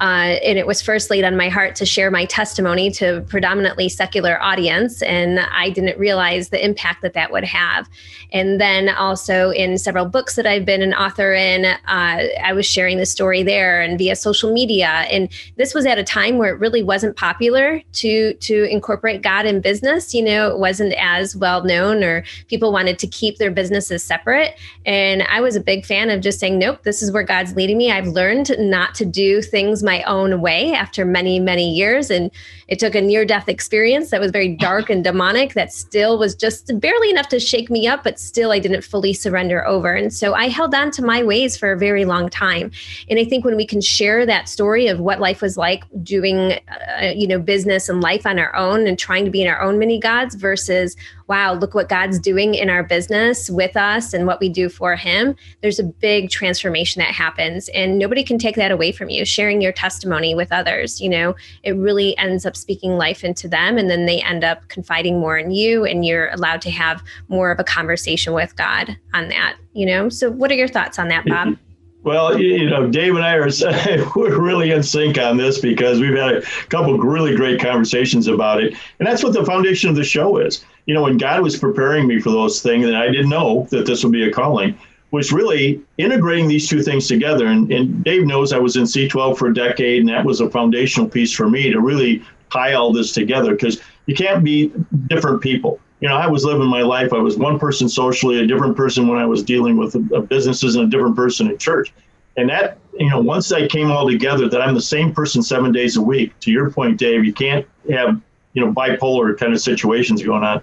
Uh, 0.01 0.35
and 0.43 0.59
it 0.59 0.67
was 0.67 0.83
first 0.83 1.11
laid 1.11 1.23
on 1.23 1.37
my 1.37 1.49
heart 1.49 1.77
to 1.77 1.87
share 1.87 2.11
my 2.11 2.25
testimony 2.25 2.91
to 2.91 3.25
predominantly 3.29 3.89
secular 3.89 4.43
audience. 4.43 5.01
And 5.03 5.39
I 5.39 5.71
didn't 5.71 5.97
realize 5.97 6.49
the 6.49 6.63
impact 6.63 7.03
that 7.03 7.15
that 7.15 7.31
would 7.31 7.45
have. 7.45 7.89
And 8.33 8.61
then 8.61 8.89
also 8.89 9.51
in 9.51 9.79
several 9.79 10.05
books 10.05 10.35
that 10.35 10.45
I've 10.47 10.65
been 10.65 10.83
an 10.83 10.95
author 10.95 11.33
in, 11.33 11.67
uh, 11.67 11.77
I 11.87 12.53
was 12.53 12.67
sharing 12.67 12.99
the 12.99 13.07
story 13.07 13.45
there 13.45 13.81
and 13.81 13.97
via 13.97 14.17
social 14.17 14.53
media. 14.53 14.89
And 15.09 15.29
this 15.55 15.73
was 15.73 15.87
at 15.87 15.99
a 15.99 16.05
time 16.05 16.37
where 16.37 16.53
it 16.53 16.59
really 16.59 16.83
wasn't 16.83 17.17
popular 17.17 17.81
to 17.93 18.35
to 18.35 18.65
incorporate 18.65 19.23
God 19.23 19.47
in 19.47 19.61
business. 19.61 20.13
You 20.15 20.25
know, 20.25 20.51
it 20.51 20.59
wasn't 20.59 20.95
as 20.99 21.37
well 21.37 21.63
known 21.63 22.08
people 22.49 22.73
wanted 22.73 22.99
to 22.99 23.07
keep 23.07 23.39
their 23.39 23.51
businesses 23.51 24.03
separate. 24.03 24.57
And 24.87 25.23
I 25.25 25.41
was 25.41 25.57
a 25.57 25.61
big 25.61 25.85
fan 25.85 26.11
of 26.11 26.21
just 26.21 26.41
saying, 26.41 26.59
nope, 26.59 26.83
this 26.83 27.03
is 27.03 27.13
where 27.13 27.23
God's 27.23 27.55
leading 27.55 27.79
me. 27.79 27.91
I've 27.91 28.09
learned 28.09 28.51
not 28.59 28.95
to 28.97 29.05
do 29.05 29.43
things 29.43 29.83
my 29.83 30.03
own 30.05 30.41
way 30.41 30.73
after 30.73 31.05
many, 31.05 31.39
many 31.41 31.73
years. 31.73 32.11
And 32.11 32.31
it 32.69 32.79
took 32.79 32.95
a 32.95 33.01
near 33.01 33.25
death 33.25 33.49
experience 33.49 34.11
that 34.11 34.21
was 34.21 34.31
very 34.31 34.55
dark 34.57 34.91
and 34.91 35.03
demonic 35.03 35.55
that 35.55 35.73
still 35.73 36.19
was 36.19 36.35
just 36.35 36.79
barely 36.81 37.11
enough 37.11 37.29
to 37.29 37.41
shake 37.41 37.71
me 37.71 37.87
up, 37.87 38.05
but 38.05 38.19
still 38.19 38.53
I 38.53 38.59
didn't 38.59 38.83
fully 38.83 39.15
surrender 39.15 39.67
over. 39.67 39.95
And 39.95 40.13
so 40.13 40.35
I 40.35 40.49
held 40.49 40.75
on 40.75 40.91
to 40.93 41.03
my 41.03 41.23
ways 41.23 41.57
for 41.57 41.73
a 41.73 41.79
very 41.79 42.05
long 42.05 42.29
time. 42.29 42.71
And 43.09 43.19
I 43.19 43.25
think 43.25 43.45
when 43.45 43.57
we 43.57 43.67
can 43.67 43.81
share 43.81 44.27
that 44.27 44.49
story 44.49 44.87
of 44.89 45.01
what 45.01 45.21
life 45.21 45.41
was 45.41 45.57
like 45.57 45.85
doing, 46.03 46.59
uh, 47.01 47.13
you 47.15 47.27
know, 47.27 47.39
business 47.39 47.89
and 47.89 48.03
life 48.03 48.27
on 48.27 48.39
our 48.39 48.55
own 48.55 48.87
and 48.87 48.99
trying 48.99 49.25
to 49.25 49.31
be 49.31 49.43
in 49.43 49.49
our 49.49 49.61
own 49.63 49.79
mini 49.79 49.99
gods 49.99 50.35
versus 50.35 50.97
wow, 51.29 51.53
look 51.53 51.75
what 51.75 51.89
God's 51.99 52.21
doing 52.21 52.55
in 52.55 52.71
our 52.71 52.85
business 52.85 53.51
with 53.51 53.77
us 53.77 54.13
and 54.13 54.25
what 54.25 54.39
we 54.39 54.49
do 54.49 54.69
for 54.69 54.95
Him, 54.95 55.35
there's 55.63 55.81
a 55.81 55.85
big 55.85 56.31
transformation 56.31 57.01
that 57.01 57.13
happens. 57.13 57.69
And 57.71 57.99
nobody 57.99 58.23
can 58.23 58.39
take 58.39 58.55
that 58.55 58.71
away 58.71 58.93
from 58.93 59.11
you. 59.11 59.25
Sharing 59.25 59.61
your 59.61 59.73
testimony 59.73 60.33
with 60.33 60.53
others, 60.53 61.01
you 61.01 61.09
know, 61.09 61.35
it 61.65 61.73
really 61.73 62.17
ends 62.17 62.47
up 62.47 62.57
speaking 62.57 62.93
life 62.93 63.25
into 63.25 63.49
them. 63.49 63.79
And 63.79 63.91
then 63.91 64.07
they 64.07 64.23
end 64.23 64.45
up 64.45 64.69
confiding 64.69 65.19
more 65.19 65.37
in 65.39 65.51
you, 65.51 65.85
and 65.85 66.05
you're 66.05 66.29
allowed 66.29 66.63
to 66.63 66.71
have 66.71 67.03
more 67.27 67.51
of 67.51 67.59
a 67.59 67.65
conversation 67.65 68.33
with 68.33 68.55
God 68.55 68.97
on 69.13 69.29
that, 69.31 69.57
you 69.73 69.85
know? 69.85 70.09
So, 70.09 70.31
what 70.31 70.53
are 70.53 70.55
your 70.55 70.69
thoughts 70.69 71.01
on 71.01 71.09
that, 71.09 71.27
Bob? 71.27 71.57
Well, 72.05 72.39
you 72.39 72.71
know, 72.71 72.89
Dave 72.89 73.17
and 73.17 73.25
I 73.25 73.35
are 73.35 73.49
we're 74.17 74.41
really 74.41 74.71
in 74.71 74.83
sync 74.85 75.19
on 75.19 75.37
this 75.37 75.59
because 75.59 76.01
we've 76.01 76.17
had 76.17 76.37
a 76.37 76.43
couple 76.69 76.97
really 76.97 77.35
great 77.35 77.61
conversations 77.61 78.29
about 78.29 78.63
it, 78.63 78.75
and 78.99 79.07
that's 79.07 79.23
what 79.23 79.33
the 79.33 79.45
foundation 79.45 79.91
of 79.91 79.97
the 79.97 80.05
show 80.05 80.39
is. 80.39 80.65
You 80.89 80.95
know, 80.95 81.03
when 81.03 81.19
God 81.19 81.43
was 81.43 81.57
preparing 81.57 82.09
me 82.09 82.19
for 82.21 82.31
those 82.31 82.61
things, 82.61 82.87
and 82.87 82.97
I 82.97 83.07
didn't 83.07 83.29
know 83.29 83.69
that 83.71 83.87
this 83.87 84.03
would 84.03 84.13
be 84.13 84.27
a 84.27 84.33
calling, 84.33 84.77
was 85.13 85.33
really 85.33 85.81
integrating 85.99 86.49
these 86.49 86.69
two 86.69 86.83
things 86.83 87.07
together. 87.07 87.47
And, 87.47 87.71
and 87.71 88.03
Dave 88.03 88.27
knows 88.27 88.53
I 88.53 88.59
was 88.59 88.77
in 88.77 88.85
C12 88.85 89.39
for 89.39 89.49
a 89.49 89.55
decade, 89.55 90.01
and 90.01 90.09
that 90.09 90.25
was 90.25 90.41
a 90.41 90.51
foundational 90.51 91.09
piece 91.09 91.33
for 91.33 91.49
me 91.49 91.71
to 91.71 91.81
really 91.81 92.25
tie 92.53 92.75
all 92.75 92.93
this 92.93 93.13
together 93.13 93.53
because 93.53 93.81
you 94.07 94.17
can't 94.17 94.43
be 94.43 94.73
different 95.07 95.41
people 95.41 95.79
you 96.01 96.09
know, 96.09 96.17
I 96.17 96.29
was 96.29 96.45
living 96.45 96.67
my 96.67 96.83
life. 96.83 97.13
I 97.13 97.19
was 97.19 97.37
one 97.37 97.59
person 97.59 97.89
socially, 97.89 98.41
a 98.41 98.47
different 98.47 98.77
person 98.77 99.09
when 99.09 99.19
I 99.19 99.27
was 99.27 99.43
dealing 99.43 99.77
with 99.77 100.29
businesses, 100.29 100.77
and 100.77 100.85
a 100.85 100.89
different 100.89 101.17
person 101.17 101.51
in 101.51 101.59
church. 101.59 101.93
And 102.37 102.49
that, 102.51 102.79
you 102.99 103.11
know, 103.11 103.21
once 103.21 103.49
that 103.49 103.69
came 103.71 103.91
all 103.91 104.09
together, 104.09 104.49
that 104.49 104.63
I'm 104.63 104.75
the 104.75 104.81
same 104.81 105.13
person 105.13 105.43
seven 105.43 105.73
days 105.73 105.97
a 105.97 106.03
week. 106.03 106.39
To 106.41 106.53
your 106.53 106.71
point, 106.71 106.99
Dave, 106.99 107.25
you 107.25 107.33
can't 107.33 107.67
have, 107.91 108.21
you 108.59 108.65
know, 108.65 108.73
bipolar 108.73 109.39
kind 109.39 109.53
of 109.53 109.61
situations 109.61 110.21
going 110.21 110.43
on. 110.43 110.61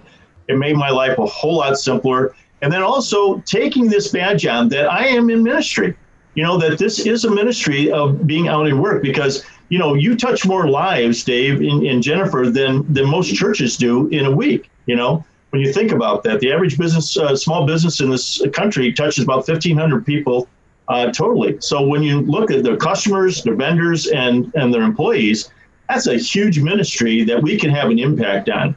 It 0.48 0.58
made 0.58 0.76
my 0.76 0.90
life 0.90 1.16
a 1.16 1.24
whole 1.24 1.56
lot 1.56 1.78
simpler. 1.78 2.34
And 2.60 2.70
then 2.70 2.82
also 2.82 3.38
taking 3.40 3.88
this 3.88 4.08
badge 4.08 4.46
on 4.46 4.68
that 4.68 4.90
I 4.92 5.06
am 5.06 5.30
in 5.30 5.42
ministry. 5.42 5.96
You 6.34 6.42
know, 6.42 6.58
that 6.58 6.78
this 6.78 7.06
is 7.06 7.24
a 7.24 7.30
ministry 7.30 7.90
of 7.90 8.26
being 8.26 8.48
out 8.48 8.66
in 8.66 8.78
work 8.78 9.02
because 9.02 9.42
you 9.70 9.78
know, 9.78 9.94
you 9.94 10.14
touch 10.14 10.46
more 10.46 10.68
lives, 10.68 11.24
Dave 11.24 11.60
and, 11.60 11.84
and 11.84 12.02
Jennifer, 12.02 12.50
than 12.50 12.92
than 12.92 13.08
most 13.08 13.34
churches 13.34 13.78
do 13.78 14.08
in 14.08 14.26
a 14.26 14.30
week. 14.30 14.70
You 14.84 14.96
know, 14.96 15.24
when 15.50 15.62
you 15.62 15.72
think 15.72 15.90
about 15.90 16.22
that, 16.24 16.40
the 16.40 16.52
average 16.52 16.76
business, 16.78 17.16
uh, 17.16 17.34
small 17.34 17.66
business 17.66 18.00
in 18.00 18.10
this 18.10 18.42
country 18.52 18.92
touches 18.92 19.24
about 19.24 19.48
1,500 19.48 20.04
people 20.04 20.48
uh, 20.88 21.10
totally. 21.10 21.56
So 21.60 21.84
when 21.84 22.02
you 22.02 22.20
look 22.20 22.50
at 22.50 22.62
their 22.62 22.76
customers, 22.76 23.42
their 23.42 23.56
vendors, 23.56 24.06
and 24.06 24.52
and 24.54 24.72
their 24.72 24.82
employees, 24.82 25.50
that's 25.88 26.06
a 26.06 26.16
huge 26.16 26.60
ministry 26.60 27.24
that 27.24 27.42
we 27.42 27.58
can 27.58 27.70
have 27.70 27.90
an 27.90 27.98
impact 27.98 28.48
on. 28.48 28.76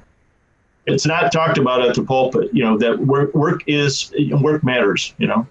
it's 0.85 1.05
not 1.05 1.31
talked 1.31 1.57
about 1.57 1.81
at 1.81 1.95
the 1.95 2.03
pulpit. 2.03 2.49
You 2.53 2.63
know 2.63 2.77
that 2.77 2.99
work 2.99 3.33
work 3.33 3.63
is 3.67 4.13
work 4.41 4.63
matters. 4.63 5.13
You 5.17 5.27
know. 5.27 5.47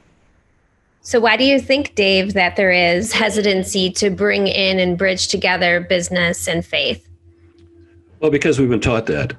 So, 1.00 1.20
why 1.20 1.36
do 1.36 1.44
you 1.44 1.60
think, 1.60 1.94
Dave, 1.94 2.34
that 2.34 2.56
there 2.56 2.72
is 2.72 3.12
hesitancy 3.12 3.90
to 3.92 4.10
bring 4.10 4.46
in 4.46 4.78
and 4.78 4.98
bridge 4.98 5.28
together 5.28 5.80
business 5.80 6.46
and 6.46 6.64
faith? 6.64 7.08
Well, 8.20 8.30
because 8.30 8.58
we've 8.58 8.68
been 8.68 8.80
taught 8.80 9.06
that. 9.06 9.34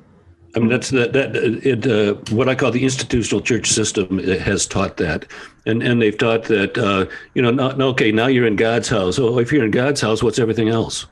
I 0.55 0.59
mean, 0.59 0.69
that's 0.69 0.89
that 0.89 1.13
that 1.13 1.35
it. 1.35 1.85
Uh, 1.85 2.15
what 2.33 2.49
I 2.49 2.55
call 2.55 2.71
the 2.71 2.83
institutional 2.83 3.41
church 3.41 3.67
system 3.69 4.17
has 4.17 4.65
taught 4.65 4.97
that, 4.97 5.25
and 5.67 5.83
and 5.83 6.01
they've 6.01 6.17
taught 6.17 6.45
that. 6.45 6.77
Uh, 6.77 7.05
you 7.35 7.41
know, 7.41 7.51
not, 7.51 7.79
okay, 7.79 8.11
now 8.11 8.25
you're 8.27 8.47
in 8.47 8.55
God's 8.55 8.89
house. 8.89 9.19
Oh, 9.19 9.37
if 9.37 9.51
you're 9.51 9.63
in 9.63 9.71
God's 9.71 10.01
house, 10.01 10.23
what's 10.23 10.39
everything 10.39 10.69
else? 10.69 11.05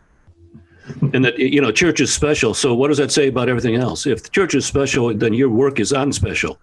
And 1.14 1.26
that 1.26 1.38
you 1.38 1.62
know, 1.62 1.72
church 1.72 2.00
is 2.00 2.14
special. 2.14 2.54
So 2.54 2.74
what 2.74 2.90
does 2.90 2.98
that 2.98 3.12
say 3.12 3.28
about 3.28 3.50
everything 3.50 3.76
else? 3.76 4.06
If 4.06 4.24
the 4.24 4.30
church 4.30 4.56
is 4.56 4.66
special, 4.66 5.14
then 5.14 5.34
your 5.34 5.50
work 5.50 5.80
is 5.80 5.92
unspecial 5.92 6.58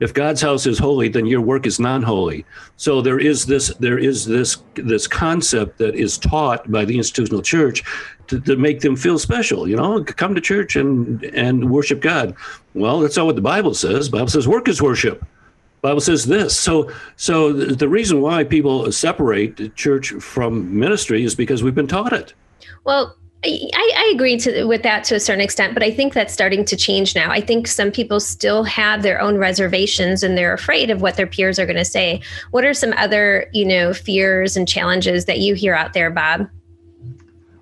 if 0.00 0.12
God's 0.12 0.42
house 0.42 0.66
is 0.66 0.78
holy, 0.78 1.08
then 1.08 1.26
your 1.26 1.40
work 1.40 1.66
is 1.66 1.80
non-holy. 1.80 2.44
So 2.76 3.00
there 3.00 3.18
is 3.18 3.46
this 3.46 3.68
there 3.80 3.98
is 3.98 4.26
this 4.26 4.58
this 4.74 5.06
concept 5.06 5.78
that 5.78 5.94
is 5.94 6.18
taught 6.18 6.70
by 6.70 6.84
the 6.84 6.96
institutional 6.96 7.42
church 7.42 7.82
to, 8.28 8.40
to 8.40 8.56
make 8.56 8.80
them 8.80 8.96
feel 8.96 9.18
special. 9.18 9.66
You 9.66 9.76
know, 9.76 10.04
come 10.04 10.34
to 10.34 10.40
church 10.40 10.76
and 10.76 11.22
and 11.24 11.70
worship 11.70 12.00
God. 12.00 12.34
Well, 12.74 13.00
that's 13.00 13.16
not 13.16 13.26
what 13.26 13.36
the 13.36 13.42
Bible 13.42 13.74
says. 13.74 14.08
Bible 14.08 14.28
says 14.28 14.46
work 14.46 14.68
is 14.68 14.82
worship. 14.82 15.24
Bible 15.80 16.00
says 16.00 16.26
this. 16.26 16.58
So 16.58 16.90
so 17.16 17.52
the 17.52 17.88
reason 17.88 18.20
why 18.20 18.44
people 18.44 18.90
separate 18.92 19.74
church 19.76 20.10
from 20.12 20.78
ministry 20.78 21.24
is 21.24 21.34
because 21.34 21.62
we've 21.62 21.74
been 21.74 21.86
taught 21.86 22.12
it. 22.12 22.34
Well, 22.84 23.16
I, 23.44 23.70
I, 23.74 24.12
agree 24.14 24.38
to, 24.38 24.64
with 24.64 24.82
that 24.82 25.04
to 25.04 25.14
a 25.14 25.20
certain 25.20 25.40
extent, 25.40 25.74
but 25.74 25.82
I 25.82 25.90
think 25.90 26.14
that's 26.14 26.32
starting 26.32 26.64
to 26.64 26.76
change 26.76 27.14
now. 27.14 27.30
I 27.30 27.40
think 27.40 27.68
some 27.68 27.92
people 27.92 28.18
still 28.18 28.64
have 28.64 29.02
their 29.02 29.20
own 29.20 29.36
reservations 29.36 30.22
and 30.22 30.36
they're 30.36 30.54
afraid 30.54 30.90
of 30.90 31.00
what 31.00 31.16
their 31.16 31.26
peers 31.26 31.58
are 31.58 31.66
going 31.66 31.76
to 31.76 31.84
say. 31.84 32.20
What 32.50 32.64
are 32.64 32.74
some 32.74 32.92
other, 32.96 33.46
you 33.52 33.64
know, 33.64 33.92
fears 33.92 34.56
and 34.56 34.66
challenges 34.66 35.26
that 35.26 35.38
you 35.38 35.54
hear 35.54 35.74
out 35.74 35.92
there, 35.92 36.10
Bob? 36.10 36.48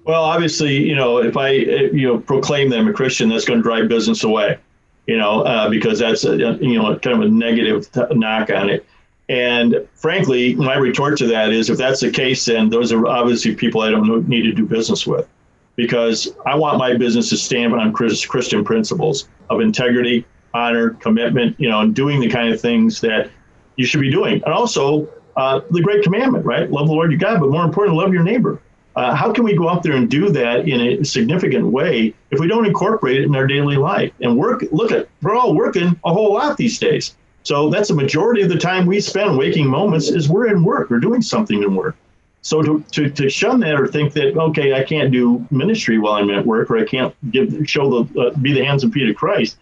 Well, 0.05 0.23
obviously, 0.23 0.77
you 0.77 0.95
know, 0.95 1.19
if 1.19 1.37
I, 1.37 1.51
you 1.51 2.07
know, 2.07 2.19
proclaim 2.19 2.71
them 2.71 2.89
a 2.89 2.93
Christian, 2.93 3.29
that's 3.29 3.45
going 3.45 3.59
to 3.59 3.63
drive 3.63 3.89
business 3.89 4.23
away, 4.23 4.59
you 5.07 5.19
know, 5.19 5.41
uh, 5.43 5.69
because 5.69 5.99
that's 5.99 6.25
a, 6.25 6.37
you 6.37 6.81
know, 6.81 6.99
kind 6.99 7.17
of 7.17 7.23
a 7.23 7.29
negative 7.29 7.89
knock 8.13 8.49
on 8.51 8.71
it. 8.71 8.87
And 9.29 9.87
frankly, 9.95 10.55
my 10.55 10.77
retort 10.77 11.19
to 11.19 11.27
that 11.29 11.51
is, 11.51 11.69
if 11.69 11.79
that's 11.79 12.01
the 12.01 12.11
case, 12.11 12.45
then 12.45 12.69
those 12.69 12.93
are 12.93 13.07
obviously 13.07 13.55
people 13.55 13.81
I 13.81 13.91
don't 13.91 14.29
need 14.29 14.43
to 14.43 14.53
do 14.53 14.67
business 14.67 15.07
with 15.07 15.29
because 15.77 16.35
I 16.47 16.55
want 16.55 16.79
my 16.79 16.97
business 16.97 17.29
to 17.31 17.37
stand 17.37 17.75
on 17.75 17.93
Christian 17.93 18.65
principles 18.65 19.29
of 19.51 19.61
integrity, 19.61 20.25
honor, 20.53 20.91
commitment, 20.91 21.59
you 21.59 21.69
know, 21.69 21.81
and 21.81 21.95
doing 21.95 22.21
the 22.21 22.29
kind 22.29 22.53
of 22.53 22.61
things 22.61 23.01
that 23.01 23.31
you 23.77 23.85
should 23.85 24.01
be 24.01 24.11
doing. 24.11 24.35
And 24.45 24.55
also 24.55 25.09
uh, 25.37 25.61
the 25.71 25.83
great 25.83 26.03
commandment, 26.03 26.45
right? 26.47 26.71
Love 26.71 26.87
the 26.87 26.93
Lord 26.93 27.11
your 27.11 27.19
God, 27.19 27.41
but 27.41 27.51
more 27.51 27.65
important, 27.65 27.97
love 27.97 28.13
your 28.13 28.23
neighbor. 28.23 28.61
Uh, 28.97 29.13
how 29.13 29.33
can 29.33 29.43
we 29.43 29.57
go 29.57 29.69
out 29.69 29.83
there 29.83 29.95
and 29.95 30.09
do 30.09 30.31
that 30.31 30.69
in 30.69 30.81
a 30.81 31.05
significant 31.05 31.67
way 31.67 32.15
if 32.31 32.39
we 32.39 32.47
don't 32.47 32.65
incorporate 32.65 33.17
it 33.17 33.25
in 33.25 33.35
our 33.35 33.47
daily 33.47 33.77
life 33.77 34.13
and 34.21 34.37
work? 34.37 34.65
Look 34.71 34.93
at 34.93 35.09
we're 35.21 35.35
all 35.35 35.57
working 35.57 35.99
a 36.05 36.13
whole 36.13 36.33
lot 36.33 36.57
these 36.57 36.79
days. 36.79 37.17
So 37.43 37.69
that's 37.71 37.91
a 37.91 37.95
majority 37.95 38.43
of 38.43 38.49
the 38.49 38.59
time 38.59 38.87
we 38.87 39.01
spend 39.01 39.37
waking 39.37 39.67
moments 39.67 40.09
is 40.09 40.29
we're 40.29 40.47
in 40.47 40.63
work, 40.63 40.91
we're 40.91 41.01
doing 41.01 41.21
something 41.21 41.63
in 41.63 41.75
work. 41.75 41.97
So 42.45 42.61
to, 42.61 42.85
to, 42.93 43.09
to 43.09 43.31
shun 43.31 43.61
that 43.61 43.81
or 43.81 43.89
think 43.89 44.13
that 44.13 44.37
okay, 44.37 44.75
I 44.75 44.85
can't 44.85 45.11
do 45.11 45.45
ministry 45.51 45.99
while 45.99 46.13
I'm 46.13 46.29
at 46.29 46.45
work, 46.45 46.71
or 46.71 46.77
I 46.77 46.85
can't 46.85 47.15
give 47.31 47.67
show 47.67 48.05
the 48.05 48.21
uh, 48.21 48.31
be 48.37 48.53
the 48.53 48.63
hands 48.63 48.85
and 48.85 48.93
feet 48.93 49.09
of 49.09 49.17
Christ. 49.17 49.57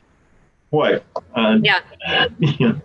Boy, 0.73 1.01
uh, 1.37 1.59
yeah, 1.63 1.79
know, 2.41 2.81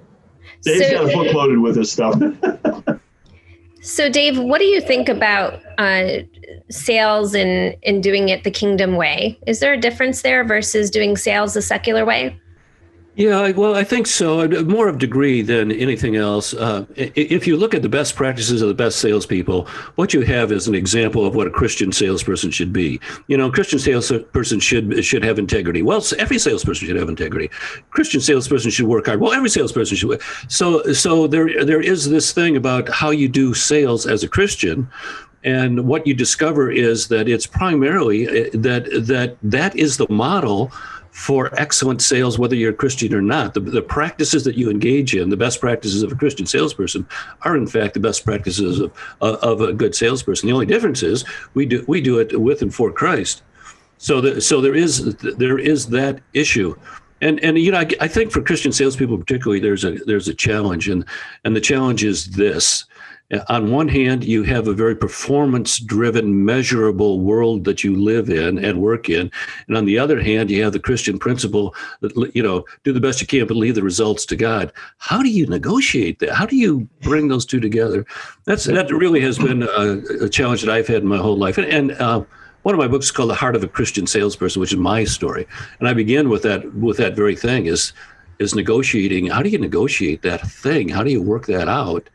Dave's 0.61 0.89
so, 0.89 0.91
got 0.91 1.09
a 1.09 1.13
book 1.13 1.33
loaded 1.33 1.57
with 1.57 1.73
this 1.73 1.91
stuff. 1.91 2.13
so, 3.81 4.07
Dave, 4.07 4.37
what 4.37 4.59
do 4.59 4.65
you 4.65 4.81
think 4.81 5.09
about 5.09 5.63
uh, 5.79 6.19
sales 6.69 7.33
and 7.33 7.75
and 7.83 8.03
doing 8.03 8.29
it 8.29 8.43
the 8.43 8.51
kingdom 8.51 8.97
way? 8.97 9.39
Is 9.47 9.61
there 9.61 9.73
a 9.73 9.79
difference 9.79 10.21
there 10.21 10.43
versus 10.43 10.91
doing 10.91 11.17
sales 11.17 11.55
the 11.55 11.61
secular 11.63 12.05
way? 12.05 12.39
Yeah, 13.18 13.49
well, 13.53 13.74
I 13.74 13.84
think 13.84 14.05
so. 14.05 14.47
More 14.65 14.88
of 14.88 14.99
degree 14.99 15.41
than 15.41 15.72
anything 15.72 16.18
else. 16.18 16.53
Uh, 16.53 16.86
if 16.95 17.47
you 17.47 17.57
look 17.57 17.74
at 17.74 17.82
the 17.82 17.89
best 17.89 18.15
practices 18.15 18.61
of 18.61 18.68
the 18.68 18.76
best 18.76 18.99
salespeople, 18.99 19.65
what 19.95 20.13
you 20.13 20.22
have 20.22 20.51
is 20.51 20.68
an 20.68 20.76
example 20.76 21.26
of 21.26 21.34
what 21.34 21.47
a 21.47 21.49
Christian 21.49 21.91
salesperson 21.91 22.51
should 22.51 22.72
be. 22.72 22.99
You 23.26 23.36
know, 23.36 23.49
Christian 23.49 23.80
salesperson 23.80 24.59
should 24.59 25.03
should 25.03 25.24
have 25.24 25.39
integrity. 25.39 25.82
Well, 25.82 26.03
every 26.20 26.38
salesperson 26.38 26.86
should 26.86 26.95
have 26.95 27.09
integrity. 27.09 27.49
Christian 27.89 28.22
salesperson 28.22 28.70
should 28.70 28.86
work 28.86 29.07
hard. 29.07 29.20
Well, 29.20 29.34
every 29.34 29.49
salesperson 29.49 29.97
should. 29.97 30.22
So, 30.47 30.84
so 30.93 31.26
there 31.26 31.65
there 31.65 31.82
is 31.82 32.11
this 32.11 32.32
thing 32.32 32.55
about 32.55 32.88
how 32.88 33.09
you 33.09 33.28
do 33.28 33.55
sales 33.55 34.05
as 34.05 34.24
a 34.24 34.28
Christian, 34.28 34.88
and 35.43 35.88
what 35.88 36.05
you 36.05 36.13
discover 36.13 36.70
is 36.70 37.07
that 37.07 37.28
it's 37.28 37.47
primarily 37.47 38.28
uh, 38.28 38.49
that 38.53 38.86
that 39.07 39.38
that 39.41 39.76
is 39.76 39.97
the 39.97 40.05
model 40.07 40.72
for 41.18 41.49
excellent 41.59 41.99
sales, 41.99 42.38
whether 42.38 42.55
you're 42.55 42.70
a 42.70 42.76
Christian 42.76 43.11
or 43.11 43.24
not. 43.24 43.55
The, 43.55 43.59
the 43.59 43.82
practices 43.82 44.43
that 44.43 44.55
you 44.55 44.70
engage 44.70 45.15
in, 45.15 45.32
the 45.32 45.36
best 45.36 45.59
practices 45.59 46.03
of 46.03 46.11
a 46.11 46.15
Christian 46.15 46.45
salesperson, 46.45 47.07
are 47.41 47.57
in 47.57 47.65
fact 47.65 47.95
the 47.95 47.99
best 47.99 48.24
practices 48.24 48.80
of, 48.80 48.93
uh, 49.20 49.38
of 49.41 49.59
a 49.59 49.74
good 49.74 49.95
salesperson. 49.95 50.47
The 50.47 50.53
only 50.53 50.68
difference 50.68 51.01
is 51.01 51.26
we 51.55 51.65
do 51.65 51.84
we 51.88 52.01
do 52.01 52.20
it 52.20 52.39
with 52.39 52.61
and 52.61 52.74
for 52.74 52.91
Christ. 52.91 53.41
So 53.97 54.22
the, 54.22 54.39
so 54.39 54.61
there 54.61 54.76
is 54.76 55.15
there 55.15 55.57
is 55.57 55.88
that 55.88 56.22
issue. 56.36 56.76
And 57.20 57.43
and 57.43 57.57
you 57.57 57.72
know 57.72 57.80
I, 57.80 57.89
I 57.99 58.07
think 58.07 58.32
for 58.32 58.43
Christian 58.43 58.72
salespeople 58.72 59.18
particularly 59.18 59.59
there's 59.59 59.84
a 59.84 59.93
there's 60.05 60.28
a 60.28 60.36
challenge 60.36 60.88
and 60.88 61.03
and 61.43 61.55
the 61.55 61.61
challenge 61.61 62.03
is 62.03 62.28
this 62.28 62.86
on 63.49 63.71
one 63.71 63.89
hand, 63.89 64.23
you 64.23 64.43
have 64.43 64.67
a 64.67 64.73
very 64.73 64.95
performance 64.95 65.80
driven, 65.80 66.45
measurable 66.45 67.19
world 67.19 67.65
that 67.65 67.84
you 67.84 67.95
live 67.95 68.30
in 68.30 68.63
and 68.63 68.82
work 68.82 69.09
in. 69.09 69.30
And 69.67 69.75
on 69.75 69.86
the 69.86 69.99
other 69.99 70.21
hand, 70.21 70.49
you 70.49 70.63
have 70.63 70.71
the 70.71 70.80
Christian 70.80 71.19
principle 71.19 71.75
that, 71.99 72.15
you 72.34 72.41
know, 72.41 72.63
do 72.86 72.93
the 72.93 73.01
best 73.01 73.19
you 73.19 73.28
can, 73.28 73.45
but 73.45 73.57
leave 73.57 73.75
the 73.75 73.84
results 73.84 74.25
to 74.28 74.38
God. 74.38 74.71
How 74.99 75.21
do 75.21 75.30
you 75.30 75.45
negotiate 75.45 76.19
that? 76.19 76.34
How 76.34 76.45
do 76.45 76.55
you 76.55 76.88
bring 77.01 77.28
those 77.28 77.45
two 77.45 77.59
together? 77.59 78.05
That's 78.45 78.63
That 78.63 78.89
really 78.91 79.19
has 79.21 79.38
been 79.38 79.63
a, 79.63 80.25
a 80.25 80.30
challenge 80.30 80.61
that 80.61 80.73
I've 80.73 80.88
had 80.88 81.01
in 81.01 81.07
my 81.07 81.17
whole 81.17 81.38
life. 81.38 81.57
And, 81.57 81.67
and 81.67 81.91
uh, 81.93 82.23
one 82.63 82.73
of 82.73 82.80
my 82.80 82.88
books 82.88 83.07
is 83.07 83.11
called 83.11 83.30
The 83.30 83.36
Heart 83.36 83.57
of 83.57 83.63
a 83.63 83.67
Christian 83.67 84.07
Salesperson, 84.07 84.61
which 84.61 84.71
is 84.71 84.80
my 84.80 85.03
story. 85.03 85.45
And 85.80 85.89
I 85.89 85.93
begin 85.93 86.30
with 86.30 86.43
that, 86.43 86.73
with 86.75 86.95
that 86.97 87.15
very 87.15 87.36
thing 87.36 87.65
is, 87.65 87.91
is 88.39 88.55
negotiating. 88.55 89.28
How 89.28 89.41
do 89.41 89.49
you 89.49 89.57
negotiate 89.57 90.21
that 90.21 90.41
thing? 90.47 90.88
How 90.88 91.03
do 91.03 91.11
you 91.11 91.21
work 91.21 91.47
that 91.47 91.67
out? 91.67 92.09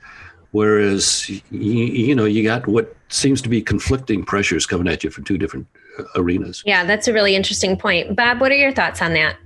Whereas, 0.52 1.28
you, 1.28 1.40
you 1.50 2.14
know, 2.14 2.26
you 2.26 2.44
got 2.44 2.66
what 2.66 2.94
seems 3.08 3.42
to 3.42 3.48
be 3.48 3.60
conflicting 3.60 4.24
pressures 4.24 4.66
coming 4.66 4.86
at 4.86 5.02
you 5.02 5.10
from 5.10 5.24
two 5.24 5.38
different 5.38 5.66
uh, 5.98 6.04
arenas. 6.14 6.62
Yeah, 6.64 6.84
that's 6.84 7.08
a 7.08 7.12
really 7.12 7.34
interesting 7.34 7.76
point. 7.76 8.14
Bob, 8.14 8.40
what 8.40 8.52
are 8.52 8.56
your 8.56 8.72
thoughts 8.72 9.02
on 9.02 9.14
that? 9.14 9.36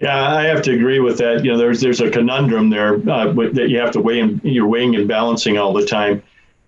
Yeah, 0.00 0.34
I 0.34 0.44
have 0.44 0.60
to 0.62 0.74
agree 0.74 1.00
with 1.00 1.18
that. 1.18 1.44
You 1.44 1.52
know, 1.52 1.58
there's 1.58 1.80
there's 1.80 2.00
a 2.00 2.10
conundrum 2.10 2.68
there 2.68 2.96
uh, 3.08 3.32
that 3.32 3.68
you 3.70 3.78
have 3.78 3.90
to 3.92 4.00
weigh 4.00 4.20
and 4.20 4.40
you're 4.44 4.66
weighing 4.66 4.96
and 4.96 5.08
balancing 5.08 5.56
all 5.56 5.72
the 5.72 5.86
time. 5.86 6.22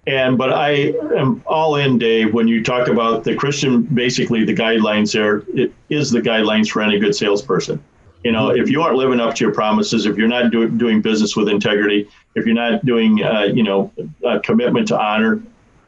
And 0.06 0.38
but 0.38 0.52
I 0.52 0.94
am 1.18 1.42
all 1.46 1.76
in, 1.76 1.98
Dave. 1.98 2.32
When 2.32 2.48
you 2.48 2.62
talk 2.62 2.88
about 2.88 3.24
the 3.24 3.34
Christian, 3.34 3.82
basically 3.82 4.44
the 4.44 4.54
guidelines 4.54 5.12
there, 5.12 5.42
it 5.54 5.72
is 5.90 6.10
the 6.10 6.20
guidelines 6.20 6.68
for 6.70 6.80
any 6.80 6.98
good 6.98 7.14
salesperson. 7.14 7.82
You 8.26 8.32
know, 8.32 8.50
if 8.50 8.68
you 8.68 8.82
aren't 8.82 8.96
living 8.96 9.20
up 9.20 9.36
to 9.36 9.44
your 9.44 9.54
promises, 9.54 10.04
if 10.04 10.16
you're 10.16 10.26
not 10.26 10.50
do, 10.50 10.68
doing 10.68 11.00
business 11.00 11.36
with 11.36 11.48
integrity, 11.48 12.08
if 12.34 12.44
you're 12.44 12.56
not 12.56 12.84
doing, 12.84 13.22
uh, 13.22 13.42
you 13.42 13.62
know, 13.62 13.92
a 14.24 14.40
commitment 14.40 14.88
to 14.88 14.98
honor, 14.98 15.40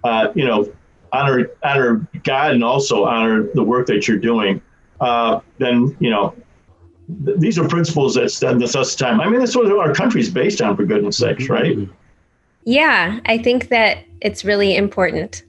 uh, 0.05 0.29
you 0.37 0.47
know, 0.47 0.73
honor 1.11 1.51
honor 1.65 2.07
God 2.23 2.53
and 2.53 2.63
also 2.63 3.07
honor 3.07 3.43
the 3.55 3.65
work 3.65 3.89
that 3.89 4.07
you're 4.07 4.21
doing, 4.21 4.63
uh, 5.01 5.41
then 5.59 5.97
you 5.99 6.11
know, 6.11 6.33
th- 7.25 7.41
these 7.41 7.59
are 7.59 7.67
principles 7.67 8.15
that 8.15 8.31
stand 8.31 8.61
the 8.61 8.69
test 8.69 8.93
of 8.93 8.99
time. 9.05 9.21
I 9.21 9.29
mean, 9.29 9.41
that's 9.41 9.57
what 9.57 9.69
our 9.77 9.93
country's 9.93 10.31
based 10.31 10.63
on, 10.63 10.77
for 10.77 10.85
goodness 10.85 11.17
sakes, 11.17 11.49
right? 11.49 11.77
Yeah, 12.63 13.19
I 13.27 13.39
think 13.39 13.69
that 13.71 14.05
it's 14.21 14.45
really 14.45 14.77
important 14.77 15.43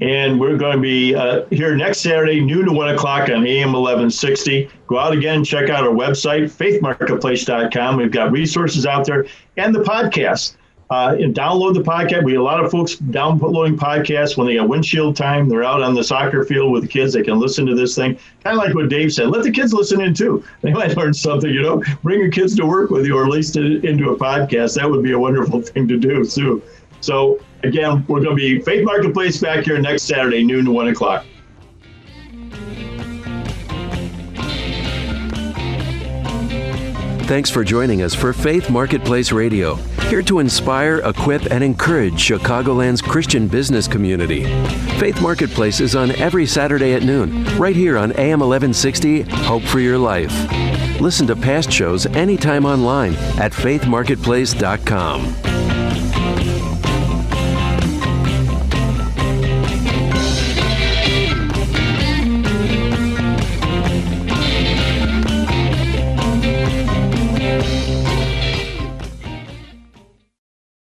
And 0.00 0.38
we're 0.38 0.56
going 0.56 0.76
to 0.76 0.80
be 0.80 1.14
uh, 1.14 1.44
here 1.46 1.74
next 1.74 2.00
Saturday, 2.00 2.40
noon 2.40 2.66
to 2.66 2.72
1 2.72 2.94
o'clock 2.94 3.28
on 3.30 3.44
AM 3.46 3.72
1160. 3.72 4.70
Go 4.86 4.98
out 4.98 5.12
again, 5.12 5.42
check 5.42 5.70
out 5.70 5.84
our 5.84 5.92
website, 5.92 6.44
faithmarketplace.com. 6.44 7.96
We've 7.96 8.12
got 8.12 8.30
resources 8.30 8.86
out 8.86 9.06
there 9.06 9.26
and 9.56 9.74
the 9.74 9.80
podcast. 9.80 10.56
Uh, 10.90 11.14
and 11.20 11.34
download 11.34 11.74
the 11.74 11.82
podcast. 11.82 12.24
We 12.24 12.36
a 12.36 12.42
lot 12.42 12.64
of 12.64 12.70
folks 12.70 12.96
downloading 12.96 13.76
podcasts 13.76 14.38
when 14.38 14.46
they 14.46 14.54
got 14.54 14.70
windshield 14.70 15.16
time. 15.16 15.46
They're 15.46 15.62
out 15.62 15.82
on 15.82 15.94
the 15.94 16.02
soccer 16.02 16.46
field 16.46 16.72
with 16.72 16.82
the 16.82 16.88
kids. 16.88 17.12
They 17.12 17.22
can 17.22 17.38
listen 17.38 17.66
to 17.66 17.74
this 17.74 17.94
thing. 17.94 18.18
Kind 18.42 18.56
of 18.56 18.64
like 18.64 18.74
what 18.74 18.88
Dave 18.88 19.12
said. 19.12 19.28
Let 19.28 19.42
the 19.42 19.50
kids 19.50 19.74
listen 19.74 20.00
in 20.00 20.14
too. 20.14 20.42
They 20.62 20.72
might 20.72 20.96
learn 20.96 21.12
something. 21.12 21.50
You 21.50 21.60
know, 21.60 21.82
bring 22.02 22.20
your 22.20 22.30
kids 22.30 22.56
to 22.56 22.64
work 22.64 22.88
with 22.88 23.04
you, 23.04 23.18
or 23.18 23.24
at 23.24 23.30
least 23.30 23.56
into 23.56 24.12
a 24.12 24.16
podcast. 24.16 24.76
That 24.76 24.88
would 24.88 25.02
be 25.02 25.12
a 25.12 25.18
wonderful 25.18 25.60
thing 25.60 25.86
to 25.88 25.98
do 25.98 26.24
too. 26.24 26.62
So 27.00 27.38
again, 27.62 28.04
we're 28.08 28.20
going 28.20 28.30
to 28.30 28.36
be 28.36 28.60
Faith 28.60 28.84
Marketplace 28.84 29.40
back 29.40 29.64
here 29.64 29.78
next 29.78 30.04
Saturday, 30.04 30.44
noon 30.44 30.64
to 30.64 30.70
one 30.70 30.88
o'clock. 30.88 31.24
Thanks 37.28 37.50
for 37.50 37.62
joining 37.62 38.00
us 38.00 38.14
for 38.14 38.32
Faith 38.32 38.70
Marketplace 38.70 39.32
Radio, 39.32 39.74
here 40.08 40.22
to 40.22 40.38
inspire, 40.38 41.02
equip, 41.04 41.50
and 41.50 41.62
encourage 41.62 42.14
Chicagoland's 42.14 43.02
Christian 43.02 43.46
business 43.46 43.86
community. 43.86 44.44
Faith 44.98 45.20
Marketplace 45.20 45.80
is 45.80 45.94
on 45.94 46.12
every 46.12 46.46
Saturday 46.46 46.94
at 46.94 47.02
noon, 47.02 47.44
right 47.58 47.76
here 47.76 47.98
on 47.98 48.12
AM 48.12 48.40
1160, 48.40 49.24
Hope 49.44 49.62
for 49.64 49.78
Your 49.78 49.98
Life. 49.98 50.32
Listen 51.02 51.26
to 51.26 51.36
past 51.36 51.70
shows 51.70 52.06
anytime 52.06 52.64
online 52.64 53.12
at 53.38 53.52
faithmarketplace.com. 53.52 55.57